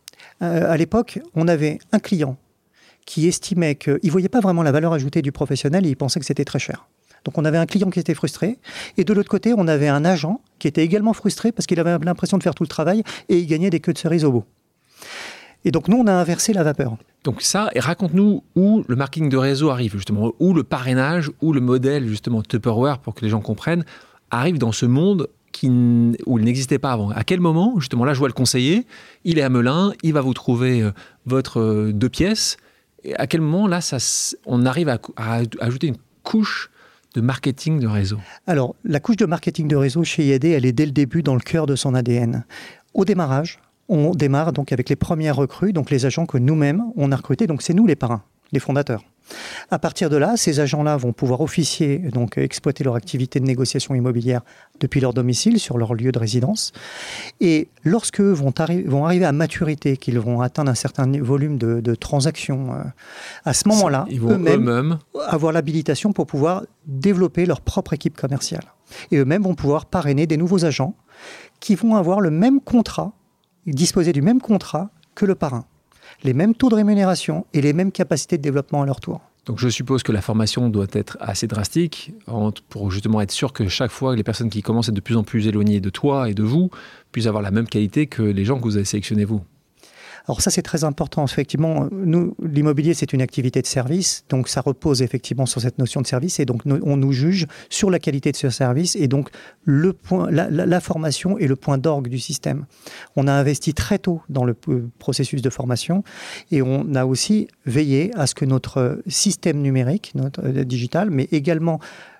Euh, 0.42 0.72
à 0.72 0.78
l'époque, 0.78 1.20
on 1.34 1.48
avait 1.48 1.80
un 1.92 2.00
client 2.00 2.38
qui 3.06 3.28
estimait 3.28 3.76
qu'il 3.76 4.00
ne 4.04 4.12
voyait 4.12 4.30
pas 4.30 4.40
vraiment 4.40 4.64
la 4.64 4.72
valeur 4.72 4.94
ajoutée 4.94 5.22
du 5.22 5.32
professionnel 5.32 5.86
et 5.86 5.90
il 5.90 5.96
pensait 5.96 6.20
que 6.20 6.26
c'était 6.26 6.46
très 6.46 6.60
cher. 6.60 6.88
Donc 7.24 7.38
on 7.38 7.46
avait 7.46 7.58
un 7.58 7.66
client 7.66 7.90
qui 7.90 8.00
était 8.00 8.14
frustré, 8.14 8.60
et 8.98 9.04
de 9.04 9.12
l'autre 9.12 9.30
côté, 9.30 9.54
on 9.58 9.68
avait 9.68 9.88
un 9.88 10.06
agent 10.06 10.42
qui 10.60 10.68
était 10.68 10.84
également 10.84 11.14
frustré 11.14 11.52
parce 11.52 11.66
qu'il 11.66 11.80
avait 11.80 11.98
l'impression 11.98 12.38
de 12.38 12.44
faire 12.44 12.54
tout 12.54 12.64
le 12.64 12.68
travail 12.68 13.04
et 13.30 13.40
il 13.40 13.48
gagnait 13.48 13.72
des 13.72 13.80
queues 13.80 13.94
de 13.94 13.98
cerises 13.98 14.24
au 14.24 14.32
bout. 14.32 14.44
Et 15.66 15.72
donc 15.72 15.88
nous, 15.88 15.98
on 15.98 16.06
a 16.06 16.14
inversé 16.14 16.54
la 16.54 16.62
vapeur. 16.62 16.98
Donc 17.24 17.42
ça, 17.42 17.72
et 17.74 17.80
raconte-nous 17.80 18.44
où 18.56 18.84
le 18.88 18.96
marketing 18.96 19.30
de 19.30 19.38
réseau 19.38 19.72
arrive 19.72 19.94
justement, 19.94 20.32
où 20.40 20.54
le 20.54 20.64
parrainage, 20.64 21.32
où 21.42 21.52
le 21.52 21.62
modèle 21.62 22.08
justement 22.08 22.44
Tupperware, 22.44 23.00
pour 23.00 23.16
que 23.16 23.26
les 23.26 23.30
gens 23.30 23.42
comprennent, 23.42 23.84
arrive 24.30 24.60
dans 24.60 24.72
ce 24.72 24.86
monde 24.86 25.28
où 25.64 26.40
il 26.40 26.44
n'existait 26.44 26.80
pas 26.80 26.92
avant. 26.92 27.10
À 27.12 27.24
quel 27.24 27.40
moment, 27.40 27.80
justement, 27.80 28.06
là, 28.06 28.14
je 28.14 28.20
vois 28.20 28.28
le 28.28 28.34
conseiller, 28.34 28.86
il 29.24 29.40
est 29.40 29.42
à 29.42 29.50
Melun, 29.50 29.94
il 30.04 30.14
va 30.14 30.22
vous 30.22 30.34
trouver 30.34 30.82
euh, 30.82 30.92
votre 31.26 31.60
euh, 31.60 31.94
deux 31.94 32.10
pièces. 32.10 32.58
Et 33.04 33.16
à 33.16 33.28
quel 33.28 33.42
moment, 33.42 33.68
là, 33.68 33.82
ça, 33.82 33.98
on 34.46 34.66
arrive 34.66 34.90
à, 34.90 35.00
ajouter 35.60 35.88
une 35.88 35.98
couche 36.24 36.70
de 37.14 37.22
marketing 37.22 37.80
de 37.80 37.88
réseau? 37.88 38.18
Alors, 38.48 38.76
la 38.84 39.00
couche 39.00 39.18
de 39.18 39.26
marketing 39.26 39.68
de 39.68 39.76
réseau 39.76 40.04
chez 40.04 40.26
IAD, 40.26 40.46
elle 40.46 40.66
est 40.66 40.74
dès 40.74 40.86
le 40.86 40.92
début 40.92 41.22
dans 41.22 41.36
le 41.36 41.42
cœur 41.42 41.66
de 41.66 41.76
son 41.76 41.94
ADN. 41.94 42.46
Au 42.94 43.06
démarrage, 43.06 43.60
on 43.88 44.12
démarre 44.12 44.54
donc 44.54 44.72
avec 44.72 44.90
les 44.90 44.96
premières 44.96 45.36
recrues, 45.36 45.72
donc 45.72 45.92
les 45.92 46.06
agents 46.06 46.26
que 46.26 46.38
nous-mêmes, 46.38 46.84
on 46.96 47.12
a 47.12 47.16
recrutés. 47.16 47.46
Donc, 47.46 47.62
c'est 47.62 47.74
nous 47.74 47.86
les 47.86 47.96
parrains, 47.96 48.24
les 48.52 48.60
fondateurs. 48.60 49.04
À 49.72 49.80
partir 49.80 50.10
de 50.10 50.18
là, 50.18 50.38
ces 50.38 50.60
agents-là 50.60 50.98
vont 50.98 51.14
pouvoir 51.14 51.42
officier, 51.42 51.98
donc 51.98 52.38
exploiter 52.38 52.84
leur 52.84 52.96
activité 52.96 53.40
de 53.40 53.46
négociation 53.46 53.96
immobilière 53.96 54.42
depuis 54.80 55.00
leur 55.00 55.14
domicile, 55.14 55.60
sur 55.60 55.78
leur 55.78 55.94
lieu 55.94 56.12
de 56.12 56.20
résidence. 56.20 56.72
Et 57.42 57.70
lorsque 57.84 58.22
vont, 58.22 58.54
vont 58.86 59.06
arriver 59.06 59.26
à 59.26 59.32
maturité, 59.32 59.98
qu'ils 59.98 60.20
vont 60.20 60.42
atteindre 60.42 60.70
un 60.70 60.76
certain 60.76 61.12
volume 61.20 61.58
de, 61.58 61.96
transactions, 61.96 62.74
euh, 62.74 62.84
à 63.46 63.54
ce 63.54 63.68
moment-là, 63.70 64.06
eux-mêmes 64.12 65.00
avoir 65.28 65.52
l'habilitation 65.52 66.14
pour 66.14 66.28
pouvoir 66.28 66.64
développer 66.86 67.46
leur 67.46 67.62
propre 67.62 67.94
équipe 67.94 68.16
commerciale. 68.16 68.64
Et 69.12 69.18
eux-mêmes 69.18 69.44
vont 69.44 69.56
pouvoir 69.56 69.88
parrainer 69.88 70.28
des 70.28 70.38
nouveaux 70.38 70.66
agents 70.66 70.94
qui 71.60 71.74
vont 71.76 71.96
avoir 71.96 72.22
le 72.22 72.30
même 72.30 72.60
contrat, 72.60 73.14
disposer 73.66 74.14
du 74.14 74.22
même 74.22 74.42
contrat 74.42 74.92
que 75.16 75.26
le 75.26 75.34
parrain 75.34 75.66
les 76.26 76.34
mêmes 76.34 76.56
taux 76.56 76.70
de 76.70 76.76
rémunération 76.76 77.46
et 77.54 77.62
les 77.62 77.72
mêmes 77.72 77.92
capacités 77.92 78.38
de 78.38 78.42
développement 78.42 78.82
à 78.82 78.86
leur 78.86 79.00
tour. 79.00 79.22
Donc 79.46 79.60
je 79.60 79.70
suppose 79.70 80.02
que 80.02 80.12
la 80.12 80.22
formation 80.22 80.70
doit 80.70 80.88
être 80.92 81.18
assez 81.22 81.46
drastique 81.46 82.14
pour 82.70 82.92
justement 82.92 83.22
être 83.22 83.32
sûr 83.32 83.54
que 83.54 83.68
chaque 83.68 83.92
fois 83.92 84.16
les 84.16 84.24
personnes 84.24 84.50
qui 84.50 84.64
commencent 84.64 84.90
à 84.90 84.92
être 84.92 84.96
de 84.96 85.02
plus 85.02 85.16
en 85.16 85.24
plus 85.24 85.48
éloignées 85.48 85.80
de 85.80 85.90
toi 85.92 86.30
et 86.30 86.34
de 86.34 86.42
vous 86.42 86.72
puissent 87.12 87.28
avoir 87.28 87.44
la 87.44 87.52
même 87.52 87.68
qualité 87.68 88.08
que 88.08 88.24
les 88.24 88.44
gens 88.44 88.58
que 88.58 88.64
vous 88.64 88.76
avez 88.76 88.86
sélectionnés 88.86 89.24
vous. 89.24 89.42
Alors 90.28 90.42
ça, 90.42 90.50
c'est 90.50 90.62
très 90.62 90.84
important. 90.84 91.24
Effectivement, 91.24 91.88
nous, 91.92 92.36
l'immobilier, 92.42 92.94
c'est 92.94 93.14
une 93.14 93.22
activité 93.22 93.62
de 93.62 93.68
service, 93.68 94.26
donc 94.30 94.48
ça 94.48 94.62
repose 94.62 95.02
effectivement 95.02 95.46
sur 95.46 95.62
cette 95.62 95.78
notion 95.78 96.02
de 96.02 96.08
service, 96.08 96.40
et 96.40 96.46
donc 96.46 96.62
on 96.66 96.98
nous 96.98 97.12
juge 97.12 97.46
sur 97.70 97.92
la 97.92 98.00
qualité 98.00 98.32
de 98.32 98.38
ce 98.38 98.50
service, 98.50 98.96
et 98.96 99.08
donc 99.08 99.30
le 99.64 99.94
point, 99.94 100.30
la, 100.32 100.80
formation 100.80 101.38
est 101.38 101.48
le 101.48 101.56
point 101.56 101.78
d'orgue 101.78 102.10
du 102.10 102.20
système. 102.20 102.66
On 103.16 103.28
a 103.28 103.34
investi 103.34 103.74
très 103.74 104.00
tôt 104.00 104.22
dans 104.30 104.44
le 104.44 104.56
euh, 104.68 104.90
processus 105.00 105.42
de 105.42 105.50
formation, 105.50 106.04
et 106.52 106.62
on 106.62 106.96
a 106.96 107.06
aussi 107.06 107.48
veillé 107.66 108.12
à 108.16 108.28
ce 108.28 108.36
que 108.36 108.46
notre 108.46 109.02
système 109.08 109.62
numérique, 109.62 110.12
notre 110.16 110.44
euh, 110.44 110.64
digital, 110.64 111.10
mais 111.12 111.28
également 111.32 111.80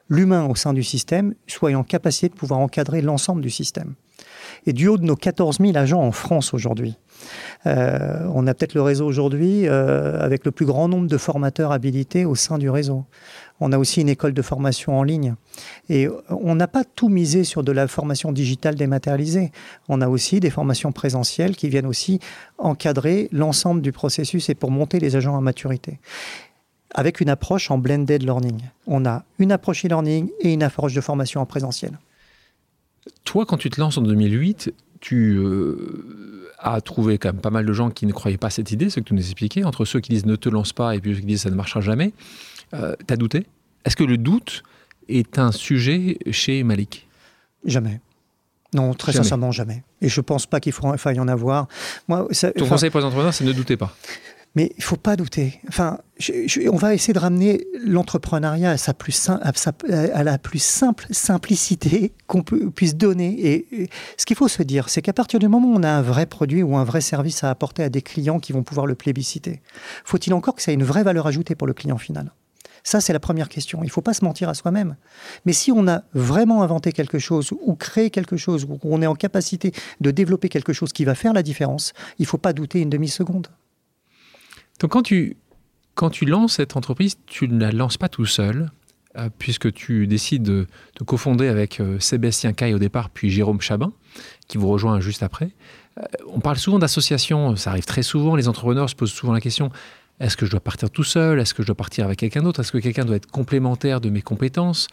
l'humain 0.10 0.46
au 0.46 0.56
sein 0.56 0.74
du 0.74 0.84
système, 0.84 1.34
soit 1.48 1.74
en 1.74 1.84
capacité 1.84 2.30
de 2.30 2.36
pouvoir 2.36 2.60
encadrer 2.60 3.02
l'ensemble 3.02 3.42
du 3.42 3.50
système. 3.50 3.96
Et 4.66 4.74
du 4.74 4.88
haut 4.88 4.98
de 4.98 5.04
nos 5.04 5.16
14 5.16 5.60
000 5.60 5.78
agents 5.78 6.02
en 6.02 6.12
France 6.12 6.54
aujourd'hui, 6.54 6.98
euh, 7.66 8.28
on 8.34 8.48
a 8.48 8.54
peut-être 8.54 8.74
le 8.74 8.82
réseau 8.82 9.06
aujourd'hui 9.06 9.68
euh, 9.68 10.20
avec 10.20 10.46
le 10.46 10.52
plus 10.52 10.66
grand 10.66 10.88
nombre 10.88 11.08
de 11.08 11.18
formateurs 11.18 11.72
habilités 11.72 12.26
au 12.26 12.36
sein 12.36 12.58
du 12.58 12.70
réseau. 12.70 13.06
On 13.60 13.72
a 13.72 13.78
aussi 13.78 14.02
une 14.02 14.10
école 14.10 14.34
de 14.34 14.42
formation 14.42 14.98
en 14.98 15.04
ligne. 15.04 15.36
Et 15.90 16.08
on 16.30 16.56
n'a 16.56 16.68
pas 16.68 16.84
tout 16.84 17.10
misé 17.10 17.44
sur 17.44 17.64
de 17.64 17.72
la 17.72 17.88
formation 17.88 18.32
digitale 18.32 18.76
dématérialisée. 18.76 19.52
On 19.88 20.02
a 20.02 20.10
aussi 20.10 20.40
des 20.40 20.50
formations 20.50 20.92
présentielles 20.92 21.56
qui 21.56 21.70
viennent 21.70 21.86
aussi 21.86 22.20
encadrer 22.58 23.30
l'ensemble 23.32 23.82
du 23.82 23.92
processus 23.92 24.50
et 24.50 24.56
pour 24.56 24.72
monter 24.72 25.00
les 25.00 25.16
agents 25.16 25.38
à 25.38 25.42
maturité 25.42 26.00
avec 26.96 27.20
une 27.20 27.30
approche 27.30 27.70
en 27.70 27.78
blended 27.78 28.24
learning. 28.24 28.62
On 28.88 29.06
a 29.06 29.24
une 29.38 29.52
approche 29.52 29.86
e-learning 29.86 30.30
et 30.40 30.54
une 30.54 30.64
approche 30.64 30.94
de 30.94 31.02
formation 31.02 31.42
en 31.42 31.46
présentiel. 31.46 32.00
Toi, 33.24 33.46
quand 33.46 33.58
tu 33.58 33.70
te 33.70 33.80
lances 33.80 33.98
en 33.98 34.02
2008, 34.02 34.74
tu 35.00 35.38
euh, 35.38 36.50
as 36.60 36.82
trouvé 36.82 37.18
quand 37.18 37.30
même 37.30 37.42
pas 37.42 37.50
mal 37.50 37.66
de 37.66 37.74
gens 37.74 37.90
qui 37.90 38.06
ne 38.06 38.12
croyaient 38.12 38.38
pas 38.38 38.48
à 38.48 38.52
cette 38.52 38.72
idée, 38.72 38.90
ce 38.90 39.00
que 39.00 39.06
tu 39.06 39.14
nous 39.14 39.22
expliquais, 39.22 39.64
entre 39.64 39.86
ceux 39.86 40.00
qui 40.00 40.12
disent 40.12 40.26
ne 40.26 40.36
te 40.36 40.50
lance 40.50 40.74
pas 40.74 40.96
et 40.96 41.00
puis 41.00 41.14
ceux 41.14 41.22
qui 41.22 41.28
disent 41.28 41.42
ça 41.42 41.50
ne 41.50 41.56
marchera 41.56 41.82
jamais. 41.82 42.14
Euh, 42.74 42.96
tu 43.08 43.14
as 43.14 43.18
douté? 43.18 43.46
Est-ce 43.86 43.96
que 43.96 44.04
le 44.04 44.18
doute 44.18 44.64
est 45.08 45.38
un 45.38 45.52
sujet 45.52 46.18
chez 46.32 46.64
Malik? 46.64 47.08
Jamais. 47.66 48.02
Non, 48.74 48.94
très 48.94 49.14
sincèrement, 49.14 49.52
jamais. 49.52 49.84
Et 50.02 50.10
je 50.10 50.20
ne 50.20 50.24
pense 50.24 50.46
pas 50.46 50.60
qu'il 50.60 50.74
faille 50.74 51.20
en 51.20 51.28
avoir. 51.28 51.68
Moi, 52.08 52.28
Ton 52.58 52.68
conseil 52.68 52.90
pour 52.90 53.00
les 53.00 53.06
entrepreneurs, 53.06 53.34
c'est 53.34 53.46
ne 53.46 53.54
doutez 53.54 53.78
pas. 53.78 53.96
Mais 54.56 54.72
il 54.78 54.84
faut 54.84 54.96
pas 54.96 55.18
douter. 55.18 55.60
Enfin, 55.68 56.00
on 56.72 56.78
va 56.78 56.94
essayer 56.94 57.14
de 57.14 57.20
ramener 57.20 57.66
l'entrepreneuriat 57.86 58.76
à, 58.76 60.24
la 60.24 60.38
plus 60.38 60.62
simple 60.62 61.06
simplicité 61.12 62.14
qu'on 62.28 62.42
puisse 62.42 62.96
donner. 62.96 63.36
Et, 63.46 63.90
ce 64.18 64.26
qu'il 64.26 64.38
faut 64.38 64.48
se 64.48 64.64
dire, 64.64 64.88
c'est 64.88 65.02
qu'à 65.02 65.14
partir 65.14 65.40
du 65.40 65.50
moment 65.50 65.68
où 65.68 65.76
on 65.76 65.84
a 65.84 65.90
un 65.90 66.02
vrai 66.02 66.26
produit 66.26 66.64
ou 66.64 66.78
un 66.78 66.86
vrai 66.86 67.02
service 67.02 67.44
à 67.44 67.50
apporter 67.50 67.84
à 67.84 67.90
des 67.90 68.02
clients 68.02 68.40
qui 68.40 68.54
vont 68.54 68.64
pouvoir 68.64 68.88
le 68.88 68.96
plébisciter, 68.96 69.62
faut-il 70.06 70.34
encore 70.34 70.56
que 70.56 70.62
ça 70.62 70.72
ait 70.72 70.76
une 70.76 70.84
vraie 70.84 71.04
valeur 71.04 71.28
ajoutée 71.28 71.56
pour 71.56 71.68
le 71.68 71.74
client 71.74 71.98
final? 71.98 72.32
Ça, 72.86 73.02
c'est 73.02 73.14
la 73.14 73.20
première 73.20 73.50
question. 73.50 73.80
Il 73.82 73.88
ne 73.88 73.92
faut 73.92 74.04
pas 74.04 74.14
se 74.14 74.24
mentir 74.24 74.48
à 74.48 74.54
soi-même. 74.54 74.96
Mais 75.46 75.54
si 75.54 75.72
on 75.72 75.88
a 75.88 76.04
vraiment 76.14 76.62
inventé 76.62 76.92
quelque 76.92 77.18
chose 77.18 77.52
ou 77.64 77.74
créé 77.74 78.12
quelque 78.12 78.38
chose, 78.38 78.64
ou 78.64 78.78
on 78.84 79.02
est 79.02 79.08
en 79.08 79.16
capacité 79.16 79.74
de 80.02 80.12
développer 80.12 80.50
quelque 80.50 80.72
chose 80.72 80.94
qui 80.94 81.04
va 81.04 81.16
faire 81.16 81.34
la 81.34 81.42
différence, 81.42 81.94
il 82.20 82.24
ne 82.24 82.28
faut 82.28 82.38
pas 82.38 82.54
douter 82.54 82.82
une 82.82 82.92
demi-seconde. 82.92 83.48
Donc 84.80 84.92
quand 84.92 85.04
tu, 85.04 85.38
quand 85.94 86.10
tu 86.10 86.26
lances 86.26 86.54
cette 86.54 86.76
entreprise, 86.76 87.18
tu 87.26 87.48
ne 87.48 87.60
la 87.60 87.72
lances 87.72 87.98
pas 87.98 88.10
tout 88.10 88.26
seul, 88.26 88.72
euh, 89.18 89.30
puisque 89.40 89.72
tu 89.74 90.08
décides 90.08 90.44
de, 90.44 90.68
de 91.00 91.04
cofonder 91.06 91.48
avec 91.48 91.80
euh, 91.80 92.00
Sébastien 92.00 92.52
Caille 92.52 92.74
au 92.74 92.80
départ, 92.80 93.10
puis 93.10 93.30
Jérôme 93.30 93.62
Chabin, 93.62 93.94
qui 94.48 94.58
vous 94.58 94.68
rejoint 94.68 95.00
juste 95.00 95.24
après. 95.24 95.52
Euh, 95.98 96.04
on 96.28 96.42
parle 96.42 96.58
souvent 96.58 96.80
d'associations, 96.80 97.56
ça 97.56 97.70
arrive 97.70 97.86
très 97.86 98.04
souvent, 98.04 98.36
les 98.36 98.50
entrepreneurs 98.50 98.90
se 98.90 98.96
posent 98.96 99.14
souvent 99.14 99.32
la 99.32 99.40
question, 99.40 99.70
Est-ce 100.20 100.36
que 100.36 100.46
je 100.46 100.52
dois 100.52 100.60
partir 100.60 100.90
tout 100.90 101.04
seul? 101.04 101.40
Est-ce 101.40 101.54
que 101.54 101.62
je 101.64 101.68
dois 101.68 101.76
partir 101.76 102.06
avec 102.06 102.20
quelqu'un 102.20 102.42
d'autre? 102.42 102.60
Est-ce 102.60 102.72
que 102.72 102.78
quelqu'un 102.78 103.06
doit 103.06 103.16
être 103.18 103.30
complémentaire 103.30 104.02
de 104.02 104.10
mes 104.10 104.22
compétences? 104.22 104.88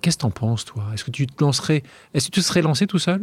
Qu'est-ce 0.00 0.16
que 0.16 0.20
tu 0.20 0.26
en 0.26 0.30
penses, 0.30 0.64
toi? 0.64 0.84
Est-ce 0.94 1.04
que 1.04 1.10
tu 1.10 1.26
te 1.26 1.42
lancerais 1.42 1.82
Est-ce 2.12 2.28
que 2.28 2.34
tu 2.34 2.40
te 2.40 2.46
serais 2.46 2.62
lancé 2.62 2.86
tout 2.86 3.00
seul? 3.00 3.22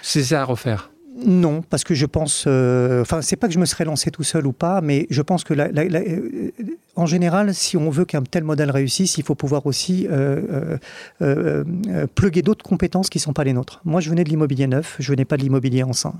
C'est 0.00 0.24
ça 0.24 0.40
à 0.40 0.44
refaire 0.44 0.90
non, 1.16 1.62
parce 1.62 1.84
que 1.84 1.94
je 1.94 2.06
pense. 2.06 2.44
Euh, 2.46 3.02
enfin, 3.02 3.22
c'est 3.22 3.36
pas 3.36 3.48
que 3.48 3.54
je 3.54 3.58
me 3.58 3.66
serais 3.66 3.84
lancé 3.84 4.10
tout 4.10 4.22
seul 4.22 4.46
ou 4.46 4.52
pas, 4.52 4.80
mais 4.80 5.06
je 5.10 5.22
pense 5.22 5.42
que 5.42 5.52
la, 5.54 5.66
euh, 5.66 6.50
en 6.98 7.06
général, 7.06 7.54
si 7.54 7.76
on 7.76 7.90
veut 7.90 8.04
qu'un 8.04 8.22
tel 8.22 8.42
modèle 8.42 8.72
réussisse, 8.72 9.18
il 9.18 9.22
faut 9.22 9.36
pouvoir 9.36 9.66
aussi 9.66 10.08
euh, 10.10 10.76
euh, 11.22 11.64
euh 11.92 12.06
pluguer 12.12 12.42
d'autres 12.42 12.64
compétences 12.64 13.08
qui 13.08 13.18
ne 13.18 13.22
sont 13.22 13.32
pas 13.32 13.44
les 13.44 13.52
nôtres. 13.52 13.80
Moi, 13.84 14.00
je 14.00 14.10
venais 14.10 14.24
de 14.24 14.28
l'immobilier 14.28 14.66
neuf, 14.66 14.96
je 14.98 15.12
venais 15.12 15.24
pas 15.24 15.36
de 15.36 15.42
l'immobilier 15.42 15.84
ancien. 15.84 16.12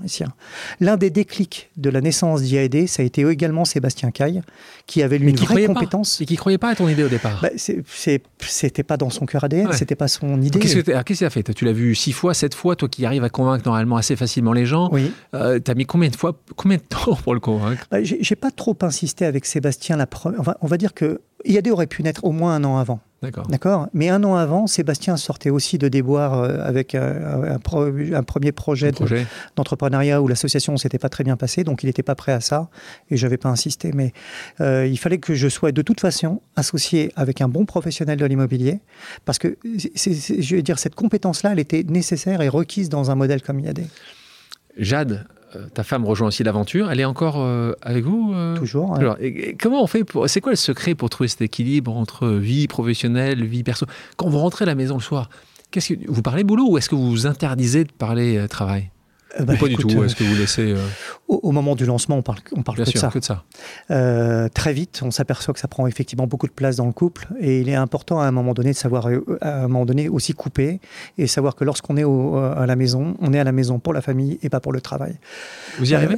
L'un 0.79 0.95
des 0.95 1.09
déclics 1.09 1.69
de 1.75 1.89
la 1.89 1.99
naissance 1.99 2.43
d'IAD, 2.43 2.87
ça 2.87 3.03
a 3.03 3.05
été 3.05 3.27
également 3.27 3.65
Sébastien 3.65 4.11
Caille, 4.11 4.41
qui 4.87 5.03
avait 5.03 5.17
lui 5.17 5.31
une 5.31 5.35
vraie 5.35 5.65
compétence. 5.65 6.21
et 6.21 6.25
qui 6.25 6.37
croyait 6.37 6.57
pas 6.57 6.69
à 6.69 6.75
ton 6.75 6.87
idée 6.87 7.03
au 7.03 7.09
départ. 7.09 7.41
Bah, 7.41 7.49
c'était 7.57 8.83
pas 8.83 8.95
dans 8.95 9.09
son 9.09 9.25
cœur 9.25 9.43
ADN, 9.43 9.73
c'était 9.73 9.95
pas 9.95 10.07
son 10.07 10.41
idée. 10.41 10.59
Qu'est-ce 10.59 10.79
que 10.79 11.13
tu 11.13 11.25
as 11.25 11.29
fait 11.29 11.43
Tu 11.53 11.65
l'as 11.65 11.73
vu 11.73 11.93
six 11.93 12.13
fois, 12.13 12.33
sept 12.33 12.55
fois, 12.55 12.77
toi 12.77 12.87
qui 12.87 13.05
arrives 13.05 13.25
à 13.25 13.29
convaincre 13.29 13.65
normalement 13.65 13.97
assez 13.97 14.15
facilement 14.15 14.53
les 14.53 14.65
gens. 14.65 14.87
Oui. 14.93 15.11
Euh, 15.33 15.59
tu 15.59 15.69
as 15.69 15.75
mis 15.75 15.85
combien 15.85 16.07
de 16.07 16.15
fois, 16.15 16.39
combien 16.55 16.77
de 16.77 16.83
temps 16.83 17.15
pour 17.15 17.33
le 17.33 17.41
convaincre? 17.41 17.85
Bah, 17.91 17.97
J'ai 18.01 18.35
pas 18.37 18.51
trop 18.51 18.77
insisté 18.81 19.25
avec 19.25 19.45
Sébastien 19.45 19.97
la 19.97 20.07
première. 20.07 20.39
Enfin, 20.39 20.55
on 20.61 20.68
va 20.69 20.77
dire 20.77 20.93
que 20.93 21.21
IAD 21.45 21.67
aurait 21.69 21.87
pu 21.87 22.03
naître 22.03 22.23
au 22.23 22.31
moins 22.31 22.55
un 22.55 22.63
an 22.63 22.77
avant. 22.77 22.99
D'accord. 23.21 23.89
Mais 23.93 24.07
un 24.07 24.23
an 24.23 24.35
avant, 24.35 24.65
Sébastien 24.65 25.17
sortait 25.17 25.49
aussi 25.49 25.77
de 25.77 25.89
déboire 25.89 26.35
euh, 26.41 26.59
avec 26.63 26.95
un, 26.95 27.59
premier 27.59 28.51
projet, 28.53 28.91
d'entrepreneuriat 29.57 30.21
où 30.21 30.27
l'association 30.27 30.71
ne 30.71 30.77
s'était 30.77 30.99
pas 30.99 31.09
très 31.09 31.25
bien 31.25 31.35
passée, 31.35 31.65
donc 31.65 31.83
il 31.83 31.87
n'était 31.87 32.03
pas 32.03 32.15
prêt 32.15 32.31
à 32.31 32.39
ça 32.39 32.69
et 33.09 33.17
je 33.17 33.25
n'avais 33.25 33.37
pas 33.37 33.49
insisté. 33.49 33.91
Mais 33.93 34.13
euh, 34.61 34.87
il 34.87 34.97
fallait 34.97 35.17
que 35.17 35.35
je 35.35 35.49
sois 35.49 35.73
de 35.73 35.81
toute 35.81 35.99
façon 35.99 36.41
associé 36.55 37.11
avec 37.17 37.41
un 37.41 37.49
bon 37.49 37.65
professionnel 37.65 38.17
de 38.17 38.25
l'immobilier 38.25 38.79
parce 39.25 39.37
que, 39.37 39.57
je 39.63 40.55
veux 40.55 40.61
dire, 40.61 40.79
cette 40.79 40.95
compétence-là, 40.95 41.51
elle 41.51 41.59
était 41.59 41.83
nécessaire 41.83 42.41
et 42.41 42.47
requise 42.47 42.87
dans 42.87 43.11
un 43.11 43.15
modèle 43.15 43.41
comme 43.41 43.59
IAD. 43.59 43.81
Jade, 44.77 45.11
euh, 45.11 45.38
ta 45.73 45.83
femme 45.83 46.05
rejoint 46.05 46.27
aussi 46.27 46.43
l'aventure. 46.43 46.91
Elle 46.91 46.99
est 46.99 47.05
encore 47.05 47.37
euh, 47.39 47.73
avec 47.81 48.03
vous 48.03 48.33
euh 48.33 48.55
Toujours. 48.55 48.97
comment 49.59 49.83
on 49.83 49.87
fait 49.87 50.03
pour 50.03 50.29
C'est 50.29 50.41
quoi 50.41 50.51
le 50.51 50.57
secret 50.57 50.95
pour 50.95 51.09
trouver 51.09 51.27
cet 51.27 51.41
équilibre 51.41 51.95
entre 51.95 52.27
vie 52.27 52.67
professionnelle, 52.67 53.43
vie 53.45 53.63
perso? 53.63 53.85
Quand 54.17 54.29
vous 54.29 54.39
rentrez 54.39 54.63
à 54.63 54.67
la 54.67 54.75
maison 54.75 54.95
le 54.95 55.01
soir, 55.01 55.29
qu'est-ce 55.71 55.93
que 55.93 55.99
vous 56.07 56.21
parlez 56.21 56.43
boulot 56.43 56.69
ou 56.69 56.77
est-ce 56.77 56.89
que 56.89 56.95
vous 56.95 57.09
vous 57.09 57.27
interdisez 57.27 57.83
de 57.83 57.91
parler 57.91 58.45
travail? 58.49 58.89
Euh, 59.39 59.43
bah, 59.43 59.55
pas 59.59 59.67
du 59.67 59.75
tout. 59.75 60.03
Est-ce 60.03 60.15
que 60.15 60.23
vous 60.23 60.35
laissez 60.35 60.71
euh, 60.71 60.77
au, 61.27 61.51
moment 61.51 61.75
du 61.75 61.85
lancement, 61.85 62.17
on 62.17 62.21
parle, 62.21 62.39
on 62.55 62.63
parle 62.63 62.79
que, 62.79 62.83
de 63.19 63.23
ça. 63.23 63.43
Euh, 63.91 64.49
très 64.49 64.73
vite, 64.73 65.01
on 65.03 65.11
s'aperçoit 65.11 65.53
que 65.53 65.59
ça 65.59 65.67
prend 65.67 65.85
effectivement 65.87 66.27
beaucoup 66.27 66.47
de 66.47 66.51
place 66.51 66.75
dans 66.75 66.85
le 66.85 66.91
couple, 66.91 67.27
et 67.39 67.61
il 67.61 67.69
est 67.69 67.75
important 67.75 68.19
à 68.19 68.25
un 68.25 68.31
moment 68.31 68.53
donné 68.53 68.71
de 68.71 68.77
savoir, 68.77 69.07
à 69.41 69.63
un 69.63 69.67
moment 69.67 69.85
donné 69.85 70.09
aussi 70.09 70.33
couper 70.33 70.79
et 71.17 71.27
savoir 71.27 71.55
que 71.55 71.63
lorsqu'on 71.63 71.97
est 71.97 72.03
à 72.03 72.65
la 72.65 72.75
maison, 72.75 73.15
on 73.19 73.33
est 73.33 73.39
à 73.39 73.43
la 73.43 73.51
maison 73.51 73.79
pour 73.79 73.93
la 73.93 74.01
famille 74.01 74.39
et 74.41 74.49
pas 74.49 74.59
pour 74.59 74.71
le 74.71 74.81
travail. 74.81 75.17
Vous 75.77 75.91
y 75.91 75.95
arrivez? 75.95 76.17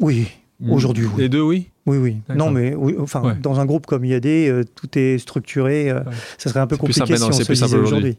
Oui, 0.00 0.28
aujourd'hui. 0.66 1.06
Oui. 1.06 1.22
Les 1.22 1.28
deux, 1.28 1.42
oui. 1.42 1.70
Oui, 1.86 1.96
oui. 1.96 2.16
Non, 2.34 2.50
mais 2.50 2.74
enfin, 2.98 3.36
dans 3.40 3.60
un 3.60 3.64
groupe 3.64 3.86
comme 3.86 4.04
IAD, 4.04 4.26
euh, 4.26 4.64
tout 4.74 4.98
est 4.98 5.16
structuré. 5.18 5.90
Euh, 5.90 6.00
ça 6.36 6.50
serait 6.50 6.60
un 6.60 6.66
peu 6.66 6.76
compliqué 6.76 7.16
si 7.16 7.22
on 7.22 7.32
se 7.32 7.50
disait 7.50 7.76
aujourd'hui. 7.76 8.18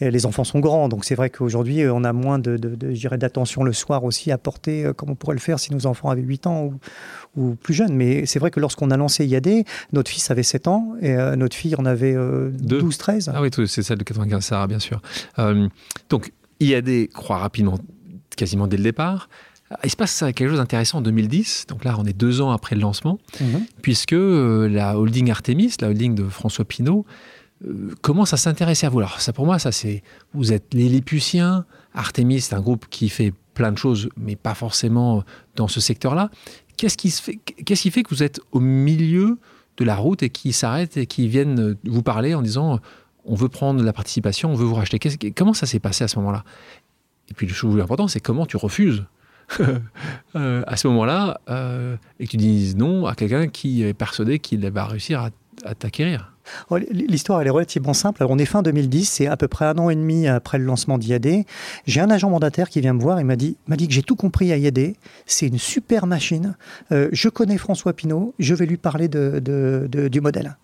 Les 0.00 0.26
enfants 0.26 0.44
sont 0.44 0.60
grands, 0.60 0.88
donc 0.88 1.06
c'est 1.06 1.14
vrai 1.14 1.30
qu'aujourd'hui, 1.30 1.82
euh, 1.82 1.94
on 1.94 2.04
a 2.04 2.12
moins 2.12 2.38
de, 2.38 2.56
d'attention 2.56 3.64
le 3.64 3.72
soir 3.72 4.04
aussi 4.04 4.30
à 4.30 4.36
porter, 4.36 4.90
comme 4.96 5.10
on 5.10 5.14
pourrait 5.14 5.36
le 5.36 5.40
faire 5.40 5.58
si 5.58 5.72
nos 5.72 5.86
enfants 5.86 6.10
avaient 6.10 6.22
8 6.22 6.46
ans 6.46 6.64
ou, 6.64 7.40
ou 7.40 7.54
plus 7.54 7.72
jeunes. 7.72 7.94
Mais 7.94 8.26
c'est 8.26 8.38
vrai 8.38 8.50
que 8.50 8.60
lorsqu'on 8.60 8.90
a 8.90 8.96
lancé 8.96 9.24
IAD, 9.24 9.64
notre 9.92 10.10
fils 10.10 10.30
avait 10.30 10.42
7 10.42 10.68
ans 10.68 10.94
et 11.00 11.14
notre 11.36 11.56
fille 11.56 11.76
en 11.76 11.86
avait 11.86 12.14
12, 12.14 12.98
13. 12.98 13.32
Ah 13.34 13.40
oui, 13.40 13.48
c'est 13.66 13.82
celle 13.82 13.98
de 13.98 14.04
95 14.04 14.44
Sarah, 14.44 14.66
bien 14.66 14.80
sûr. 14.80 15.00
donc, 16.10 16.32
IAD 16.60 17.08
croit 17.14 17.38
rapidement, 17.38 17.78
quasiment 18.36 18.66
dès 18.66 18.76
le 18.76 18.82
départ. 18.82 19.28
Il 19.84 19.90
se 19.90 19.96
passe 19.96 20.18
quelque 20.18 20.48
chose 20.48 20.58
d'intéressant 20.58 20.98
en 20.98 21.02
2010, 21.02 21.66
donc 21.68 21.84
là 21.84 21.94
on 21.98 22.04
est 22.04 22.16
deux 22.16 22.40
ans 22.40 22.50
après 22.50 22.74
le 22.74 22.80
lancement, 22.80 23.18
mhm. 23.40 23.66
puisque 23.82 24.14
euh, 24.14 24.66
la 24.68 24.98
holding 24.98 25.30
Artemis, 25.30 25.74
la 25.80 25.88
holding 25.88 26.14
de 26.14 26.24
François 26.24 26.64
Pinault, 26.64 27.04
euh, 27.66 27.94
commence 28.00 28.32
à 28.32 28.38
s'intéresser 28.38 28.86
à 28.86 28.90
vous. 28.90 29.00
Alors 29.00 29.20
ça 29.20 29.32
pour 29.32 29.44
moi, 29.44 29.58
ça 29.58 29.70
c'est, 29.70 30.02
vous 30.32 30.52
êtes 30.52 30.72
les 30.72 30.84
Lilliputiens, 30.84 31.66
Artemis 31.92 32.40
c'est 32.40 32.54
un 32.54 32.60
groupe 32.60 32.86
qui 32.88 33.10
fait 33.10 33.34
plein 33.52 33.70
de 33.70 33.76
choses, 33.76 34.08
mais 34.16 34.36
pas 34.36 34.54
forcément 34.54 35.22
dans 35.56 35.68
ce 35.68 35.80
secteur-là. 35.80 36.30
Qu'est-ce 36.78 36.96
qui, 36.96 37.10
fait, 37.10 37.36
qu'est-ce 37.36 37.82
qui 37.82 37.90
fait 37.90 38.04
que 38.04 38.10
vous 38.10 38.22
êtes 38.22 38.40
au 38.52 38.60
milieu 38.60 39.38
de 39.76 39.84
la 39.84 39.96
route 39.96 40.22
et 40.22 40.30
qui 40.30 40.52
s'arrêtent 40.52 40.96
et 40.96 41.06
qui 41.06 41.28
viennent 41.28 41.76
vous 41.84 42.02
parler 42.02 42.34
en 42.34 42.42
disant 42.42 42.78
on 43.24 43.34
veut 43.34 43.48
prendre 43.48 43.82
la 43.82 43.92
participation, 43.92 44.50
on 44.50 44.54
veut 44.54 44.64
vous 44.64 44.76
racheter? 44.76 44.98
Comment 45.36 45.52
ça 45.52 45.66
s'est 45.66 45.80
passé 45.80 46.04
à 46.04 46.08
ce 46.08 46.18
moment-là? 46.20 46.44
Et 47.28 47.34
puis 47.34 47.46
le 47.46 47.52
chose 47.52 47.78
important, 47.80 48.08
c'est 48.08 48.20
comment 48.20 48.46
tu 48.46 48.56
refuses 48.56 49.04
Euh, 50.36 50.62
à 50.66 50.76
ce 50.76 50.86
moment-là, 50.88 51.40
euh, 51.48 51.96
et 52.20 52.26
que 52.26 52.32
tu 52.32 52.36
dises 52.36 52.76
non 52.76 53.06
à 53.06 53.14
quelqu'un 53.14 53.48
qui 53.48 53.82
est 53.82 53.94
persuadé 53.94 54.38
qu'il 54.38 54.68
va 54.70 54.84
réussir 54.84 55.20
à, 55.20 55.30
à 55.64 55.74
t'acquérir. 55.74 56.32
Oh, 56.70 56.76
l'histoire, 56.76 57.42
est 57.42 57.50
relativement 57.50 57.94
simple. 57.94 58.24
on 58.28 58.38
est 58.38 58.44
fin 58.44 58.62
2010, 58.62 59.04
c'est 59.04 59.26
à 59.26 59.36
peu 59.36 59.48
près 59.48 59.64
un 59.64 59.78
an 59.78 59.90
et 59.90 59.96
demi 59.96 60.28
après 60.28 60.58
le 60.58 60.64
lancement 60.64 60.98
d'IAD. 60.98 61.44
J'ai 61.86 62.00
un 62.00 62.10
agent 62.10 62.30
mandataire 62.30 62.68
qui 62.68 62.80
vient 62.80 62.92
me 62.92 63.00
voir 63.00 63.18
et 63.18 63.24
m'a 63.24 63.36
dit, 63.36 63.56
m'a 63.66 63.76
dit 63.76 63.88
que 63.88 63.94
j'ai 63.94 64.02
tout 64.02 64.16
compris 64.16 64.52
à 64.52 64.56
IAD. 64.56 64.94
C'est 65.26 65.46
une 65.46 65.58
super 65.58 66.06
machine. 66.06 66.54
Euh, 66.92 67.08
je 67.12 67.28
connais 67.28 67.58
François 67.58 67.92
Pinault. 67.92 68.34
Je 68.38 68.54
vais 68.54 68.66
lui 68.66 68.76
parler 68.76 69.08
de, 69.08 69.88
du 69.90 70.20
modèle. 70.20 70.56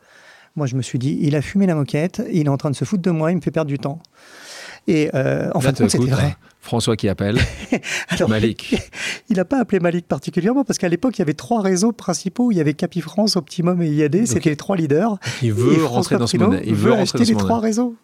Moi, 0.56 0.66
je 0.66 0.76
me 0.76 0.82
suis 0.82 0.98
dit, 0.98 1.18
il 1.20 1.34
a 1.34 1.42
fumé 1.42 1.66
la 1.66 1.74
moquette. 1.74 2.22
Il 2.32 2.46
est 2.46 2.50
en 2.50 2.56
train 2.56 2.70
de 2.70 2.76
se 2.76 2.84
foutre 2.84 3.02
de 3.02 3.10
moi. 3.10 3.32
Il 3.32 3.36
me 3.36 3.40
fait 3.40 3.50
perdre 3.50 3.68
du 3.68 3.78
temps. 3.78 4.00
Et 4.86 5.10
euh, 5.14 5.50
en 5.54 5.60
fait, 5.60 5.76
c'était 5.88 6.10
vrai. 6.10 6.36
François 6.60 6.96
qui 6.96 7.10
appelle 7.10 7.38
Malik. 8.28 8.74
Il 9.28 9.36
n'a 9.36 9.44
pas 9.44 9.60
appelé 9.60 9.80
Malik 9.80 10.08
particulièrement 10.08 10.64
parce 10.64 10.78
qu'à 10.78 10.88
l'époque, 10.88 11.18
il 11.18 11.20
y 11.20 11.22
avait 11.22 11.34
trois 11.34 11.60
réseaux 11.60 11.92
principaux. 11.92 12.50
Il 12.52 12.56
y 12.56 12.60
avait 12.60 12.72
Capifrance, 12.72 13.36
Optimum 13.36 13.82
et 13.82 13.88
IAD. 13.88 14.26
C'était 14.26 14.48
les 14.48 14.56
trois 14.56 14.76
leaders. 14.76 15.18
Il 15.42 15.52
veut 15.52 15.84
rentrer 15.84 16.16
dans 16.16 16.26
ce 16.26 16.38
monde. 16.38 16.58
Il, 16.64 16.74
veut, 16.74 16.94
acheter 16.94 17.24
les 17.24 17.34
trois 17.34 17.60
réseaux. 17.60 17.96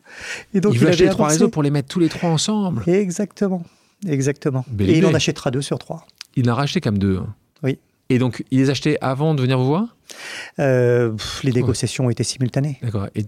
Et 0.52 0.60
donc, 0.60 0.74
il, 0.74 0.80
veut 0.80 0.88
acheter 0.88 1.04
les 1.04 1.10
trois 1.10 1.28
réseaux 1.28 1.48
pour 1.48 1.62
les 1.62 1.70
mettre 1.70 1.88
tous 1.88 2.00
les 2.00 2.10
trois 2.10 2.28
ensemble. 2.28 2.82
Exactement. 2.86 3.62
Exactement. 4.06 4.64
et 4.78 4.98
il 4.98 5.06
en 5.06 5.14
achètera 5.14 5.50
deux 5.50 5.62
sur 5.62 5.78
trois. 5.78 6.06
Il 6.36 6.46
n'en 6.46 6.52
a 6.52 6.56
racheté 6.56 6.80
comme 6.80 6.98
deux. 6.98 7.16
Hein. 7.16 7.34
Oui. 7.62 7.78
Et 8.10 8.18
donc, 8.18 8.44
il 8.50 8.58
les 8.58 8.70
achetait 8.70 8.98
avant 9.00 9.34
de 9.34 9.42
venir 9.42 9.58
vous 9.58 9.66
voir? 9.66 9.96
Euh, 10.58 11.12
Les 11.44 11.52
négociations 11.52 12.10
été 12.10 12.24
simultanées. 12.24 12.78
D'accord. 12.82 13.06
Et, 13.14 13.24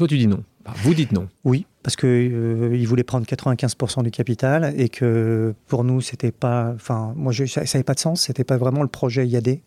toi, 0.00 0.08
tu 0.08 0.16
dis 0.16 0.26
non 0.26 0.42
Vous 0.82 0.94
dites 0.94 1.12
non 1.12 1.28
Oui 1.44 1.66
parce 1.82 1.96
qu'il 1.96 2.08
euh, 2.10 2.84
voulait 2.86 3.04
prendre 3.04 3.26
95% 3.26 4.02
du 4.02 4.10
capital 4.10 4.74
et 4.76 4.90
que 4.90 5.54
pour 5.66 5.82
nous, 5.82 6.02
c'était 6.02 6.30
pas. 6.30 6.72
Enfin, 6.74 7.14
moi, 7.16 7.32
je, 7.32 7.46
ça 7.46 7.62
n'avait 7.62 7.84
pas 7.84 7.94
de 7.94 8.00
sens, 8.00 8.22
c'était 8.22 8.44
pas 8.44 8.58
vraiment 8.58 8.82
le 8.82 8.88
projet 8.88 9.26
IAD. 9.26 9.48
Et, 9.48 9.60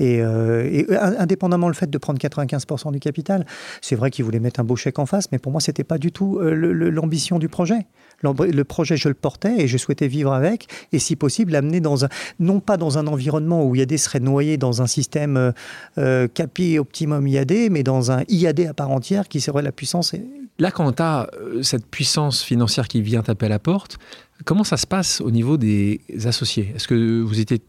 euh, 0.00 0.68
et 0.68 0.86
indépendamment 0.96 1.68
le 1.68 1.74
fait 1.74 1.88
de 1.88 1.98
prendre 1.98 2.18
95% 2.18 2.90
du 2.90 2.98
capital, 2.98 3.46
c'est 3.80 3.94
vrai 3.94 4.10
qu'il 4.10 4.24
voulait 4.24 4.40
mettre 4.40 4.58
un 4.58 4.64
beau 4.64 4.74
chèque 4.74 4.98
en 4.98 5.06
face, 5.06 5.30
mais 5.30 5.38
pour 5.38 5.52
moi, 5.52 5.60
c'était 5.60 5.84
pas 5.84 5.98
du 5.98 6.10
tout 6.10 6.40
euh, 6.40 6.52
l'ambition 6.90 7.38
du 7.38 7.48
projet. 7.48 7.86
Le 8.22 8.62
projet, 8.62 8.96
je 8.96 9.08
le 9.08 9.14
portais 9.14 9.62
et 9.62 9.68
je 9.68 9.76
souhaitais 9.76 10.08
vivre 10.08 10.32
avec, 10.32 10.68
et 10.92 10.98
si 10.98 11.16
possible, 11.16 11.52
l'amener 11.52 11.80
dans 11.80 12.04
un. 12.04 12.08
Non 12.38 12.60
pas 12.60 12.76
dans 12.76 12.98
un 12.98 13.06
environnement 13.06 13.64
où 13.64 13.74
IAD 13.74 13.96
serait 13.96 14.20
noyé 14.20 14.56
dans 14.56 14.82
un 14.82 14.86
système 14.86 15.36
euh, 15.36 15.52
euh 15.98 16.28
CAPI 16.32 16.78
Optimum 16.78 17.26
IAD, 17.26 17.70
mais 17.70 17.82
dans 17.82 18.12
un 18.12 18.22
IAD 18.28 18.60
à 18.60 18.74
part 18.74 18.90
entière 18.90 19.28
qui 19.28 19.40
serait 19.40 19.62
la 19.62 19.72
puissance. 19.72 20.14
Là, 20.58 20.70
quand 20.70 20.92
tu 20.92 21.02
as 21.02 21.28
cette 21.62 21.86
puissance 21.86 22.42
financière 22.42 22.86
qui 22.86 23.02
vient 23.02 23.22
taper 23.22 23.46
à 23.46 23.48
la 23.48 23.58
porte, 23.58 23.98
comment 24.44 24.64
ça 24.64 24.76
se 24.76 24.86
passe 24.86 25.20
au 25.20 25.30
niveau 25.30 25.56
des 25.56 26.00
associés? 26.24 26.72
Est-ce 26.76 26.86
que 26.86 27.22
vous 27.22 27.40
étiez 27.40 27.62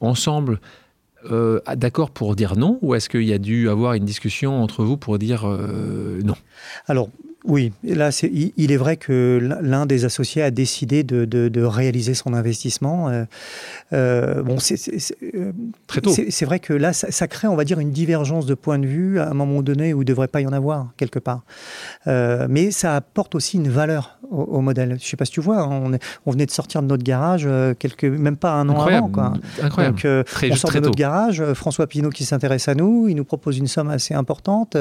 ensemble 0.00 0.60
euh, 1.30 1.60
d'accord 1.76 2.10
pour 2.10 2.36
dire 2.36 2.56
non 2.56 2.78
ou 2.82 2.94
est-ce 2.94 3.08
qu'il 3.08 3.24
y 3.24 3.32
a 3.32 3.38
dû 3.38 3.70
avoir 3.70 3.94
une 3.94 4.04
discussion 4.04 4.62
entre 4.62 4.84
vous 4.84 4.98
pour 4.98 5.18
dire 5.18 5.48
euh, 5.48 6.20
non? 6.22 6.36
Alors, 6.86 7.08
oui, 7.46 7.72
là, 7.82 8.08
il 8.22 8.72
est 8.72 8.76
vrai 8.78 8.96
que 8.96 9.38
l'un 9.60 9.84
des 9.84 10.06
associés 10.06 10.42
a 10.42 10.50
décidé 10.50 11.04
de, 11.04 11.62
réaliser 11.62 12.14
son 12.14 12.32
investissement. 12.32 13.10
Euh, 13.10 13.24
euh, 13.92 14.42
bon, 14.42 14.58
c'est 14.58 14.80
euh, 15.34 15.52
très 15.86 16.00
tôt. 16.00 16.10
C'est 16.10 16.44
vrai 16.46 16.58
que 16.58 16.72
là, 16.72 16.94
ça, 16.94 17.28
crée, 17.28 17.46
on 17.46 17.56
va 17.56 17.64
dire, 17.64 17.80
une 17.80 17.90
divergence 17.90 18.46
de 18.46 18.54
point 18.54 18.78
de 18.78 18.86
vue 18.86 19.20
à 19.20 19.28
un 19.28 19.34
moment 19.34 19.60
donné 19.60 19.92
où 19.92 19.98
il 19.98 20.04
ne 20.04 20.08
devrait 20.08 20.28
pas 20.28 20.40
y 20.40 20.46
en 20.46 20.52
avoir 20.52 20.88
quelque 20.96 21.18
part. 21.18 21.42
mais 22.06 22.70
ça 22.70 22.96
apporte 22.96 23.34
aussi 23.34 23.58
une 23.58 23.68
valeur 23.68 24.18
au, 24.30 24.62
modèle. 24.62 24.90
Je 24.90 24.94
ne 24.94 24.98
sais 25.00 25.16
pas 25.16 25.26
si 25.26 25.32
tu 25.32 25.42
vois, 25.42 25.60
hein, 25.60 25.82
on, 25.84 25.98
on, 26.24 26.30
venait 26.30 26.46
de 26.46 26.50
sortir 26.50 26.82
de 26.82 26.86
notre 26.86 27.04
garage, 27.04 27.46
quelques, 27.78 28.04
même 28.04 28.36
pas 28.38 28.52
un 28.52 28.68
an 28.70 28.80
avant. 28.80 29.08
Quoi. 29.08 29.34
Incroyable. 29.60 30.00
Donc, 30.00 30.24
très, 30.24 30.50
on 30.50 30.56
sort 30.56 30.72
de 30.72 30.80
notre 30.80 30.96
garage, 30.96 31.44
François 31.52 31.86
Pinault 31.86 32.10
qui 32.10 32.24
s'intéresse 32.24 32.68
à 32.68 32.74
nous, 32.74 33.06
il 33.08 33.16
nous 33.16 33.24
propose 33.24 33.58
une 33.58 33.66
somme 33.66 33.90
assez 33.90 34.14
importante, 34.14 34.78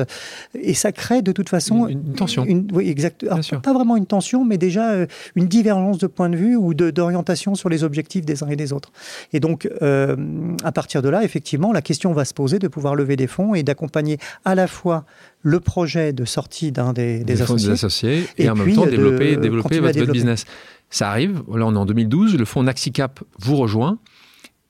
et 0.58 0.74
ça 0.74 0.94
crée 0.94 1.22
de 1.22 1.34
toute 1.34 1.50
façon... 1.50 1.88
Une, 1.88 2.04
une 2.08 2.14
tension. 2.14 2.46
Oui, 2.74 2.90
exact. 2.90 3.26
pas 3.62 3.74
vraiment 3.74 3.96
une 3.96 4.06
tension, 4.06 4.46
mais 4.46 4.58
déjà 4.58 5.06
une 5.36 5.48
divergence 5.48 5.98
de 5.98 6.08
point 6.08 6.30
de 6.30 6.38
vue 6.38 6.56
ou 6.56 6.74
d'orientation 6.74 7.56
sur 7.56 7.70
les 7.70 7.84
objectifs 7.84 8.26
des 8.26 8.44
uns 8.44 8.48
et 8.48 8.56
des 8.56 8.74
autres. 8.74 8.92
Et 9.32 9.40
donc, 9.40 9.70
à 9.82 10.72
partir 10.72 11.02
de 11.02 11.10
là, 11.10 11.24
effectivement, 11.24 11.72
la 11.72 11.82
question 11.82 12.14
va 12.14 12.26
se 12.26 12.34
poser 12.34 12.60
de 12.60 12.68
pouvoir 12.68 12.96
lever 12.96 13.16
des 13.16 13.28
fonds 13.28 13.56
et 13.56 13.64
d'accompagner 13.64 14.18
à 14.46 14.56
la 14.56 14.68
fois 14.68 15.06
le 15.42 15.60
projet 15.60 16.14
de 16.14 16.26
sortie 16.26 16.72
d'un 16.72 16.94
des, 16.94 17.24
des, 17.24 17.42
associés, 17.42 18.28
et, 18.38 18.50
en 18.50 18.56
même 18.56 18.74
temps 18.74 18.86
développer, 18.86 19.36
développer 19.36 19.80
votre, 19.80 20.12
business. 20.12 20.46
Ça 20.90 21.10
arrive, 21.10 21.44
là 21.54 21.66
on 21.66 21.76
est 21.76 21.78
en 21.78 21.86
2012, 21.86 22.38
le 22.38 22.46
fonds 22.46 22.64
NaxiCap 22.64 23.20
vous 23.40 23.58
rejoint. 23.58 24.00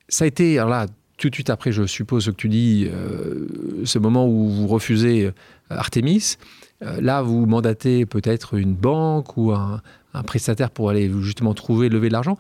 Ça 0.10 0.26
a 0.26 0.28
été, 0.28 0.58
alors 0.58 0.70
là, 0.70 0.88
tout 1.18 1.30
de 1.30 1.36
suite 1.36 1.50
après, 1.50 1.72
je 1.72 1.86
suppose 1.86 2.26
que 2.26 2.32
tu 2.32 2.50
dis, 2.50 2.88
euh, 2.92 3.48
ce 3.86 4.00
moment 4.00 4.28
où 4.28 4.50
vous 4.50 4.68
refusez 4.68 5.26
euh, 5.26 5.34
Artemis, 5.78 6.38
euh, 6.82 7.00
là 7.02 7.22
vous 7.22 7.46
mandatez 7.46 8.06
peut-être 8.06 8.56
une 8.56 8.74
banque 8.74 9.38
ou 9.38 9.52
un, 9.52 9.82
un, 10.14 10.24
prestataire 10.24 10.70
pour 10.70 10.90
aller 10.90 11.12
justement 11.22 11.54
trouver, 11.54 11.90
lever 11.90 12.08
de 12.08 12.14
l'argent. 12.14 12.38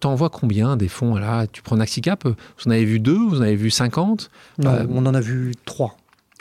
T'envoies 0.00 0.30
combien 0.30 0.76
des 0.76 0.88
fonds 0.88 1.16
là? 1.16 1.46
Tu 1.46 1.62
prends 1.62 1.76
NaxiCap, 1.76 2.24
vous 2.24 2.34
en 2.66 2.70
avez 2.70 2.84
vu 2.84 3.00
deux, 3.00 3.18
vous 3.18 3.38
en 3.38 3.42
avez 3.42 3.56
vu 3.56 3.70
50 3.70 4.30
Non, 4.58 4.86
on 4.90 5.06
en 5.06 5.14
a 5.14 5.20
vu 5.20 5.52
trois. 5.64 5.96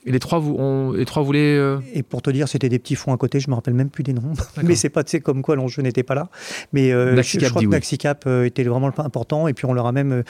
Et 0.05 0.11
les 0.11 0.19
trois, 0.19 0.39
on, 0.39 0.91
les 0.91 1.05
trois 1.05 1.23
voulaient. 1.23 1.57
Euh, 1.57 1.79
Et 1.93 2.03
pour 2.03 2.21
te 2.21 2.29
dire, 2.29 2.47
c'était 2.47 2.69
des 2.69 2.77
petits 2.77 2.95
fonds 2.95 3.11
à 3.11 3.17
côté, 3.17 3.39
je 3.39 3.49
me 3.49 3.55
rappelle 3.55 3.73
même 3.73 3.89
plus 3.89 4.03
des 4.03 4.13
noms. 4.13 4.33
Mais 4.63 4.75
c'est 4.75 4.89
pas, 4.89 5.03
tu 5.03 5.11
sais, 5.11 5.19
comme 5.19 5.41
quoi 5.41 5.55
l'enjeu 5.55 5.81
n'était 5.81 6.03
pas 6.03 6.13
là. 6.13 6.29
Mais 6.73 6.91
euh, 6.91 7.19
je, 7.21 7.49
crois 7.49 7.61
que 7.61 7.67
Maxicap 7.67 8.23
euh, 8.27 8.45
était 8.45 8.63
vraiment 8.63 8.91
important. 8.99 9.47
Et 9.47 9.53
puis 9.53 9.65
on 9.65 9.73
leur 9.73 9.87
a 9.87 9.91
même 9.91 10.23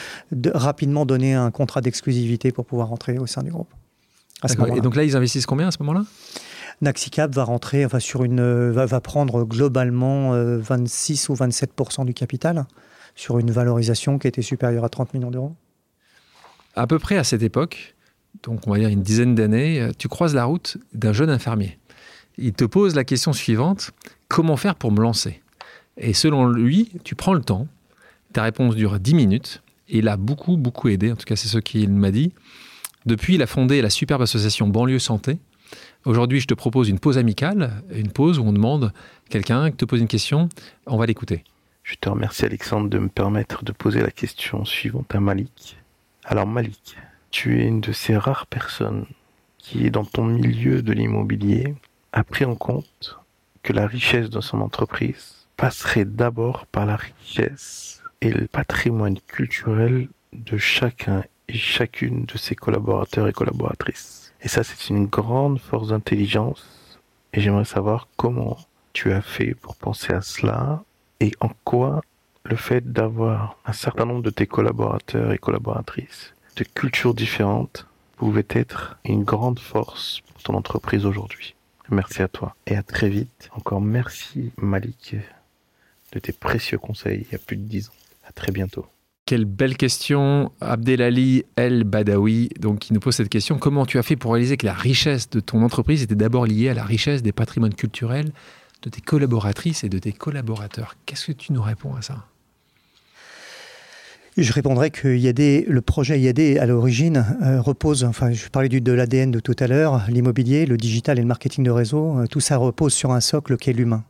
rapidement 0.54 1.06
donné 1.06 1.34
un 1.34 1.52
contrat 1.52 1.82
d'exclusivité 1.82 2.54
pour 2.54 2.66
pouvoir 2.66 2.88
rentrer 2.88 3.20
au 3.20 3.28
sein 3.28 3.44
du 3.44 3.52
groupe. 3.52 3.68
Et 4.76 4.82
donc 4.82 4.96
là, 4.96 5.04
ils 5.04 5.16
investissent 5.16 5.46
combien 5.46 5.68
à 5.68 5.72
ce 5.72 5.78
moment-là? 5.80 6.06
Naxicap 6.82 7.34
va 7.34 7.46
rentrer, 7.46 7.86
enfin 7.86 8.00
sur 8.00 8.24
une, 8.24 8.72
va, 8.72 8.86
va 8.86 9.00
prendre 9.00 9.46
globalement 9.46 10.32
26 10.58 11.30
ou 11.30 11.34
27% 11.34 12.06
du 12.06 12.14
capital 12.14 12.66
sur 13.16 13.40
une 13.40 13.50
valorisation 13.50 14.20
qui 14.20 14.28
était 14.28 14.42
supérieure 14.42 14.84
à 14.84 14.90
30 14.90 15.14
millions 15.14 15.32
d'euros. 15.32 15.56
À 16.76 16.86
peu 16.86 17.00
près 17.00 17.18
à 17.18 17.24
cette 17.24 17.42
époque, 17.42 17.96
donc 18.44 18.68
on 18.68 18.72
va 18.72 18.80
dire 18.80 18.90
une 18.90 19.02
dizaine 19.02 19.34
d'années, 19.34 19.82
euh, 19.82 19.92
tu 19.98 20.10
croises 20.10 20.36
la 20.36 20.46
route 20.46 20.78
d'un 20.94 21.14
jeune 21.14 21.30
infirmier. 21.30 21.80
Il 22.38 22.54
te 22.54 22.66
pose 22.66 22.96
la 22.96 23.06
question 23.06 23.32
suivante, 23.32 23.92
comment 24.28 24.58
faire 24.58 24.76
pour 24.76 24.92
me 24.92 25.02
lancer? 25.02 25.42
Et 25.98 26.14
selon 26.14 26.48
lui, 26.50 26.92
tu 27.06 27.16
prends 27.16 27.34
le 27.34 27.42
temps, 27.42 27.68
ta 28.34 28.44
réponse 28.44 28.76
dure 28.76 29.00
10 29.00 29.16
minutes, 29.16 29.64
et 29.88 30.00
il 30.00 30.10
a 30.10 30.18
beaucoup, 30.18 30.58
beaucoup 30.58 30.90
aidé, 30.90 31.12
en 31.14 31.16
tout 31.16 31.26
cas 31.26 31.38
c'est 31.38 31.48
ce 31.48 31.60
qu'il 31.60 31.90
m'a 31.92 32.12
dit. 32.12 32.34
Depuis, 33.06 33.36
il 33.36 33.44
a 33.44 33.48
fondé 33.48 33.82
la 33.82 33.92
superbe 33.92 34.24
association 34.24 34.68
Banlieue 34.68 34.98
Santé. 35.00 35.38
Aujourd'hui, 36.06 36.40
je 36.40 36.48
te 36.48 36.56
propose 36.56 36.90
une 36.90 37.00
pause 37.00 37.20
amicale, 37.20 37.84
une 37.92 38.12
pause 38.12 38.40
où 38.40 38.44
on 38.44 38.54
demande 38.54 38.94
quelqu'un 39.30 39.70
qui 39.70 39.78
te 39.78 39.86
pose 39.86 40.02
une 40.02 40.08
question, 40.08 40.50
on 40.88 40.98
va 40.98 41.06
l'écouter. 41.06 41.44
Je 41.84 41.96
te 41.96 42.10
remercie 42.10 42.46
Alexandre 42.46 42.90
de 42.90 42.98
me 42.98 43.10
permettre 43.10 43.64
de 43.64 43.72
poser 43.72 44.02
la 44.02 44.10
question 44.10 44.66
suivante 44.66 45.14
à 45.14 45.20
Malik. 45.20 45.78
Alors 46.24 46.48
Malik, 46.48 46.98
tu 47.30 47.62
es 47.62 47.68
une 47.68 47.80
de 47.80 47.92
ces 47.92 48.18
rares 48.18 48.48
personnes 48.48 49.06
qui, 49.60 49.92
dans 49.92 50.06
ton 50.06 50.26
milieu 50.26 50.82
de 50.82 50.92
l'immobilier, 50.92 51.76
a 52.12 52.24
pris 52.24 52.46
en 52.46 52.56
compte 52.56 53.20
que 53.62 53.74
la 53.74 53.86
richesse 53.86 54.32
de 54.32 54.42
son 54.42 54.62
entreprise 54.62 55.48
passerait 55.58 56.06
d'abord 56.06 56.66
par 56.66 56.88
la 56.88 56.96
richesse 56.96 58.02
et 58.22 58.32
le 58.32 58.48
patrimoine 58.48 59.20
culturel 59.28 60.08
de 60.34 60.58
chacun 60.58 61.24
chacune 61.54 62.26
de 62.26 62.38
ses 62.38 62.56
collaborateurs 62.56 63.28
et 63.28 63.34
collaboratrices. 63.34 64.34
Et 64.42 64.48
ça, 64.48 64.64
c'est 64.64 64.90
une 64.90 65.06
grande 65.06 65.60
force 65.60 65.90
d'intelligence. 65.90 67.00
Et 67.34 67.42
j'aimerais 67.42 67.66
savoir 67.66 68.08
comment 68.18 68.58
tu 68.94 69.12
as 69.12 69.22
fait 69.22 69.54
pour 69.56 69.76
penser 69.76 70.14
à 70.14 70.22
cela 70.22 70.84
et 71.20 71.32
en 71.40 71.50
quoi 71.64 72.02
le 72.44 72.56
fait 72.56 72.92
d'avoir 72.92 73.58
un 73.66 73.74
certain 73.74 74.06
nombre 74.06 74.22
de 74.22 74.30
tes 74.30 74.48
collaborateurs 74.48 75.34
et 75.34 75.38
collaboratrices 75.38 76.34
de 76.56 76.64
cultures 76.64 77.14
différentes 77.14 77.88
pouvait 78.16 78.46
être 78.50 78.98
une 79.04 79.24
grande 79.24 79.60
force 79.60 80.22
pour 80.32 80.44
ton 80.44 80.54
entreprise 80.54 81.06
aujourd'hui. 81.06 81.56
Merci 81.90 82.22
à 82.22 82.28
toi 82.28 82.56
et 82.66 82.76
à 82.76 82.84
très 82.84 83.10
vite. 83.10 83.50
Encore 83.56 83.82
merci 83.82 84.52
Malik 84.58 85.16
de 86.14 86.20
tes 86.20 86.32
précieux 86.32 86.78
conseils 86.78 87.26
il 87.28 87.32
y 87.32 87.36
a 87.36 87.40
plus 87.40 87.58
de 87.58 87.64
dix 87.64 87.90
ans. 87.90 87.94
À 88.28 88.32
très 88.32 88.52
bientôt. 88.52 88.86
Quelle 89.28 89.46
belle 89.46 89.76
question, 89.76 90.52
Abdelali 90.62 91.46
El 91.56 91.84
Badawi, 91.84 92.50
donc 92.60 92.78
qui 92.78 92.94
nous 92.94 93.00
pose 93.00 93.16
cette 93.16 93.30
question. 93.30 93.58
Comment 93.58 93.88
tu 93.88 93.98
as 93.98 94.04
fait 94.04 94.16
pour 94.16 94.34
réaliser 94.34 94.56
que 94.56 94.68
la 94.68 94.74
richesse 94.74 95.32
de 95.32 95.40
ton 95.40 95.64
entreprise 95.64 96.04
était 96.04 96.14
d'abord 96.14 96.46
liée 96.46 96.70
à 96.70 96.76
la 96.76 96.84
richesse 96.84 97.24
des 97.24 97.32
patrimoines 97.32 97.74
culturels 97.74 98.32
de 98.84 98.90
tes 98.92 99.02
collaboratrices 99.02 99.84
et 99.84 99.90
de 99.90 99.98
tes 99.98 100.12
collaborateurs? 100.12 100.96
Qu'est-ce 101.08 101.26
que 101.26 101.32
tu 101.32 101.54
nous 101.54 101.64
réponds 101.64 101.96
à 101.96 102.04
ça? 102.04 102.28
Je 104.38 104.54
répondrai 104.54 104.92
que 104.92 105.08
le 105.08 105.82
projet 105.82 106.20
IAD 106.20 106.60
à 106.60 106.68
l'origine 106.68 107.26
euh, 107.42 107.60
repose, 107.60 108.04
enfin 108.04 108.32
je 108.32 108.48
parlais 108.50 108.70
de 108.70 108.92
l'ADN 108.92 109.32
de 109.32 109.40
tout 109.40 109.56
à 109.58 109.66
l'heure, 109.66 110.04
l'immobilier, 110.08 110.68
le 110.68 110.78
digital 110.78 111.18
et 111.18 111.22
le 111.22 111.28
marketing 111.28 111.64
de 111.64 111.72
réseau, 111.72 112.20
euh, 112.20 112.28
tout 112.28 112.42
ça 112.42 112.58
repose 112.58 112.94
sur 112.94 113.12
un 113.12 113.22
socle 113.22 113.58
qui 113.58 113.72
est 113.72 113.74
l'humain. 113.74 114.04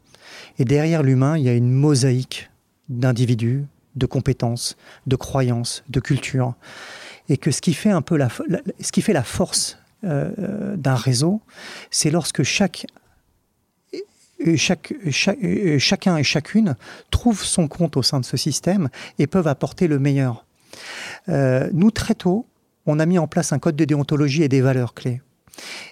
Et 0.59 0.66
derrière 0.66 1.03
l'humain, 1.03 1.38
il 1.38 1.45
y 1.45 1.49
a 1.49 1.53
une 1.53 1.72
mosaïque 1.72 2.49
d'individus, 2.89 3.63
de 3.96 4.06
compétences, 4.06 4.78
de 5.08 5.16
croyances, 5.16 5.84
de 5.89 6.00
cultures. 6.00 6.54
Et 7.30 7.38
que 7.38 7.52
ce 7.52 7.62
qui 7.62 7.74
fait 7.74 7.89
un 7.89 8.02
peu 8.02 8.18
la, 8.18 8.30
ce 8.80 8.91
qui 8.91 9.02
fait 9.02 9.14
la 9.14 9.24
force 9.24 9.78
euh, 10.04 10.76
d'un 10.76 10.96
réseau, 10.96 11.41
c'est 11.89 12.12
lorsque 12.12 12.43
chaque 12.43 12.86
chaque, 14.56 14.93
euh, 15.43 15.80
chacun 15.80 16.18
et 16.18 16.24
chacune 16.24 16.76
trouve 17.10 17.43
son 17.43 17.68
compte 17.68 17.98
au 17.98 18.04
sein 18.04 18.20
de 18.20 18.26
ce 18.26 18.38
système 18.38 18.89
et 19.18 19.28
peuvent 19.28 19.48
apporter 19.48 19.88
le 19.88 19.98
meilleur. 19.98 20.46
Euh, 21.30 21.70
nous, 21.74 21.91
très 21.91 22.16
tôt, 22.16 22.46
on 22.86 23.00
a 23.00 23.06
mis 23.06 23.18
en 23.18 23.28
place 23.28 23.54
un 23.54 23.60
code 23.60 23.76
de 23.76 23.86
déontologie 23.86 24.43
et 24.43 24.50
des 24.50 24.62
valeurs 24.62 24.93
clés. 24.93 25.22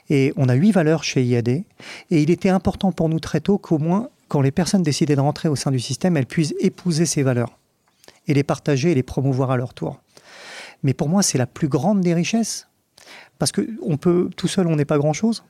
Et 0.09 0.33
on 0.35 0.49
a 0.49 0.53
huit 0.53 0.71
valeurs 0.71 1.03
chez 1.03 1.23
IAD. 1.23 1.47
Et 1.47 1.65
il 2.09 2.29
était 2.29 2.49
important 2.49 2.91
pour 2.91 3.09
nous 3.09 3.19
très 3.19 3.39
tôt 3.39 3.57
qu'au 3.57 3.77
moins, 3.77 4.09
quand 4.27 4.41
les 4.41 4.51
personnes 4.51 4.83
décidaient 4.83 5.15
de 5.15 5.21
rentrer 5.21 5.47
au 5.47 5.55
sein 5.55 5.71
du 5.71 5.79
système, 5.79 6.17
elles 6.17 6.25
puissent 6.25 6.53
épouser 6.59 7.05
ces 7.05 7.23
valeurs 7.23 7.57
et 8.27 8.33
les 8.33 8.43
partager 8.43 8.91
et 8.91 8.95
les 8.95 9.03
promouvoir 9.03 9.51
à 9.51 9.57
leur 9.57 9.73
tour. 9.73 10.01
Mais 10.83 10.93
pour 10.93 11.09
moi, 11.09 11.23
c'est 11.23 11.37
la 11.37 11.47
plus 11.47 11.67
grande 11.67 12.01
des 12.01 12.13
richesses. 12.13 12.67
Parce 13.39 13.51
que 13.51 13.67
on 13.81 13.97
peut, 13.97 14.29
tout 14.35 14.47
seul, 14.47 14.67
on 14.67 14.75
n'est 14.75 14.85
pas 14.85 14.97
grand-chose. 14.97 15.43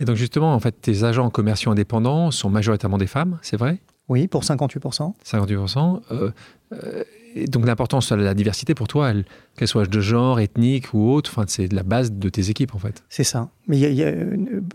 Et 0.00 0.04
donc 0.04 0.16
justement, 0.16 0.54
en 0.54 0.60
fait, 0.60 0.72
tes 0.80 1.04
agents 1.04 1.30
commerciaux 1.30 1.70
indépendants 1.70 2.30
sont 2.30 2.50
majoritairement 2.50 2.98
des 2.98 3.06
femmes, 3.06 3.38
c'est 3.42 3.56
vrai? 3.56 3.78
Oui, 4.08 4.28
pour 4.28 4.42
58%. 4.42 5.14
58%. 5.24 6.00
Euh, 6.10 6.30
euh, 6.72 7.04
donc 7.48 7.66
l'importance 7.66 8.12
de 8.12 8.16
la 8.16 8.34
diversité 8.34 8.74
pour 8.74 8.88
toi, 8.88 9.12
qu'elle 9.56 9.68
soit 9.68 9.86
de 9.86 10.00
genre, 10.00 10.40
ethnique 10.40 10.94
ou 10.94 11.10
autre, 11.10 11.30
enfin, 11.34 11.44
c'est 11.48 11.72
la 11.72 11.82
base 11.82 12.12
de 12.12 12.28
tes 12.28 12.50
équipes 12.50 12.74
en 12.74 12.78
fait. 12.78 13.02
C'est 13.08 13.24
ça. 13.24 13.48
Mais 13.66 13.78
y 13.78 14.04
a, 14.04 14.12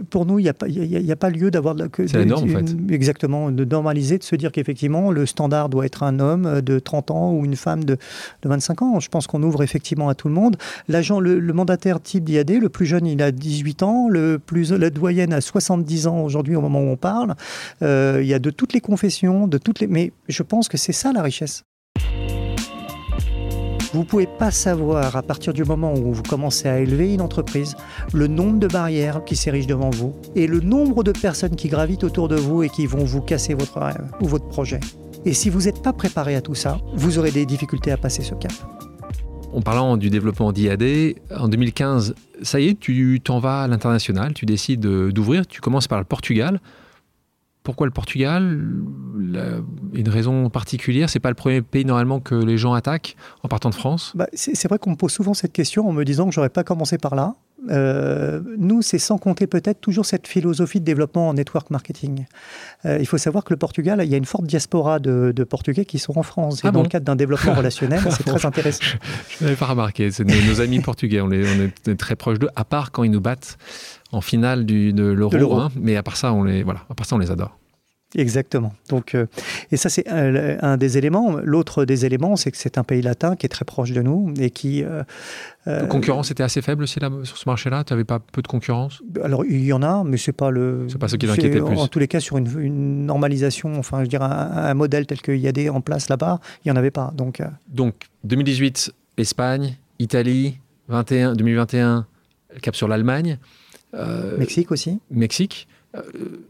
pour 0.09 0.25
nous, 0.25 0.39
il 0.39 0.43
n'y 0.43 0.49
a, 0.49 1.15
pas 1.15 1.29
lieu 1.29 1.51
d'avoir... 1.51 1.75
C'est 1.95 2.13
la 2.13 2.25
norme 2.25 2.49
en 2.49 2.59
fait. 2.59 2.75
Exactement, 2.89 3.51
de 3.51 3.63
normaliser, 3.63 4.17
de 4.17 4.23
se 4.23 4.35
dire 4.35 4.51
qu'effectivement, 4.51 5.11
le 5.11 5.25
standard 5.25 5.69
doit 5.69 5.85
être 5.85 6.03
un 6.03 6.19
homme 6.19 6.61
de 6.61 6.79
30 6.79 7.11
ans 7.11 7.33
ou 7.33 7.45
une 7.45 7.55
femme 7.55 7.83
de, 7.83 7.97
de 8.41 8.49
25 8.49 8.81
ans. 8.81 8.99
Je 8.99 9.09
pense 9.09 9.27
qu'on 9.27 9.43
ouvre 9.43 9.63
effectivement 9.63 10.09
à 10.09 10.15
tout 10.15 10.27
le 10.27 10.33
monde. 10.33 10.57
L'agent, 10.87 11.19
le, 11.19 11.39
mandataire 11.53 12.01
type 12.01 12.23
d'IAD, 12.23 12.51
le 12.51 12.69
plus 12.69 12.85
jeune, 12.85 13.05
il 13.05 13.21
a 13.21 13.31
18 13.31 13.83
ans, 13.83 14.09
le 14.09 14.39
plus, 14.39 14.71
la 14.71 14.89
doyenne 14.89 15.33
a 15.33 15.41
70 15.41 16.07
ans 16.07 16.21
aujourd'hui 16.21 16.55
au 16.55 16.61
moment 16.61 16.81
où 16.81 16.87
on 16.87 16.97
parle. 16.97 17.35
Euh, 17.81 18.19
il 18.21 18.27
y 18.27 18.33
a 18.33 18.39
de 18.39 18.49
toutes 18.49 18.73
les 18.73 18.81
confessions, 18.81 19.47
de 19.47 19.57
toutes 19.57 19.79
les... 19.79 19.87
Mais 19.87 20.11
je 20.27 20.43
pense 20.43 20.67
que 20.67 20.77
c'est 20.77 20.93
ça 20.93 21.13
la 21.13 21.21
richesse. 21.21 21.63
Vous 23.91 24.01
ne 24.01 24.05
pouvez 24.05 24.27
pas 24.27 24.51
savoir, 24.51 25.15
à 25.15 25.23
partir 25.23 25.51
du 25.51 25.63
moment 25.63 25.93
où 25.93 26.13
vous 26.13 26.21
commencez 26.21 26.67
à 26.69 26.79
élever 26.79 27.11
une 27.11 27.21
entreprise, 27.21 27.75
le 28.13 28.27
nombre 28.27 28.59
de 28.59 28.67
barrières 28.67 29.23
qui 29.25 29.35
s'érigent 29.35 29.67
devant 29.67 29.89
vous 29.89 30.13
et 30.35 30.45
le 30.45 30.59
nombre 30.59 31.03
de 31.03 31.11
personnes 31.11 31.55
qui 31.55 31.69
gravitent 31.69 32.03
autour 32.03 32.27
de 32.27 32.35
vous 32.35 32.61
et 32.61 32.69
qui 32.69 32.85
vont 32.85 33.03
vous 33.03 33.21
casser 33.21 33.55
votre 33.55 33.79
rêve 33.79 34.05
ou 34.21 34.27
votre 34.27 34.47
projet. 34.47 34.79
Et 35.25 35.33
si 35.33 35.49
vous 35.49 35.61
n'êtes 35.61 35.81
pas 35.81 35.91
préparé 35.91 36.35
à 36.35 36.41
tout 36.41 36.53
ça, 36.53 36.77
vous 36.93 37.17
aurez 37.17 37.31
des 37.31 37.47
difficultés 37.47 37.91
à 37.91 37.97
passer 37.97 38.21
ce 38.21 38.35
cap. 38.35 38.53
En 39.51 39.61
parlant 39.61 39.97
du 39.97 40.11
développement 40.11 40.51
d'IAD, 40.51 41.15
en 41.35 41.47
2015, 41.47 42.13
ça 42.43 42.59
y 42.59 42.67
est, 42.67 42.79
tu 42.79 43.19
t'en 43.23 43.39
vas 43.39 43.63
à 43.63 43.67
l'international, 43.67 44.35
tu 44.35 44.45
décides 44.45 44.81
d'ouvrir, 44.81 45.47
tu 45.47 45.61
commences 45.61 45.87
par 45.87 45.97
le 45.97 46.05
Portugal. 46.05 46.61
Pourquoi 47.69 47.85
le 47.85 47.93
Portugal 47.93 48.59
Une 49.93 50.09
raison 50.09 50.49
particulière 50.49 51.07
C'est 51.07 51.19
pas 51.19 51.29
le 51.29 51.35
premier 51.35 51.61
pays 51.61 51.85
normalement 51.85 52.19
que 52.19 52.33
les 52.33 52.57
gens 52.57 52.73
attaquent 52.73 53.15
en 53.43 53.47
partant 53.47 53.69
de 53.69 53.75
France? 53.75 54.11
Bah, 54.15 54.25
C'est 54.33 54.67
vrai 54.67 54.79
qu'on 54.79 54.89
me 54.89 54.95
pose 54.95 55.11
souvent 55.11 55.35
cette 55.35 55.53
question 55.53 55.87
en 55.87 55.91
me 55.91 56.03
disant 56.03 56.25
que 56.25 56.33
j'aurais 56.33 56.49
pas 56.49 56.63
commencé 56.63 56.97
par 56.97 57.13
là. 57.13 57.35
euh, 57.69 58.41
nous, 58.57 58.81
c'est 58.81 58.97
sans 58.97 59.19
compter 59.19 59.45
peut-être 59.45 59.81
toujours 59.81 60.07
cette 60.07 60.25
philosophie 60.25 60.79
de 60.79 60.85
développement 60.85 61.29
en 61.29 61.35
network 61.35 61.69
marketing. 61.69 62.25
Euh, 62.85 62.97
il 62.99 63.05
faut 63.05 63.19
savoir 63.19 63.43
que 63.43 63.53
le 63.53 63.57
Portugal, 63.57 64.01
il 64.03 64.09
y 64.09 64.15
a 64.15 64.17
une 64.17 64.25
forte 64.25 64.45
diaspora 64.45 64.97
de, 64.97 65.31
Portugais 65.43 65.85
qui 65.85 65.99
sont 65.99 66.17
en 66.17 66.23
France. 66.23 66.61
Ah 66.63 66.69
et 66.69 66.71
dans 66.71 66.81
le 66.81 66.89
cadre 66.89 67.05
d'un 67.05 67.15
développement 67.15 67.53
relationnel, 67.61 68.01
c'est 68.09 68.23
très 68.23 68.47
intéressant. 68.47 68.83
Je 69.37 69.43
n'avais 69.43 69.55
pas 69.55 69.67
remarqué. 69.67 70.09
Nos, 70.25 70.41
nos, 70.47 70.61
amis 70.61 70.79
portugais, 70.79 71.21
on, 71.21 71.29
est 71.29 71.95
très 71.99 72.15
proches 72.15 72.39
d'eux, 72.39 72.49
à 72.55 72.65
part 72.65 72.91
quand 72.91 73.03
ils 73.03 73.11
nous 73.11 73.21
battent 73.21 73.59
en 74.11 74.21
finale 74.21 74.65
du, 74.65 74.91
de 74.91 75.03
l'euro. 75.03 75.59
Hein. 75.59 75.69
mais 75.79 75.97
à 75.97 76.01
part 76.01 76.17
ça, 76.17 76.33
on 76.33 76.43
les, 76.43 76.63
voilà, 76.63 76.79
à 76.89 76.95
part 76.95 77.05
ça, 77.05 77.15
on 77.15 77.19
les 77.19 77.29
adore. 77.29 77.58
Exactement. 78.15 78.73
Donc, 78.87 79.13
euh, 79.13 79.27
et 79.71 79.77
ça, 79.77 79.89
c'est 79.89 80.07
un, 80.07 80.77
des 80.77 80.97
éléments. 80.97 81.37
L'autre 81.43 81.85
des 81.85 82.05
éléments, 82.05 82.35
c'est 82.37 82.49
que 82.49 82.57
c'est 82.57 82.79
un 82.79 82.83
pays 82.83 83.03
latin 83.03 83.35
qui 83.35 83.45
est 83.45 83.49
très 83.49 83.65
proche 83.65 83.91
de 83.91 84.01
nous 84.01 84.33
et 84.39 84.49
qui. 84.49 84.83
Euh, 84.83 85.03
la 85.67 85.85
concurrence 85.85 86.31
était 86.31 86.41
assez 86.41 86.63
faible 86.63 86.83
aussi 86.83 86.99
là, 86.99 87.11
sur 87.23 87.37
ce 87.37 87.47
marché-là? 87.47 87.83
Tu 87.83 87.93
n'avais 87.93 88.05
pas 88.05 88.17
peu 88.19 88.41
de 88.41 88.47
concurrence? 88.47 89.03
Alors, 89.23 89.45
il 89.45 89.63
y 89.63 89.73
en 89.73 89.83
a, 89.83 90.03
mais 90.03 90.17
c'est 90.17 90.31
pas 90.31 90.49
le. 90.49 90.87
C'est 90.89 90.97
pas 90.97 91.07
ce 91.07 91.17
qui 91.17 91.27
t'inquiétait 91.27 91.59
le 91.59 91.65
plus. 91.65 91.77
En 91.77 91.87
tous 91.87 91.99
les 91.99 92.07
cas, 92.07 92.19
sur 92.19 92.37
une, 92.37 93.05
normalisation, 93.05 93.77
enfin, 93.77 94.03
je 94.03 94.09
dirais 94.09 94.25
un, 94.25 94.73
modèle 94.73 95.05
tel 95.05 95.21
qu'il 95.21 95.37
y 95.37 95.47
a 95.47 95.51
des 95.51 95.69
en 95.69 95.81
place 95.81 96.09
là-bas, 96.09 96.39
il 96.65 96.69
n'y 96.69 96.71
en 96.71 96.77
avait 96.77 96.91
pas. 96.91 97.13
Donc, 97.15 97.43
donc 97.67 98.07
2018, 98.23 98.91
Espagne, 99.17 99.77
Italie, 99.99 100.57
21, 100.87 101.35
2021, 101.35 102.07
cap 102.63 102.75
sur 102.75 102.87
l'Allemagne. 102.87 103.37
Mexique 104.39 104.71
aussi. 104.71 104.99
Mexique. 105.11 105.67
Euh, 105.95 106.01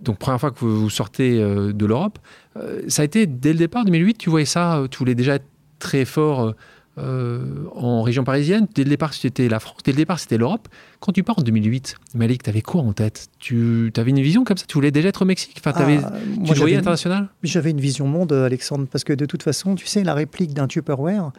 donc 0.01 0.17
première 0.17 0.39
fois 0.39 0.51
que 0.51 0.59
vous 0.59 0.89
sortez 0.89 1.41
euh, 1.41 1.71
de 1.71 1.85
l'Europe, 1.85 2.19
euh, 2.57 2.81
ça 2.87 3.03
a 3.03 3.05
été 3.05 3.25
dès 3.25 3.53
le 3.53 3.59
départ 3.59 3.85
2008, 3.85 4.17
tu 4.17 4.29
voyais 4.29 4.45
ça, 4.45 4.83
tu 4.91 4.97
voulais 4.97 5.15
déjà 5.15 5.35
être 5.35 5.47
très 5.79 6.03
fort 6.03 6.53
euh, 6.99 7.65
en 7.75 8.01
région 8.01 8.23
parisienne. 8.23 8.67
Dès 8.75 8.83
le 8.83 8.89
départ, 8.89 9.13
c'était 9.13 9.47
la 9.47 9.59
France. 9.59 9.77
Dès 9.83 9.91
le 9.91 9.97
départ, 9.97 10.19
c'était 10.19 10.37
l'Europe. 10.37 10.67
Quand 10.99 11.11
tu 11.11 11.23
pars 11.23 11.39
en 11.39 11.41
2008, 11.41 11.95
Malik, 12.15 12.43
tu 12.43 12.49
avais 12.49 12.61
quoi 12.61 12.81
en 12.81 12.93
tête? 12.93 13.29
Tu 13.39 13.91
avais 13.95 14.11
une 14.11 14.21
vision 14.21 14.43
comme 14.43 14.57
ça? 14.57 14.65
Tu 14.67 14.73
voulais 14.73 14.91
déjà 14.91 15.09
être 15.09 15.21
au 15.21 15.25
Mexique? 15.25 15.61
Enfin, 15.63 15.71
avais, 15.79 15.99
ah, 16.03 16.11
Tu 16.45 16.53
voyais 16.55 16.75
international 16.75 17.29
J'avais 17.43 17.71
une 17.71 17.79
vision 17.79 18.07
monde, 18.07 18.33
Alexandre, 18.33 18.87
parce 18.91 19.03
que 19.03 19.13
de 19.13 19.25
toute 19.25 19.43
façon, 19.43 19.75
tu 19.75 19.87
sais, 19.87 20.03
la 20.03 20.13
réplique 20.13 20.53
d'un 20.53 20.67
Tupperware, 20.67 21.31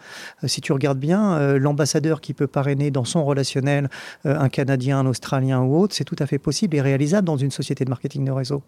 euh, 0.42 0.48
si 0.48 0.60
tu 0.60 0.72
regardes 0.72 0.98
bien, 0.98 1.34
euh, 1.34 1.58
l'ambassadeur 1.58 2.20
qui 2.20 2.32
peut 2.32 2.46
parrainer 2.46 2.90
dans 2.90 3.04
son 3.04 3.24
relationnel 3.24 3.90
un 4.24 4.48
Canadien, 4.48 5.00
un 5.00 5.06
Australien 5.06 5.60
ou 5.60 5.76
autre, 5.76 5.94
c'est 5.94 6.04
tout 6.04 6.16
à 6.18 6.26
fait 6.26 6.38
possible 6.38 6.76
et 6.76 6.80
réalisable 6.80 7.26
dans 7.26 7.36
une 7.36 7.50
société 7.50 7.84
de 7.84 7.90
marketing 7.90 8.24
de 8.24 8.30
réseau. 8.30 8.62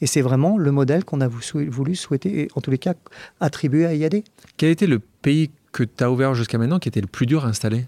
Et 0.00 0.06
c'est 0.06 0.22
vraiment 0.22 0.56
le 0.56 0.72
modèle 0.72 1.04
qu'on 1.04 1.20
a 1.20 1.28
voulu 1.28 1.94
souhaiter, 1.94 2.42
et 2.42 2.48
en 2.54 2.60
tous 2.60 2.70
les 2.70 2.78
cas, 2.78 2.94
attribuer 3.40 3.86
à 3.86 3.94
IAD. 3.94 4.22
Quel 4.56 4.70
était 4.70 4.86
le 4.86 4.98
pays 4.98 5.50
que 5.72 5.84
tu 5.84 6.04
as 6.04 6.10
ouvert 6.10 6.34
jusqu'à 6.34 6.58
maintenant 6.58 6.78
qui 6.78 6.88
était 6.88 7.00
le 7.00 7.06
plus 7.06 7.26
dur 7.26 7.44
à 7.44 7.48
installer 7.48 7.86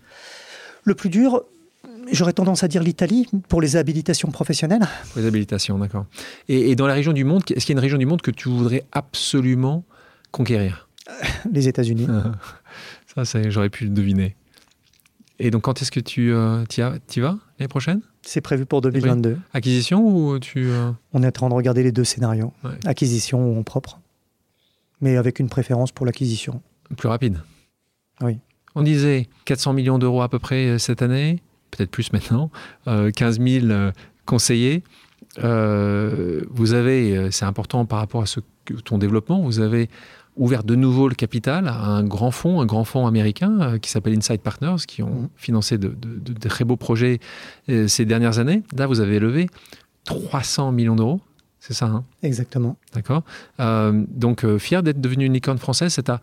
Le 0.85 0.95
plus 0.95 1.11
dur, 1.11 1.43
j'aurais 2.11 2.33
tendance 2.33 2.63
à 2.63 2.69
dire 2.69 2.83
l'Italie 2.83 3.29
pour 3.49 3.61
les 3.61 3.77
habilitations 3.77 4.31
professionnelles. 4.31 4.87
Pour 5.13 5.21
les 5.21 5.27
habilitations, 5.27 5.79
d'accord. 5.79 6.07
Et, 6.49 6.75
dans 6.77 6.87
la 6.87 6.95
région 6.95 7.13
du 7.13 7.25
monde, 7.25 7.43
est-ce 7.51 7.67
qu'il 7.67 7.75
y 7.75 7.77
a 7.77 7.79
une 7.79 7.83
région 7.83 7.99
du 7.99 8.07
monde 8.07 8.23
que 8.23 8.31
tu 8.31 8.49
voudrais 8.49 8.85
absolument 8.93 9.85
conquérir 10.31 10.89
Les 11.53 11.69
États-Unis. 11.69 12.07
Ça, 13.25 13.41
j'aurais 13.51 13.69
pu 13.69 13.85
le 13.85 13.91
deviner. 13.91 14.37
Et 15.39 15.51
donc, 15.51 15.63
quand 15.63 15.83
est-ce 15.83 15.91
que 15.91 16.01
tu 16.01 16.33
euh, 16.33 16.65
y, 16.77 17.21
vas 17.21 17.39
l'année 17.59 17.69
prochaine 17.69 18.01
C'est 18.23 18.41
prévu 18.41 18.65
pour 18.65 18.81
2022. 18.81 19.39
Acquisition 19.53 20.07
ou 20.07 20.39
tu. 20.39 20.71
Euh 20.71 20.93
On 21.13 21.23
est 21.23 21.27
en 21.27 21.33
train 21.33 21.49
de 21.49 21.55
regarder 21.55 21.83
les 21.83 21.93
deux 21.93 22.05
scénarios. 22.05 22.53
Acquisition 22.87 23.53
ou 23.53 23.59
en 23.59 23.63
propre. 23.63 23.99
Mais 25.01 25.17
avec 25.17 25.41
une 25.41 25.49
préférence 25.49 25.91
pour 25.91 26.07
l'acquisition. 26.07 26.63
Plus 26.97 27.09
rapide 27.09 27.39
oui. 28.23 28.39
On 28.75 28.83
disait 28.83 29.29
400 29.45 29.73
millions 29.75 29.99
d'euros 29.99 30.23
à 30.23 30.29
peu 30.29 30.39
près 30.39 30.67
euh, 30.67 30.79
cette 30.79 31.03
année, 31.03 31.43
peut-être 31.71 31.91
plus 31.91 32.13
maintenant, 32.13 32.51
15 32.87 33.41
euh, 33.41 33.61
000 33.61 33.67
euh, 33.67 33.93
conseillers. 34.25 34.83
vous 35.37 36.73
avez, 36.73 37.31
c'est 37.31 37.45
important 37.45 37.85
par 37.85 37.99
rapport 37.99 38.23
à 38.23 38.27
ce, 38.27 38.41
ton 38.85 38.99
développement, 38.99 39.43
vous 39.43 39.61
avez 39.61 39.89
ouvert 40.37 40.65
de 40.65 40.75
nouveau 40.75 41.09
le 41.09 41.15
capital 41.15 41.69
à 41.69 41.85
un 41.85 42.05
grand 42.05 42.31
fonds, 42.31 42.63
un 42.63 42.67
grand 42.67 42.85
fonds 42.85 43.07
américain 43.07 43.79
qui 43.81 43.91
s'appelle 43.91 44.17
Inside 44.17 44.41
Partners, 44.41 44.87
qui 44.87 45.03
ont 45.03 45.23
mmh. 45.23 45.29
financé 45.37 45.79
de, 45.79 45.95
très 46.49 46.65
beaux 46.65 46.77
projets 46.77 47.21
ces 47.87 48.07
dernières 48.07 48.39
années. 48.39 48.63
Là, 48.75 48.87
vous 48.87 49.01
avez 49.01 49.19
levé 49.19 49.49
300 50.05 50.73
millions 50.73 50.97
d'euros. 50.97 51.21
C'est 51.61 51.75
ça, 51.75 51.87
hein? 51.87 52.05
Exactement. 52.23 52.77
D'accord. 52.95 53.25
donc, 53.59 54.47
fier 54.59 54.83
d'être 54.83 55.01
devenu 55.01 55.27
une 55.27 55.35
licorne 55.35 55.59
française, 55.59 55.93
c'est 55.93 56.09
à 56.09 56.21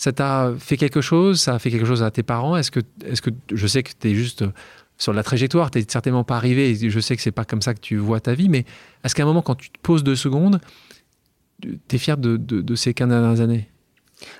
ça 0.00 0.12
t'a 0.12 0.54
fait 0.58 0.78
quelque 0.78 1.02
chose 1.02 1.42
Ça 1.42 1.54
a 1.54 1.58
fait 1.58 1.70
quelque 1.70 1.84
chose 1.84 2.02
à 2.02 2.10
tes 2.10 2.22
parents? 2.22 2.56
Est-ce 2.56 2.70
que, 2.70 2.80
est 3.04 3.20
que 3.20 3.28
je 3.52 3.66
sais 3.66 3.82
que 3.82 3.90
tu 3.98 4.08
es 4.08 4.14
juste 4.14 4.44
sur 4.96 5.12
la 5.12 5.22
trajectoire, 5.22 5.70
tu 5.70 5.78
n'es 5.78 5.84
certainement 5.86 6.24
pas 6.24 6.36
arrivé, 6.36 6.74
je 6.74 7.00
sais 7.00 7.16
que 7.16 7.22
c'est 7.22 7.32
pas 7.32 7.44
comme 7.44 7.60
ça 7.60 7.74
que 7.74 7.80
tu 7.80 7.96
vois 7.96 8.20
ta 8.20 8.32
vie, 8.34 8.48
mais 8.48 8.64
est-ce 9.04 9.14
qu'à 9.14 9.24
un 9.24 9.26
moment, 9.26 9.42
quand 9.42 9.56
tu 9.56 9.70
te 9.70 9.78
poses 9.82 10.02
deux 10.04 10.16
secondes, 10.16 10.60
tu 11.62 11.78
es 11.90 11.98
fier 11.98 12.16
de, 12.16 12.74
ces 12.74 12.94
15 12.94 13.08
dernières 13.08 13.40
années? 13.40 13.68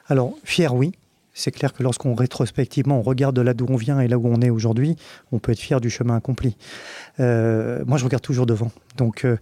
Alors, 0.09 0.35
fier, 0.45 0.75
oui. 0.75 0.93
C'est 1.33 1.51
clair 1.51 1.73
que 1.73 1.83
lorsqu'on 1.83 2.15
rétrospectivement 2.15 2.99
on 2.99 3.03
regarde 3.03 3.37
de 3.37 3.41
là 3.41 3.55
d'où 3.55 3.67
on 3.69 3.77
vient 3.77 4.01
et 4.01 4.09
là 4.09 4.19
où 4.19 4.27
on 4.27 4.41
est 4.41 4.51
aujourd'hui, 4.51 4.97
on 5.31 5.39
peut 5.39 5.53
être 5.53 5.61
fier 5.61 5.81
du 5.81 5.89
chemin 5.89 6.17
accompli. 6.17 6.57
Euh, 7.21 7.83
moi, 7.87 7.99
je 7.99 8.05
regarde 8.05 8.23
toujours 8.23 8.47
devant. 8.47 8.71
Donc, 8.97 9.25
euh, 9.25 9.37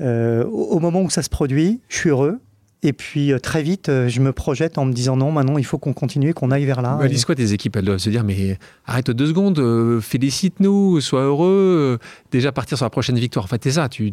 euh, 0.00 0.44
au 0.44 0.78
moment 0.80 1.00
où 1.00 1.10
ça 1.10 1.22
se 1.22 1.30
produit, 1.30 1.80
je 1.88 1.96
suis 1.96 2.10
heureux. 2.10 2.40
Et 2.86 2.92
puis 2.92 3.32
euh, 3.32 3.38
très 3.38 3.62
vite, 3.62 3.88
euh, 3.88 4.08
je 4.08 4.20
me 4.20 4.32
projette 4.32 4.76
en 4.76 4.84
me 4.84 4.92
disant 4.92 5.16
non, 5.16 5.32
maintenant 5.32 5.56
il 5.56 5.64
faut 5.64 5.78
qu'on 5.78 5.94
continue, 5.94 6.34
qu'on 6.34 6.50
aille 6.50 6.66
vers 6.66 6.82
là. 6.82 6.98
Elles 7.02 7.10
disent 7.10 7.24
quoi 7.24 7.34
tes 7.34 7.54
équipes 7.54 7.76
Elles 7.76 7.86
doivent 7.86 7.98
se 7.98 8.10
dire 8.10 8.24
mais 8.24 8.58
arrête 8.86 9.10
deux 9.10 9.26
secondes, 9.26 9.58
euh, 9.58 10.02
félicite-nous, 10.02 11.00
sois 11.00 11.22
heureux, 11.22 11.98
déjà 12.30 12.52
partir 12.52 12.76
sur 12.76 12.84
la 12.84 12.90
prochaine 12.90 13.18
victoire. 13.18 13.46
En 13.46 13.48
fait, 13.48 13.64
c'est 13.64 13.72
ça. 13.72 13.88
Tu, 13.88 14.12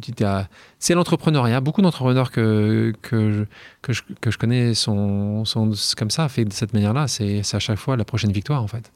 c'est 0.79 0.93
l'entrepreneuriat. 0.93 1.59
Beaucoup 1.59 1.81
d'entrepreneurs 1.81 2.31
que, 2.31 2.93
que, 3.01 3.45
que, 3.81 3.91
je, 3.91 4.03
que 4.21 4.31
je 4.31 4.37
connais 4.37 4.73
sont, 4.73 5.43
sont 5.43 5.73
comme 5.97 6.09
ça, 6.09 6.29
fait 6.29 6.45
de 6.45 6.53
cette 6.53 6.73
manière-là. 6.73 7.09
C'est 7.09 7.41
à 7.51 7.59
chaque 7.59 7.77
fois 7.77 7.97
la 7.97 8.05
prochaine 8.05 8.31
victoire 8.31 8.63
en 8.63 8.67
fait 8.67 8.89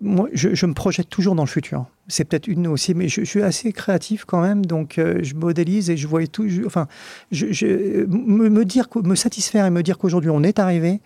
moi, 0.00 0.28
je, 0.34 0.66
me 0.66 0.74
projette 0.74 1.08
toujours 1.08 1.34
dans 1.34 1.44
le 1.44 1.48
futur. 1.48 1.86
C'est 2.06 2.24
peut-être 2.24 2.48
une 2.48 2.66
aussi, 2.66 2.94
mais 2.94 3.08
je, 3.08 3.24
suis 3.24 3.42
assez 3.42 3.72
créatif 3.72 4.26
quand 4.26 4.42
même, 4.42 4.66
donc 4.66 4.98
euh, 4.98 5.20
je 5.22 5.34
modélise 5.34 5.88
et 5.88 5.96
je 5.96 6.06
vois 6.06 6.26
tout. 6.26 6.46
enfin, 6.66 6.86
me, 7.32 8.64
dire, 8.64 8.88
me 9.02 9.14
satisfaire 9.14 9.64
et 9.64 9.70
me 9.70 9.82
dire 9.82 9.96
qu'aujourd'hui 9.96 10.28
on 10.28 10.42
est 10.42 10.58
arrivé, 10.58 11.00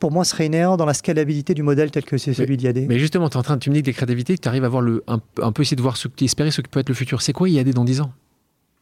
pour 0.00 0.10
moi, 0.10 0.24
serait 0.24 0.46
une 0.46 0.54
erreur 0.54 0.76
dans 0.76 0.86
la 0.86 0.94
scalabilité 0.94 1.54
du 1.54 1.62
modèle 1.62 1.92
tel 1.92 2.04
que 2.04 2.18
c'est 2.18 2.34
celui 2.34 2.56
d'IAD. 2.56 2.86
Mais 2.88 2.98
justement, 2.98 3.28
tu 3.28 3.34
es 3.34 3.38
en 3.38 3.44
train, 3.44 3.58
tu 3.58 3.70
me 3.70 3.76
dis 3.76 3.82
que 3.82 3.86
les 3.86 3.92
créativités, 3.92 4.36
tu 4.36 4.48
arrives 4.48 4.64
à 4.64 4.68
voir 4.68 4.82
le, 4.82 5.04
un, 5.06 5.52
peu 5.52 5.62
essayer 5.62 5.76
de 5.76 5.82
voir 5.82 5.96
ce 5.96 6.08
que 6.08 6.16
tu 6.16 6.24
espérais, 6.24 6.50
ce 6.50 6.62
que 6.62 6.68
peut 6.68 6.80
être 6.80 6.88
le 6.88 6.96
futur. 6.96 7.22
C'est 7.22 7.32
quoi 7.32 7.48
IAD 7.48 7.70
dans 7.70 7.84
10 7.84 8.00
ans? 8.00 8.12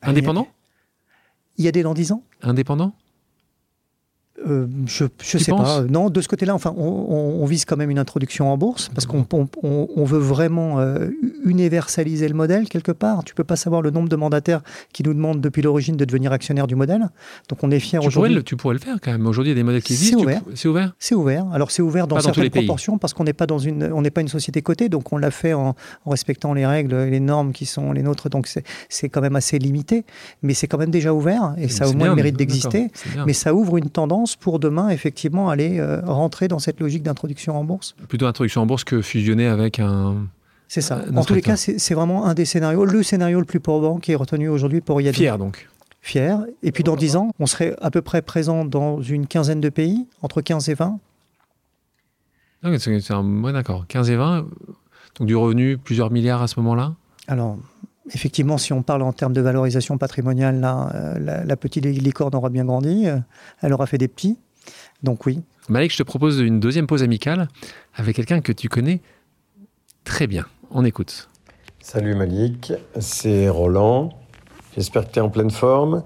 Indépendant? 0.01 0.49
IAD 1.59 1.83
dans 1.83 1.95
10 1.95 2.13
ans? 2.13 2.25
Indépendant? 2.41 2.95
Euh, 4.49 4.67
je 4.87 5.05
ne 5.05 5.43
sais 5.43 5.53
pas. 5.53 5.83
Non, 5.83 6.11
de 6.11 6.21
ce 6.21 6.29
côté-là, 6.29 6.55
enfin, 6.55 6.75
on, 6.77 7.45
vise 7.47 7.65
quand 7.65 7.77
même 7.77 7.91
une 7.91 7.99
introduction 7.99 8.53
en 8.53 8.57
bourse 8.57 8.91
parce 8.95 9.07
qu'on 9.07 9.27
on, 9.63 10.05
veut 10.05 10.19
vraiment 10.19 10.79
euh, 10.79 11.09
universaliser 11.45 12.29
le 12.29 12.35
modèle 12.35 12.69
quelque 12.69 12.93
part. 12.93 13.25
Tu 13.25 13.35
peux 13.35 13.45
pas 13.45 13.57
savoir 13.57 13.83
le 13.83 13.91
nombre 13.91 14.09
de 14.09 14.17
mandataires 14.17 14.61
qui 14.93 15.03
nous 15.03 15.15
demandent 15.15 15.41
depuis 15.41 15.63
l'origine 15.63 15.97
de 15.97 16.05
devenir 16.05 16.33
actionnaire 16.33 16.67
du 16.67 16.75
modèle. 16.75 17.09
Donc 17.49 17.63
on 17.63 17.71
est 17.71 17.81
fier 17.81 18.03
aujourd'hui. 18.05 18.43
Tu 18.45 18.57
pourrais 18.57 18.75
le 18.75 18.81
faire 18.81 18.99
quand 19.03 19.11
même. 19.11 19.27
Aujourd'hui, 19.27 19.53
il 19.53 19.57
y 19.57 19.59
a 19.59 19.61
des 19.61 19.65
modèles 19.65 19.83
qui 19.83 19.95
existent. 19.95 20.19
C'est 20.19 20.25
ouvert. 20.25 20.43
C'est 20.55 20.69
ouvert. 20.69 20.95
C'est 20.99 21.15
ouvert. 21.15 21.47
Alors 21.53 21.71
c'est 21.71 21.83
ouvert 21.83 22.07
dans 22.07 22.21
certaines 22.21 22.51
proportions 22.51 22.99
parce 22.99 23.13
qu'on 23.13 23.25
n'est 23.25 23.33
pas 23.33 23.47
dans 23.47 23.59
une, 23.59 23.93
on 23.93 24.03
n'est 24.03 24.11
pas 24.11 24.21
une 24.21 24.29
société 24.29 24.63
cotée, 24.63 24.89
donc 24.89 25.13
on 25.13 25.19
l'a 25.19 25.31
fait 25.31 25.55
en, 25.55 25.75
respectant 26.07 26.55
les 26.55 26.67
règles 26.67 26.95
et 26.95 27.11
les 27.11 27.21
normes 27.21 27.53
qui 27.53 27.67
sont 27.67 27.93
les 27.93 28.03
nôtres. 28.03 28.31
Donc 28.31 28.49
c'est 28.89 29.09
quand 29.09 29.21
même 29.21 29.37
assez 29.37 29.59
limité, 29.59 30.05
mais 30.43 30.55
c'est 30.55 30.67
quand 30.67 30.79
même 30.79 30.91
déjà 30.91 31.13
ouvert 31.13 31.55
et 31.59 31.69
ça 31.69 31.85
a 31.85 31.89
au 31.89 31.93
moins 31.93 32.09
le 32.09 32.15
mérite 32.15 32.37
d'exister. 32.37 32.91
Mais 33.27 33.33
ça 33.33 33.55
ouvre 33.55 33.77
une 33.77 33.91
tendance 33.91 34.30
pour 34.37 34.59
demain, 34.59 34.89
effectivement, 34.91 35.51
aller 35.51 35.79
euh, 35.79 36.01
rentrer 36.05 36.49
dans 36.49 36.59
cette 36.59 36.81
logique 36.81 37.03
d'introduction 37.03 37.57
en 37.59 37.65
bourse? 37.65 37.95
Plutôt 38.09 38.27
introduction 38.27 38.63
en 38.63 38.67
bourse 38.67 38.85
que 38.85 39.03
fusionner 39.03 39.47
avec 39.47 39.79
un. 39.79 40.27
C'est 40.69 40.81
ça. 40.81 41.03
en 41.15 41.25
tous 41.25 41.35
les 41.35 41.43
cas, 41.43 41.57
c'est 41.57 41.95
vraiment 41.95 42.27
un 42.27 42.35
des 42.35 42.45
scénarios, 42.45 42.85
le 42.85 43.03
scénario 43.03 43.41
le 43.41 43.45
plus 43.45 43.59
probant 43.59 43.99
qui 43.99 44.13
est 44.13 44.17
retenu 44.17 44.49
aujourd'hui 44.49 44.81
pour 44.81 45.01
IAD. 45.01 45.15
Fier 45.15 45.37
donc. 45.37 45.69
Fier. 46.01 46.39
Et 46.63 46.71
puis 46.71 46.85
dans 46.85 46.97
10 46.97 47.17
ans, 47.17 47.33
on 47.41 47.47
serait 47.47 47.75
à 47.81 47.91
peu 47.91 48.03
près 48.03 48.23
présent 48.23 48.65
dans 48.65 49.03
une 49.03 49.27
quinzaine 49.27 49.61
de 49.61 49.69
pays, 49.69 50.07
entre 50.23 50.41
15 50.41 50.69
et 50.69 50.75
20. 50.75 50.99
C'est 52.79 53.11
un 53.11 53.53
d'accord. 53.53 53.87
15 53.89 54.11
et 54.11 54.17
20, 54.17 54.47
donc 55.19 55.27
du 55.27 55.35
revenu, 55.35 55.77
plusieurs 55.79 56.11
milliards 56.11 56.43
à 56.43 56.47
ce 56.47 56.61
moment-là? 56.61 56.95
Alors, 57.27 57.59
effectivement, 58.13 58.59
si 58.59 58.73
on 58.73 58.83
parle 58.83 59.03
en 59.03 59.13
termes 59.13 59.33
de 59.33 59.41
valorisation 59.41 59.99
patrimoniale, 59.99 60.61
là, 60.61 60.91
euh, 60.95 61.45
la, 61.45 61.57
petite 61.57 61.85
licorne 61.85 62.35
aura 62.35 62.49
bien 62.49 62.65
grandi, 62.65 63.07
euh, 63.07 63.19
elle 63.63 63.73
aura 63.73 63.87
fait 63.87 63.99
des 63.99 64.09
petits. 64.09 64.39
Donc 65.03 65.27
oui. 65.27 65.41
Malik, 65.69 65.93
je 65.93 65.99
te 65.99 66.03
propose 66.03 66.41
une 66.41 66.61
deuxième 66.61 66.87
pause 66.87 67.03
amicale 67.03 67.49
avec 67.95 68.17
quelqu'un 68.17 68.41
que 68.41 68.53
tu 68.53 68.69
connais 68.69 69.01
très 70.05 70.27
bien. 70.27 70.47
On 70.71 70.85
écoute. 70.85 71.29
Salut 71.81 72.15
Malik, 72.15 72.73
c'est 72.99 73.49
Roland. 73.49 74.11
J'espère 74.75 75.07
que 75.07 75.13
tu 75.13 75.19
es 75.19 75.23
en 75.23 75.31
pleine 75.31 75.51
forme. 75.51 76.05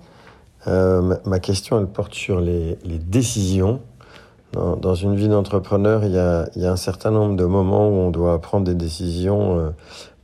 Euh, 0.67 1.17
ma 1.27 1.41
question, 1.41 1.79
elle 1.79 1.87
porte 1.87 2.15
sur 2.15 2.41
les, 2.41 2.79
décisions, 2.85 3.81
dans, 4.53 4.95
une 4.95 5.17
vie 5.17 5.29
d'entrepreneur, 5.29 6.05
il 6.05 6.13
y, 6.13 6.19
a, 6.19 6.71
un 6.71 6.77
certain 6.77 7.11
nombre 7.11 7.37
de 7.37 7.45
moments 7.45 7.89
où 7.89 7.93
on 7.93 8.11
doit 8.11 8.41
prendre 8.41 8.65
des 8.65 8.75
décisions 8.75 9.59
euh, 9.59 9.71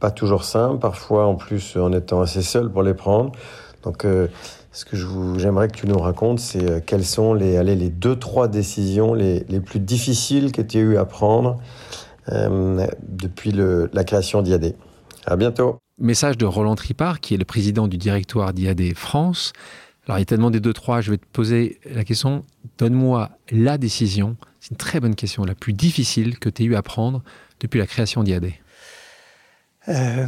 pas 0.01 0.11
toujours 0.11 0.45
simples, 0.45 0.79
parfois 0.81 1.27
en 1.27 1.35
plus 1.37 1.77
en 1.77 1.93
étant 1.93 2.21
assez 2.21 2.43
seul 2.43 2.71
pour 2.71 2.83
les 2.83 2.95
prendre. 2.95 3.33
Donc, 3.85 4.05
euh, 4.05 4.29
ce 4.73 4.85
que 4.85 4.97
j'aimerais 5.39 5.69
que 5.69 5.77
tu 5.77 5.87
nous 5.87 5.99
racontes, 5.99 6.41
c'est 6.41 6.69
euh, 6.69 6.81
quelles 6.85 7.05
sont 7.05 7.35
les, 7.35 7.57
allez, 7.57 7.77
les 7.77 7.91
deux, 7.91 8.17
trois 8.17 8.49
décisions 8.49 9.15
les, 9.15 9.45
les 9.49 9.61
plus 9.61 9.81
difficiles 9.81 10.53
que 10.53 10.63
tu 10.63 10.79
as 10.79 10.81
eu 10.81 10.97
à 10.97 11.05
prendre 11.05 11.61
depuis 13.09 13.51
le, 13.51 13.91
la 13.93 14.05
création 14.05 14.41
d'IAD. 14.41 14.75
À 15.27 15.37
bientôt. 15.37 15.79
Message 15.99 16.39
de 16.39 16.47
Roland 16.47 16.77
Tripart, 16.77 17.19
qui 17.21 17.35
est 17.35 17.37
le 17.37 17.45
président 17.45 17.89
du 17.89 17.99
directoire 17.99 18.53
d'IAD 18.53 18.95
France. 18.95 19.53
Alors, 20.07 20.19
il 20.19 20.27
t'a 20.27 20.37
demandé 20.37 20.61
deux, 20.61 20.73
trois. 20.73 21.01
Je 21.01 21.11
vais 21.11 21.19
te 21.19 21.27
poser 21.33 21.79
la 21.93 22.05
question. 22.05 22.45
Donne-moi 22.79 23.31
la 23.51 23.79
décision. 23.79 24.37
C'est 24.61 24.71
une 24.71 24.77
très 24.77 25.01
bonne 25.01 25.15
question. 25.15 25.45
La 25.45 25.55
plus 25.55 25.73
difficile 25.73 26.39
que 26.39 26.49
tu 26.49 26.63
aies 26.63 26.67
eu 26.67 26.75
à 26.75 26.83
prendre 26.83 27.23
depuis 27.61 27.79
la 27.79 27.87
création 27.87 28.23
d'IAD. 28.23 28.47
Euh, 29.89 30.27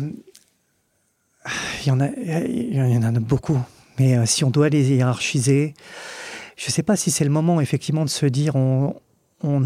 il, 1.84 1.88
y 1.88 1.90
en 1.90 2.00
a, 2.00 3.20
beaucoup. 3.20 3.58
Mais 3.98 4.16
euh, 4.16 4.26
si 4.26 4.44
on 4.44 4.50
doit 4.50 4.68
les 4.68 4.92
hiérarchiser, 4.92 5.74
je 6.56 6.66
ne 6.66 6.70
sais 6.70 6.82
pas 6.82 6.96
si 6.96 7.10
c'est 7.10 7.24
le 7.24 7.30
moment 7.30 7.60
effectivement 7.60 8.04
de 8.04 8.10
se 8.10 8.26
dire 8.26 8.56
on, 8.56 8.94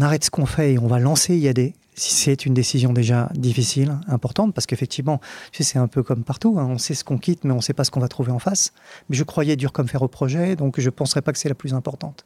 arrête 0.01 0.23
ce 0.23 0.31
qu'on 0.31 0.45
fait 0.45 0.73
et 0.73 0.79
on 0.79 0.87
va 0.87 0.99
lancer 0.99 1.35
IAD 1.37 1.73
c'est 1.97 2.45
une 2.45 2.53
décision 2.53 2.93
déjà 2.93 3.29
difficile, 3.33 3.97
importante, 4.07 4.53
parce 4.53 4.67
qu'effectivement, 4.67 5.19
c'est 5.51 5.79
un 5.79 5.87
peu 5.87 6.03
comme 6.03 6.23
partout, 6.23 6.57
hein, 6.59 6.67
on 6.69 6.77
sait 6.77 6.93
ce 6.93 7.03
qu'on 7.03 7.17
quitte, 7.17 7.43
mais 7.43 7.51
on 7.51 7.57
ne 7.57 7.61
sait 7.61 7.73
pas 7.73 7.83
ce 7.83 7.89
qu'on 7.89 7.99
va 7.99 8.07
trouver 8.07 8.31
en 8.31 8.37
face. 8.37 8.71
Mais 9.09 9.17
je 9.17 9.23
croyais 9.23 9.55
dur 9.55 9.73
comme 9.73 9.87
fer 9.87 10.03
au 10.03 10.07
projet, 10.07 10.55
donc 10.55 10.79
je 10.79 10.85
ne 10.85 10.91
penserais 10.91 11.23
pas 11.23 11.33
que 11.33 11.39
c'est 11.39 11.49
la 11.49 11.55
plus 11.55 11.73
importante. 11.73 12.23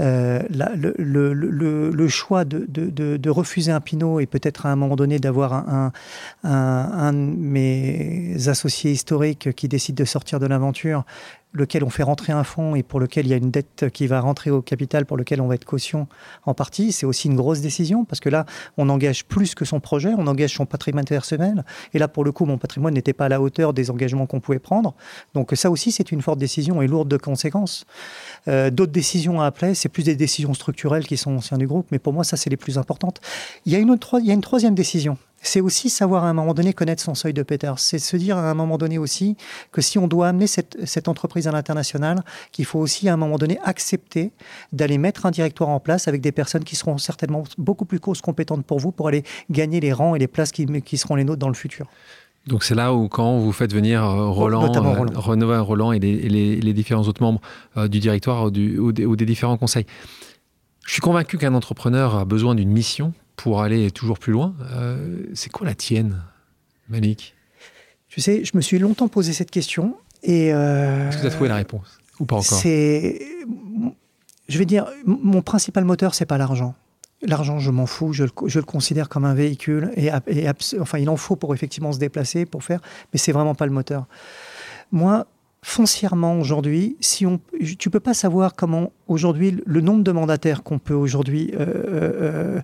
Euh, 0.00 0.42
le, 0.50 0.94
le, 0.98 1.32
le, 1.34 1.90
le, 1.90 2.08
choix 2.08 2.44
de, 2.44 2.64
de, 2.68 3.16
de, 3.16 3.30
refuser 3.30 3.70
un 3.70 3.80
Pinot 3.80 4.20
et 4.20 4.26
peut-être 4.26 4.66
à 4.66 4.72
un 4.72 4.76
moment 4.76 4.96
donné 4.96 5.18
d'avoir 5.18 5.52
un, 5.52 5.92
un, 6.44 6.50
un, 6.50 7.12
de 7.12 7.18
mes 7.18 8.48
associés 8.48 8.92
historiques 8.92 9.52
qui 9.52 9.68
décide 9.68 9.94
de 9.94 10.04
sortir 10.04 10.40
de 10.40 10.46
l'aventure, 10.46 11.04
lequel 11.56 11.82
on 11.84 11.90
fait 11.90 12.02
rentrer 12.02 12.32
un 12.32 12.44
fonds 12.44 12.74
et 12.74 12.82
pour 12.82 13.00
lequel 13.00 13.26
il 13.26 13.30
y 13.30 13.32
a 13.32 13.36
une 13.36 13.50
dette 13.50 13.90
qui 13.92 14.06
va 14.06 14.20
rentrer 14.20 14.50
au 14.50 14.62
capital, 14.62 15.06
pour 15.06 15.16
lequel 15.16 15.40
on 15.40 15.48
va 15.48 15.54
être 15.54 15.64
caution 15.64 16.06
en 16.44 16.54
partie, 16.54 16.92
c'est 16.92 17.06
aussi 17.06 17.28
une 17.28 17.36
grosse 17.36 17.60
décision 17.60 18.04
parce 18.04 18.20
que 18.20 18.28
là, 18.28 18.46
on 18.76 18.88
engage 18.88 19.24
plus 19.24 19.54
que 19.54 19.64
son 19.64 19.80
projet, 19.80 20.10
on 20.16 20.26
engage 20.26 20.54
son 20.54 20.66
patrimoine 20.66 21.04
personnel. 21.04 21.64
Et 21.94 21.98
là, 21.98 22.08
pour 22.08 22.24
le 22.24 22.32
coup, 22.32 22.44
mon 22.44 22.58
patrimoine 22.58 22.94
n'était 22.94 23.12
pas 23.12 23.26
à 23.26 23.28
la 23.28 23.40
hauteur 23.40 23.72
des 23.72 23.90
engagements 23.90 24.26
qu'on 24.26 24.40
pouvait 24.40 24.58
prendre. 24.58 24.94
Donc 25.34 25.52
ça 25.54 25.70
aussi, 25.70 25.92
c'est 25.92 26.12
une 26.12 26.22
forte 26.22 26.38
décision 26.38 26.82
et 26.82 26.86
lourde 26.86 27.08
de 27.08 27.16
conséquences. 27.16 27.86
Euh, 28.48 28.70
d'autres 28.70 28.92
décisions 28.92 29.40
à 29.40 29.46
appeler, 29.46 29.74
c'est 29.74 29.88
plus 29.88 30.04
des 30.04 30.16
décisions 30.16 30.54
structurelles 30.54 31.06
qui 31.06 31.16
sont 31.16 31.36
au 31.36 31.40
sein 31.40 31.58
du 31.58 31.66
groupe, 31.66 31.86
mais 31.90 31.98
pour 31.98 32.12
moi, 32.12 32.24
ça, 32.24 32.36
c'est 32.36 32.50
les 32.50 32.56
plus 32.56 32.78
importantes. 32.78 33.20
Il 33.64 33.72
y 33.72 33.76
a 33.76 33.78
une, 33.78 33.90
autre, 33.90 34.18
il 34.20 34.26
y 34.26 34.30
a 34.30 34.34
une 34.34 34.40
troisième 34.40 34.74
décision. 34.74 35.16
C'est 35.42 35.60
aussi 35.60 35.90
savoir 35.90 36.24
à 36.24 36.28
un 36.28 36.32
moment 36.32 36.54
donné 36.54 36.72
connaître 36.72 37.02
son 37.02 37.14
seuil 37.14 37.32
de 37.32 37.42
Peter. 37.42 37.72
C'est 37.76 37.98
se 37.98 38.16
dire 38.16 38.36
à 38.36 38.50
un 38.50 38.54
moment 38.54 38.78
donné 38.78 38.98
aussi 38.98 39.36
que 39.70 39.80
si 39.80 39.98
on 39.98 40.08
doit 40.08 40.28
amener 40.28 40.46
cette, 40.46 40.76
cette 40.86 41.08
entreprise 41.08 41.46
à 41.46 41.52
l'international, 41.52 42.22
qu'il 42.52 42.64
faut 42.64 42.80
aussi 42.80 43.08
à 43.08 43.14
un 43.14 43.16
moment 43.16 43.36
donné 43.36 43.58
accepter 43.62 44.32
d'aller 44.72 44.98
mettre 44.98 45.26
un 45.26 45.30
directoire 45.30 45.70
en 45.70 45.78
place 45.78 46.08
avec 46.08 46.20
des 46.20 46.32
personnes 46.32 46.64
qui 46.64 46.74
seront 46.74 46.98
certainement 46.98 47.44
beaucoup 47.58 47.84
plus 47.84 48.00
causes 48.00 48.20
compétentes 48.20 48.64
pour 48.64 48.80
vous 48.80 48.92
pour 48.92 49.08
aller 49.08 49.22
gagner 49.50 49.80
les 49.80 49.92
rangs 49.92 50.14
et 50.14 50.18
les 50.18 50.26
places 50.26 50.52
qui, 50.52 50.66
qui 50.82 50.96
seront 50.96 51.14
les 51.14 51.24
nôtres 51.24 51.40
dans 51.40 51.48
le 51.48 51.54
futur. 51.54 51.86
Donc 52.46 52.62
c'est 52.62 52.76
là 52.76 52.94
où 52.94 53.08
quand 53.08 53.38
vous 53.38 53.52
faites 53.52 53.72
venir 53.72 54.04
euh, 54.04 54.28
Roland, 54.28 54.70
Roland. 54.70 55.42
Euh, 55.42 55.62
Roland 55.62 55.92
et 55.92 55.98
les, 55.98 56.60
les, 56.60 56.72
différents 56.72 57.02
autres 57.02 57.20
membres 57.20 57.40
euh, 57.76 57.88
du 57.88 57.98
directoire 57.98 58.44
ou, 58.44 58.50
des, 58.92 59.26
différents 59.26 59.56
conseils. 59.56 59.86
Je 60.86 60.92
suis 60.92 61.00
convaincu 61.00 61.38
qu'un 61.38 61.54
entrepreneur 61.54 62.14
a 62.14 62.24
besoin 62.24 62.54
d'une 62.54 62.70
mission 62.70 63.12
pour 63.36 63.62
aller 63.62 63.90
toujours 63.90 64.18
plus 64.18 64.32
loin. 64.32 64.54
c'est 65.34 65.50
quoi 65.50 65.66
la 65.66 65.74
tienne, 65.74 66.22
Malik? 66.88 67.34
Tu 68.08 68.20
sais, 68.20 68.44
je 68.44 68.56
me 68.56 68.62
suis 68.62 68.78
longtemps 68.78 69.08
posé 69.08 69.32
cette 69.32 69.50
question 69.50 69.96
et. 70.22 70.48
Est-ce 70.48 71.16
que 71.16 71.20
tu 71.22 71.26
as 71.26 71.30
trouvé 71.30 71.48
la 71.48 71.56
réponse? 71.56 71.98
Ou 72.18 72.24
pas 72.24 72.36
encore? 72.36 72.58
C'est, 72.58 73.20
je 74.48 74.58
vais 74.58 74.64
dire, 74.64 74.86
mon 75.04 75.42
principal 75.42 75.84
moteur, 75.84 76.14
c'est 76.14 76.26
pas 76.26 76.38
l'argent. 76.38 76.74
L'argent, 77.22 77.58
je 77.58 77.70
m'en 77.70 77.86
fous, 77.86 78.12
je 78.12 78.24
le, 78.24 78.62
considère 78.62 79.08
comme 79.08 79.24
un 79.24 79.34
véhicule, 79.34 79.90
et, 79.96 80.10
enfin, 80.78 80.98
il 80.98 81.08
en 81.08 81.16
faut 81.16 81.34
pour 81.34 81.54
effectivement 81.54 81.92
se 81.92 81.98
déplacer, 81.98 82.44
pour 82.44 82.62
faire, 82.62 82.80
mais 83.12 83.18
c'est 83.18 83.32
vraiment 83.32 83.54
pas 83.54 83.66
le 83.66 83.72
moteur. 83.72 84.06
Moi, 84.92 85.26
foncièrement 85.66 86.38
aujourd'hui, 86.38 86.96
si 87.00 87.26
on, 87.26 87.40
tu 87.76 87.90
peux 87.90 87.98
pas 87.98 88.14
savoir 88.14 88.54
comment 88.54 88.92
aujourd'hui 89.08 89.60
le 89.66 89.80
nombre 89.80 90.04
de 90.04 90.12
mandataires 90.12 90.62
qu'on 90.62 90.78
peut 90.78 90.94
aujourd'hui 90.94 91.50
euh, 91.54 91.66
euh, 91.66 92.60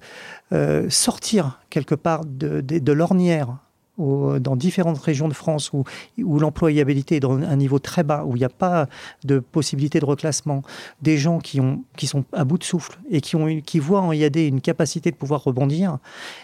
euh, 0.53 0.89
sortir 0.89 1.61
quelque 1.69 1.97
part 1.97 2.25
de, 2.25 2.61
de, 2.61 2.79
de 2.79 2.93
l'ornière 2.93 3.57
dans 3.99 4.57
différentes 4.57 4.99
régions 4.99 5.29
de 5.29 5.35
France 5.35 5.73
où, 5.73 5.83
où 6.17 6.39
l'employabilité 6.39 7.17
est 7.17 7.21
dans 7.21 7.39
un 7.39 7.57
niveau 7.57 7.81
très 7.81 8.05
bas, 8.05 8.25
où 8.25 8.37
il 8.37 8.39
n'y 8.39 8.45
a 8.45 8.49
pas 8.49 8.87
de 9.25 9.41
possibilité 9.41 9.99
de 9.99 10.05
reclassement, 10.05 10.63
des 11.03 11.19
gens 11.19 11.41
qui, 11.41 11.61
ont, 11.61 11.85
qui 11.97 12.07
sont 12.07 12.25
à 12.33 12.45
bout 12.45 12.57
de 12.57 12.65
souffle 12.65 12.99
et 13.11 13.21
qui, 13.21 13.35
ont, 13.35 13.61
qui 13.61 13.81
voient 13.81 14.01
en 14.01 14.13
IAD 14.13 14.37
une 14.37 14.61
capacité 14.61 15.11
de 15.11 15.17
pouvoir 15.17 15.43
rebondir, 15.43 15.99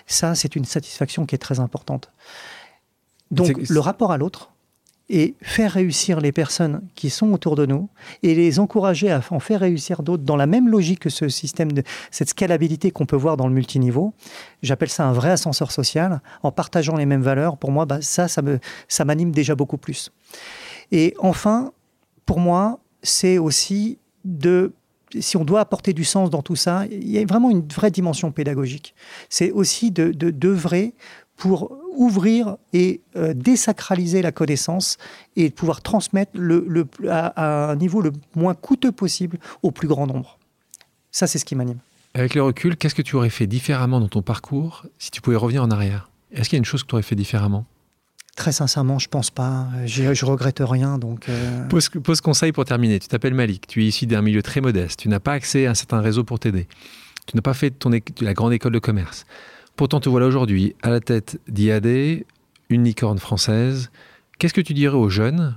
ça, 0.06 0.34
c'est 0.34 0.56
une 0.56 0.64
satisfaction 0.64 1.24
qui 1.24 1.36
est 1.36 1.38
très 1.38 1.60
importante. 1.60 2.10
Donc, 3.30 3.56
le 3.68 3.80
rapport 3.80 4.12
à 4.12 4.18
l'autre, 4.18 4.50
et 5.10 5.34
faire 5.40 5.72
réussir 5.72 6.20
les 6.20 6.32
personnes 6.32 6.82
qui 6.94 7.08
sont 7.08 7.32
autour 7.32 7.56
de 7.56 7.64
nous 7.64 7.88
et 8.22 8.34
les 8.34 8.58
encourager 8.58 9.10
à 9.10 9.22
en 9.30 9.40
faire 9.40 9.60
réussir 9.60 10.02
d'autres 10.02 10.22
dans 10.22 10.36
la 10.36 10.46
même 10.46 10.68
logique 10.68 11.00
que 11.00 11.10
ce 11.10 11.28
système 11.28 11.72
de 11.72 11.82
cette 12.10 12.30
scalabilité 12.30 12.90
qu'on 12.90 13.06
peut 13.06 13.16
voir 13.16 13.36
dans 13.36 13.48
le 13.48 13.54
multiniveau. 13.54 14.12
J'appelle 14.62 14.90
ça 14.90 15.06
un 15.06 15.12
vrai 15.12 15.30
ascenseur 15.30 15.72
social. 15.72 16.20
En 16.42 16.52
partageant 16.52 16.96
les 16.96 17.06
mêmes 17.06 17.22
valeurs, 17.22 17.56
pour 17.56 17.70
moi, 17.70 17.86
bah, 17.86 18.02
ça, 18.02 18.28
ça 18.28 18.42
me, 18.42 18.58
ça 18.86 19.04
m'anime 19.04 19.32
déjà 19.32 19.54
beaucoup 19.54 19.78
plus. 19.78 20.12
Et 20.92 21.14
enfin, 21.18 21.72
pour 22.26 22.40
moi, 22.40 22.80
c'est 23.02 23.38
aussi 23.38 23.98
de 24.24 24.72
si 25.18 25.38
on 25.38 25.44
doit 25.44 25.60
apporter 25.60 25.94
du 25.94 26.04
sens 26.04 26.28
dans 26.28 26.42
tout 26.42 26.56
ça, 26.56 26.84
il 26.90 27.10
y 27.10 27.18
a 27.18 27.24
vraiment 27.24 27.50
une 27.50 27.66
vraie 27.66 27.90
dimension 27.90 28.30
pédagogique. 28.30 28.94
C'est 29.30 29.50
aussi 29.50 29.90
de 29.90 30.10
d'œuvrer 30.12 30.92
pour 31.38 31.78
ouvrir 31.94 32.56
et 32.74 33.00
euh, 33.16 33.32
désacraliser 33.32 34.20
la 34.20 34.32
connaissance 34.32 34.98
et 35.36 35.50
pouvoir 35.50 35.80
transmettre 35.80 36.32
le, 36.34 36.86
à, 37.08 37.70
un 37.70 37.76
niveau 37.76 38.02
le 38.02 38.12
moins 38.34 38.54
coûteux 38.54 38.92
possible 38.92 39.38
au 39.62 39.70
plus 39.70 39.88
grand 39.88 40.06
nombre. 40.06 40.38
Ça, 41.10 41.26
c'est 41.26 41.38
ce 41.38 41.44
qui 41.44 41.54
m'anime. 41.54 41.78
Avec 42.14 42.34
le 42.34 42.42
recul, 42.42 42.76
qu'est-ce 42.76 42.94
que 42.94 43.02
tu 43.02 43.16
aurais 43.16 43.30
fait 43.30 43.46
différemment 43.46 44.00
dans 44.00 44.08
ton 44.08 44.20
parcours 44.20 44.84
si 44.98 45.10
tu 45.10 45.20
pouvais 45.20 45.36
revenir 45.36 45.62
en 45.62 45.70
arrière? 45.70 46.10
Est-ce 46.32 46.48
qu'il 46.48 46.56
y 46.56 46.58
a 46.58 46.60
une 46.60 46.64
chose 46.64 46.82
que 46.82 46.88
tu 46.88 46.94
aurais 46.96 47.02
fait 47.02 47.14
différemment? 47.14 47.64
Très 48.34 48.52
sincèrement, 48.52 48.98
je 48.98 49.08
pense 49.08 49.30
pas. 49.30 49.68
Je 49.86 50.24
regrette 50.24 50.62
rien. 50.64 50.98
Donc 50.98 51.28
euh. 51.28 51.66
pose, 51.68 51.88
pose, 51.88 52.20
conseil 52.20 52.52
pour 52.52 52.64
terminer. 52.64 52.98
Tu 52.98 53.08
t'appelles 53.08 53.34
Malik. 53.34 53.66
Tu 53.66 53.84
es 53.84 53.86
issu 53.88 54.06
d'un 54.06 54.22
milieu 54.22 54.42
très 54.42 54.60
modeste. 54.60 55.00
Tu 55.00 55.08
n'as 55.08 55.20
pas 55.20 55.32
accès 55.32 55.66
à 55.66 55.70
un 55.70 55.74
certain 55.74 56.00
réseau 56.00 56.24
pour 56.24 56.38
t'aider. 56.38 56.66
Tu 57.26 57.36
n'as 57.36 57.42
pas 57.42 57.54
fait 57.54 57.70
ton 57.70 57.90
la 58.20 58.34
grande 58.34 58.52
école 58.52 58.72
de 58.72 58.78
commerce. 58.78 59.26
Pourtant, 59.78 60.00
te 60.00 60.08
voilà 60.08 60.26
aujourd'hui 60.26 60.74
à 60.82 60.90
la 60.90 60.98
tête 60.98 61.40
d'IAD, 61.46 62.24
une 62.68 62.82
licorne 62.82 63.18
française. 63.18 63.92
Qu'est-ce 64.40 64.52
que 64.52 64.60
tu 64.60 64.74
dirais 64.74 64.96
aux 64.96 65.08
jeunes, 65.08 65.56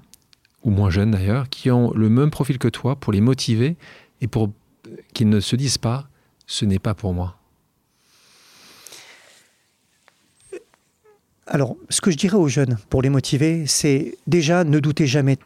ou 0.63 0.69
moins 0.69 0.91
jeunes 0.91 1.09
d'ailleurs, 1.09 1.49
qui 1.49 1.71
ont 1.71 1.91
le 1.95 2.07
même 2.07 2.29
profil 2.29 2.59
que 2.59 2.67
toi 2.67 2.95
pour 2.95 3.13
les 3.13 3.19
motiver 3.19 3.77
et 4.21 4.27
pour 4.27 4.51
qu'ils 5.15 5.27
ne 5.27 5.39
se 5.39 5.55
disent 5.55 5.79
pas 5.79 6.07
ce 6.45 6.65
n'est 6.65 6.77
pas 6.77 6.93
pour 6.93 7.15
moi 7.15 7.35
Alors, 11.47 11.75
ce 11.89 11.99
que 11.99 12.11
je 12.11 12.17
dirais 12.17 12.37
aux 12.37 12.47
jeunes 12.47 12.77
pour 12.91 13.01
les 13.01 13.09
motiver, 13.09 13.65
c'est 13.65 14.19
déjà 14.27 14.63
ne 14.63 14.79
doutez 14.79 15.07
jamais 15.07 15.39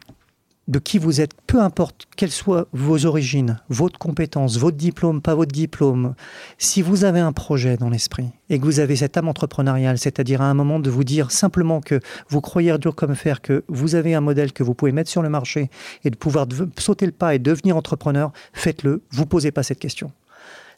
de 0.68 0.78
qui 0.78 0.98
vous 0.98 1.20
êtes, 1.20 1.32
peu 1.46 1.60
importe 1.60 2.06
quelles 2.16 2.32
soient 2.32 2.66
vos 2.72 3.06
origines, 3.06 3.60
votre 3.68 3.98
compétence, 3.98 4.58
votre 4.58 4.76
diplôme, 4.76 5.20
pas 5.20 5.34
votre 5.34 5.52
diplôme, 5.52 6.14
si 6.58 6.82
vous 6.82 7.04
avez 7.04 7.20
un 7.20 7.32
projet 7.32 7.76
dans 7.76 7.88
l'esprit 7.88 8.28
et 8.50 8.58
que 8.58 8.64
vous 8.64 8.80
avez 8.80 8.96
cette 8.96 9.16
âme 9.16 9.28
entrepreneuriale, 9.28 9.98
c'est-à-dire 9.98 10.42
à 10.42 10.46
un 10.46 10.54
moment 10.54 10.80
de 10.80 10.90
vous 10.90 11.04
dire 11.04 11.30
simplement 11.30 11.80
que 11.80 12.00
vous 12.28 12.40
croyez 12.40 12.76
dur 12.78 12.94
comme 12.94 13.14
fer, 13.14 13.40
que 13.40 13.64
vous 13.68 13.94
avez 13.94 14.14
un 14.14 14.20
modèle 14.20 14.52
que 14.52 14.64
vous 14.64 14.74
pouvez 14.74 14.92
mettre 14.92 15.10
sur 15.10 15.22
le 15.22 15.28
marché 15.28 15.70
et 16.04 16.10
de 16.10 16.16
pouvoir 16.16 16.46
sauter 16.78 17.06
le 17.06 17.12
pas 17.12 17.34
et 17.34 17.38
devenir 17.38 17.76
entrepreneur, 17.76 18.32
faites-le. 18.52 19.02
Vous 19.10 19.26
posez 19.26 19.52
pas 19.52 19.62
cette 19.62 19.78
question. 19.78 20.10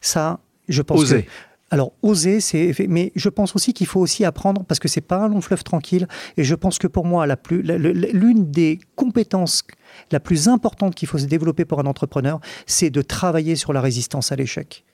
Ça, 0.00 0.38
je 0.68 0.82
pense 0.82 1.10
que 1.10 1.22
alors, 1.70 1.92
oser, 2.02 2.40
c'est. 2.40 2.74
Mais 2.88 3.12
je 3.14 3.28
pense 3.28 3.54
aussi 3.54 3.74
qu'il 3.74 3.86
faut 3.86 4.00
aussi 4.00 4.24
apprendre, 4.24 4.64
parce 4.64 4.80
que 4.80 4.88
c'est 4.88 5.02
pas 5.02 5.18
un 5.18 5.28
long 5.28 5.40
fleuve 5.40 5.64
tranquille. 5.64 6.08
Et 6.36 6.44
je 6.44 6.54
pense 6.54 6.78
que 6.78 6.86
pour 6.86 7.04
moi, 7.04 7.26
la 7.26 7.36
plus, 7.36 7.62
l'une 7.62 8.50
des 8.50 8.78
compétences 8.96 9.64
la 10.10 10.20
plus 10.20 10.48
importante 10.48 10.94
qu'il 10.94 11.08
faut 11.08 11.18
se 11.18 11.26
développer 11.26 11.64
pour 11.64 11.80
un 11.80 11.86
entrepreneur, 11.86 12.40
c'est 12.66 12.90
de 12.90 13.02
travailler 13.02 13.56
sur 13.56 13.72
la 13.72 13.80
résistance 13.80 14.32
à 14.32 14.36
l'échec. 14.36 14.84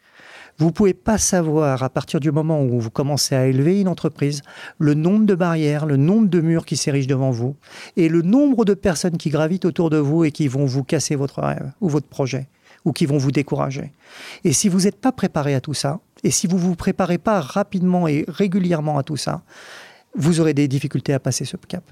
Vous 0.58 0.66
ne 0.66 0.70
pouvez 0.70 0.94
pas 0.94 1.18
savoir, 1.18 1.82
à 1.82 1.90
partir 1.90 2.20
du 2.20 2.30
moment 2.30 2.62
où 2.62 2.78
vous 2.80 2.90
commencez 2.90 3.34
à 3.34 3.46
élever 3.46 3.80
une 3.80 3.88
entreprise, 3.88 4.42
le 4.78 4.94
nombre 4.94 5.26
de 5.26 5.34
barrières, 5.34 5.84
le 5.84 5.96
nombre 5.96 6.28
de 6.28 6.40
murs 6.40 6.64
qui 6.64 6.76
s'érigent 6.76 7.08
devant 7.08 7.32
vous, 7.32 7.56
et 7.96 8.08
le 8.08 8.22
nombre 8.22 8.64
de 8.64 8.74
personnes 8.74 9.16
qui 9.16 9.30
gravitent 9.30 9.64
autour 9.64 9.90
de 9.90 9.96
vous 9.96 10.24
et 10.24 10.30
qui 10.30 10.46
vont 10.46 10.64
vous 10.64 10.84
casser 10.84 11.16
votre 11.16 11.40
rêve 11.42 11.72
ou 11.80 11.88
votre 11.88 12.06
projet 12.06 12.46
ou 12.84 12.92
qui 12.92 13.06
vont 13.06 13.18
vous 13.18 13.32
décourager. 13.32 13.92
Et 14.44 14.52
si 14.52 14.68
vous 14.68 14.82
n'êtes 14.82 15.00
pas 15.00 15.12
préparé 15.12 15.54
à 15.54 15.60
tout 15.60 15.74
ça, 15.74 16.00
et 16.24 16.30
si 16.30 16.46
vous 16.46 16.56
ne 16.56 16.62
vous 16.62 16.74
préparez 16.74 17.18
pas 17.18 17.40
rapidement 17.40 18.08
et 18.08 18.24
régulièrement 18.26 18.98
à 18.98 19.02
tout 19.02 19.16
ça, 19.16 19.42
vous 20.16 20.40
aurez 20.40 20.54
des 20.54 20.66
difficultés 20.66 21.12
à 21.12 21.20
passer 21.20 21.44
ce 21.44 21.56
cap. 21.56 21.84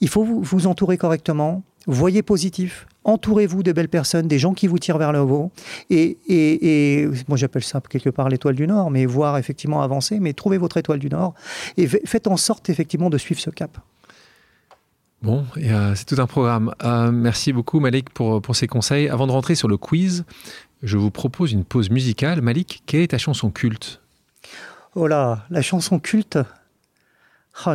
Il 0.00 0.08
faut 0.08 0.24
vous, 0.24 0.66
entourer 0.66 0.98
correctement, 0.98 1.62
voyez 1.86 2.22
positif, 2.22 2.86
entourez-vous 3.04 3.62
de 3.62 3.72
belles 3.72 3.88
personnes, 3.88 4.28
des 4.28 4.38
gens 4.38 4.52
qui 4.52 4.66
vous 4.66 4.78
tirent 4.78 4.98
vers 4.98 5.12
le 5.12 5.20
haut. 5.20 5.50
Et, 5.88 6.18
et, 6.28 7.08
moi, 7.28 7.38
j'appelle 7.38 7.64
ça 7.64 7.80
quelque 7.88 8.10
part 8.10 8.28
l'étoile 8.28 8.56
du 8.56 8.66
Nord, 8.66 8.90
mais 8.90 9.06
voir 9.06 9.38
effectivement 9.38 9.80
avancer, 9.80 10.20
mais 10.20 10.34
trouvez 10.34 10.58
votre 10.58 10.76
étoile 10.76 10.98
du 10.98 11.08
Nord 11.08 11.32
et 11.78 11.86
faites 11.86 12.26
en 12.26 12.36
sorte 12.36 12.68
effectivement 12.68 13.08
de 13.08 13.16
suivre 13.16 13.40
ce 13.40 13.50
cap. 13.50 13.78
Bon, 15.22 15.46
euh, 15.56 15.94
c'est 15.94 16.04
tout 16.04 16.20
un 16.20 16.26
programme. 16.26 16.74
Euh, 16.84 17.10
merci 17.10 17.54
beaucoup 17.54 17.80
Malik 17.80 18.10
pour, 18.10 18.42
pour 18.42 18.54
ces 18.54 18.66
conseils. 18.66 19.08
Avant 19.08 19.26
de 19.26 19.32
rentrer 19.32 19.54
sur 19.54 19.66
le 19.66 19.78
quiz, 19.78 20.24
je 20.82 20.96
vous 20.96 21.10
propose 21.10 21.52
une 21.52 21.64
pause 21.64 21.90
musicale. 21.90 22.40
Malik, 22.40 22.82
quelle 22.86 23.00
est 23.00 23.08
ta 23.08 23.18
chanson 23.18 23.50
culte? 23.50 24.00
Oh 24.94 25.06
là, 25.06 25.44
la 25.50 25.62
chanson 25.62 25.98
culte? 25.98 26.38
Ah, 27.64 27.74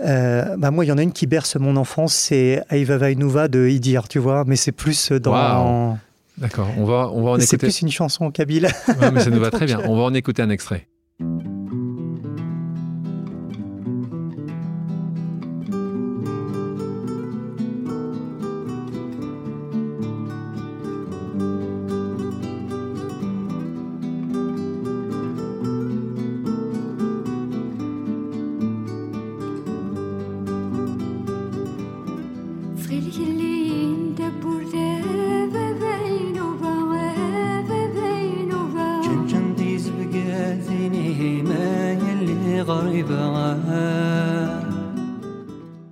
euh, 0.00 0.56
bah 0.56 0.70
moi, 0.70 0.84
il 0.84 0.88
y 0.88 0.92
en 0.92 0.98
a 0.98 1.02
une 1.02 1.12
qui 1.12 1.26
berce 1.26 1.56
mon 1.56 1.76
enfance, 1.76 2.14
c'est 2.14 2.64
Aiva 2.70 2.98
Vainuva 2.98 3.48
de 3.48 3.66
Idir, 3.66 4.08
tu 4.08 4.18
vois, 4.18 4.44
mais 4.44 4.56
c'est 4.56 4.72
plus 4.72 5.12
dans. 5.12 5.98
D'accord, 6.36 6.68
on 6.76 6.84
va, 6.84 7.10
on 7.12 7.22
va 7.22 7.30
en 7.30 7.34
écouter. 7.34 7.46
C'est 7.46 7.58
plus 7.58 7.82
une 7.82 7.90
chanson 7.90 8.30
kabyle. 8.30 8.68
mais 9.12 9.20
ça 9.20 9.30
nous 9.30 9.40
va 9.40 9.50
très 9.50 9.66
bien. 9.66 9.80
On 9.86 9.96
va 9.96 10.02
en 10.04 10.14
écouter 10.14 10.40
un 10.40 10.50
extrait. 10.50 10.86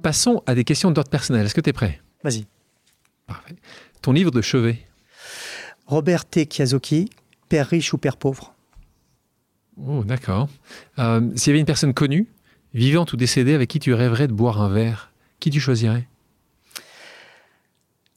Passons 0.06 0.40
à 0.46 0.54
des 0.54 0.62
questions 0.62 0.92
d'ordre 0.92 1.10
personnel. 1.10 1.46
Est-ce 1.46 1.54
que 1.56 1.60
tu 1.60 1.70
es 1.70 1.72
prêt? 1.72 2.00
Vas-y. 2.22 2.46
Parfait. 3.26 3.56
Ton 4.02 4.12
livre 4.12 4.30
de 4.30 4.40
chevet? 4.40 4.86
Robert 5.86 6.26
T. 6.26 6.46
Kiyosaki, 6.46 7.10
Père 7.48 7.66
riche 7.66 7.92
ou 7.92 7.98
Père 7.98 8.16
pauvre? 8.16 8.54
Oh, 9.76 10.04
d'accord. 10.04 10.48
Euh, 11.00 11.28
s'il 11.34 11.50
y 11.50 11.54
avait 11.54 11.58
une 11.58 11.66
personne 11.66 11.92
connue, 11.92 12.28
vivante 12.72 13.14
ou 13.14 13.16
décédée, 13.16 13.52
avec 13.52 13.68
qui 13.68 13.80
tu 13.80 13.94
rêverais 13.94 14.28
de 14.28 14.32
boire 14.32 14.62
un 14.62 14.68
verre, 14.68 15.10
qui 15.40 15.50
tu 15.50 15.58
choisirais? 15.58 16.06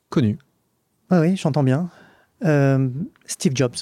Connu. 0.10 0.38
Ah 1.10 1.22
oui, 1.22 1.38
j'entends 1.38 1.64
bien. 1.64 1.90
Euh, 2.46 2.88
Steve 3.26 3.54
Jobs. 3.56 3.78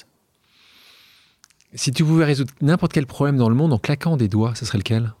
Si 1.74 1.92
tu 1.92 2.04
pouvais 2.04 2.24
résoudre 2.24 2.54
n'importe 2.62 2.94
quel 2.94 3.04
problème 3.06 3.36
dans 3.36 3.50
le 3.50 3.54
monde 3.54 3.74
en 3.74 3.78
claquant 3.78 4.16
des 4.16 4.28
doigts, 4.28 4.54
ce 4.54 4.64
serait 4.64 4.78
lequel? 4.78 5.12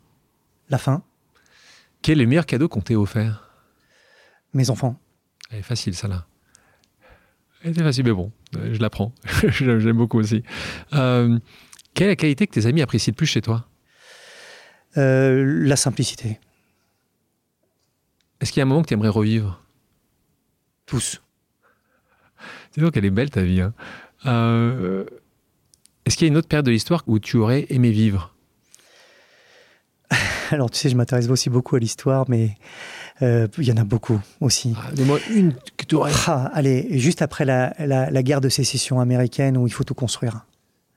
La 0.70 0.78
faim. 0.78 1.02
Quel 2.02 2.18
est 2.18 2.22
le 2.22 2.28
meilleur 2.28 2.46
cadeau 2.46 2.68
qu'on 2.68 2.80
t'ait 2.80 2.94
offert? 2.94 3.50
Mes 4.54 4.70
enfants. 4.70 4.98
Elle 5.50 5.58
est 5.58 5.62
facile, 5.62 5.94
ça 5.94 6.08
là. 6.08 6.26
Elle 7.62 7.78
est 7.78 7.82
facile, 7.82 8.04
mais 8.04 8.12
bon, 8.12 8.32
euh, 8.56 8.72
je 8.72 8.80
la 8.80 8.88
prends. 8.90 9.12
J'aime 9.48 9.96
beaucoup 9.96 10.18
aussi. 10.18 10.42
Euh, 10.92 11.38
quelle 11.94 12.06
est 12.06 12.10
la 12.10 12.16
qualité 12.16 12.46
que 12.46 12.52
tes 12.52 12.66
amis 12.66 12.82
apprécient 12.82 13.12
le 13.12 13.16
plus 13.16 13.26
chez 13.26 13.42
toi? 13.42 13.66
Euh, 14.96 15.64
La 15.66 15.76
simplicité. 15.76 16.38
Est-ce 18.40 18.52
qu'il 18.52 18.60
y 18.60 18.62
a 18.62 18.64
un 18.64 18.68
moment 18.68 18.82
que 18.82 18.88
tu 18.88 18.94
aimerais 18.94 19.08
revivre? 19.08 19.60
Tous. 20.86 21.20
C'est 22.70 22.80
donc 22.80 22.94
qu'elle 22.94 23.04
est 23.04 23.10
belle 23.10 23.30
ta 23.30 23.42
vie. 23.42 23.60
Hein. 23.60 23.74
Est-ce 26.04 26.16
qu'il 26.16 26.26
y 26.26 26.30
a 26.30 26.32
une 26.32 26.36
autre 26.36 26.48
période 26.48 26.64
de 26.66 26.70
l'histoire 26.70 27.02
où 27.06 27.18
tu 27.18 27.36
aurais 27.36 27.66
aimé 27.70 27.90
vivre? 27.90 28.34
Alors, 30.50 30.70
tu 30.70 30.78
sais, 30.78 30.88
je 30.88 30.96
m'intéresse 30.96 31.28
aussi 31.28 31.50
beaucoup 31.50 31.76
à 31.76 31.78
l'histoire, 31.78 32.24
mais 32.28 32.56
euh, 33.22 33.48
il 33.58 33.64
y 33.64 33.72
en 33.72 33.76
a 33.76 33.84
beaucoup 33.84 34.20
aussi. 34.40 34.74
Ah, 34.76 34.90
Donne-moi 34.94 35.18
une 35.34 35.54
que 35.76 35.84
tu 35.84 35.94
aurais. 35.94 36.12
Ah, 36.26 36.50
allez, 36.54 36.98
juste 36.98 37.22
après 37.22 37.44
la, 37.44 37.74
la, 37.78 38.22
guerre 38.22 38.40
de 38.40 38.48
sécession 38.48 39.00
américaine 39.00 39.56
où 39.56 39.66
il 39.66 39.72
faut 39.72 39.84
tout 39.84 39.94
construire. 39.94 40.44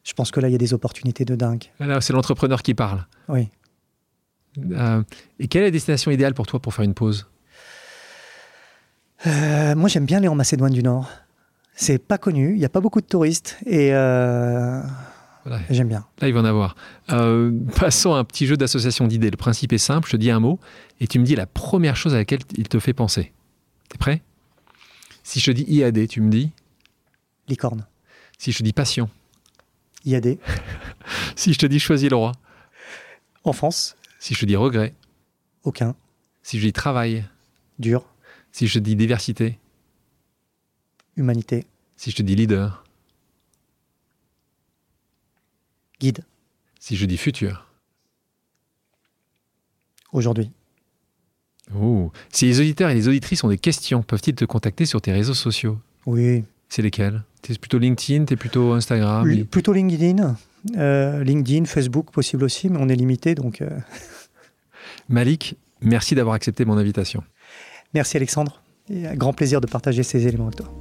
Je 0.04 0.14
pense 0.14 0.32
que 0.32 0.40
là, 0.40 0.48
il 0.48 0.52
y 0.52 0.56
a 0.56 0.60
des 0.60 0.74
opportunités 0.74 1.26
de 1.26 1.36
dingue. 1.36 1.66
Ah, 1.80 2.02
c'est 2.02 2.14
l'entrepreneur 2.14 2.62
qui 2.62 2.74
parle. 2.74 3.06
Oui. 3.28 3.50
Euh, 4.72 5.04
et 5.40 5.48
quelle 5.48 5.64
est 5.64 5.68
la 5.68 5.72
destination 5.72 6.12
idéale 6.12 6.34
pour 6.34 6.48
toi 6.48 6.60
pour 6.60 6.74
faire 6.74 6.84
une 6.84 6.94
pause? 6.94 7.28
Euh, 9.28 9.76
Moi, 9.76 9.90
j'aime 9.90 10.06
bien 10.06 10.18
aller 10.18 10.28
en 10.28 10.36
Macédoine 10.36 10.74
du 10.74 10.84
Nord. 10.84 11.10
C'est 11.74 12.00
pas 12.00 12.18
connu, 12.18 12.52
il 12.54 12.60
n'y 12.60 12.66
a 12.66 12.70
pas 12.70 12.82
beaucoup 12.82 13.02
de 13.02 13.06
touristes 13.06 13.58
et 13.66 13.92
J'aime 15.70 15.88
bien. 15.88 16.06
Là, 16.20 16.28
il 16.28 16.34
va 16.34 16.42
en 16.42 16.46
avoir. 16.46 16.76
Euh, 17.10 17.52
passons 17.76 18.14
à 18.14 18.20
un 18.20 18.24
petit 18.24 18.46
jeu 18.46 18.58
d'association 18.58 19.08
d'idées. 19.08 19.32
Le 19.32 19.38
principe 19.38 19.74
est 19.74 19.80
simple, 19.80 20.08
je 20.08 20.14
te 20.14 20.18
dis 20.18 20.30
un 20.30 20.40
mot 20.40 20.60
et 21.00 21.08
tu 21.08 21.20
me 21.20 21.26
dis 21.26 21.36
la 21.36 21.48
première 21.48 21.96
chose 21.96 22.14
à 22.14 22.18
laquelle 22.18 22.42
il 22.58 22.68
te 22.68 22.80
fait 22.80 22.94
penser. 22.94 23.32
T'es 23.90 23.98
prêt? 23.98 24.22
Si 25.24 25.40
je 25.40 25.46
te 25.46 25.52
dis 25.52 25.64
IAD, 25.64 26.08
tu 26.08 26.22
me 26.22 26.30
dis? 26.30 26.52
Licorne. 27.48 27.88
Si 28.38 28.52
je 28.52 28.60
te 28.60 28.64
dis 28.64 28.74
passion 28.74 29.10
IAD. 30.06 30.38
si 31.36 31.54
je 31.54 31.60
te 31.60 31.66
dis 31.66 31.80
choisis 31.80 32.10
le 32.10 32.16
roi 32.16 32.34
Enfance. 33.44 33.96
Si 34.20 34.34
je 34.34 34.40
te 34.40 34.46
dis 34.46 34.56
regret 34.56 34.94
Aucun. 35.64 35.96
Si 36.44 36.60
je 36.60 36.66
dis 36.66 36.74
travail 36.74 37.26
Dur. 37.80 38.06
Si 38.52 38.68
je 38.68 38.76
te 38.76 38.80
dis 38.80 38.96
diversité 38.96 39.58
Humanité. 41.16 41.66
Si 41.98 42.12
je 42.12 42.16
te 42.16 42.22
dis 42.22 42.36
leader 42.36 42.84
Guide. 46.02 46.26
Si 46.80 46.96
je 46.96 47.06
dis 47.06 47.18
futur. 47.18 47.68
Aujourd'hui. 50.12 50.50
Oh. 51.76 52.12
Si 52.32 52.46
les 52.48 52.60
auditeurs 52.60 52.90
et 52.90 52.96
les 52.96 53.08
auditrices 53.08 53.44
ont 53.44 53.50
des 53.50 53.60
questions, 53.60 54.02
peuvent-ils 54.02 54.34
te 54.34 54.46
contacter 54.46 54.86
sur 54.86 55.00
tes 55.00 55.12
réseaux 55.12 55.36
sociaux? 55.36 55.78
Oui. 56.08 56.44
C'est 56.70 56.82
lesquels? 56.82 57.24
T'es 57.44 57.54
plutôt 57.54 57.78
LinkedIn, 57.78 58.26
t'es 58.26 58.36
plutôt 58.36 58.72
Instagram? 58.72 59.46
Plutôt 59.46 59.74
LinkedIn. 59.74 60.36
Euh, 60.76 61.24
LinkedIn, 61.24 61.66
Facebook 61.66 62.12
possible 62.12 62.44
aussi, 62.44 62.70
mais 62.70 62.80
on 62.80 62.90
est 62.90 62.96
limité 62.96 63.36
donc. 63.36 63.62
Euh. 63.62 63.70
Malik, 65.10 65.56
merci 65.82 66.16
d'avoir 66.16 66.36
accepté 66.36 66.66
mon 66.66 66.78
invitation. 66.78 67.24
Merci 67.94 68.18
Alexandre. 68.18 68.62
Et 68.90 69.08
un 69.08 69.16
grand 69.16 69.34
plaisir 69.34 69.62
de 69.62 69.68
partager 69.68 70.02
ces 70.02 70.28
éléments 70.28 70.48
avec 70.48 70.58
toi. 70.58 70.81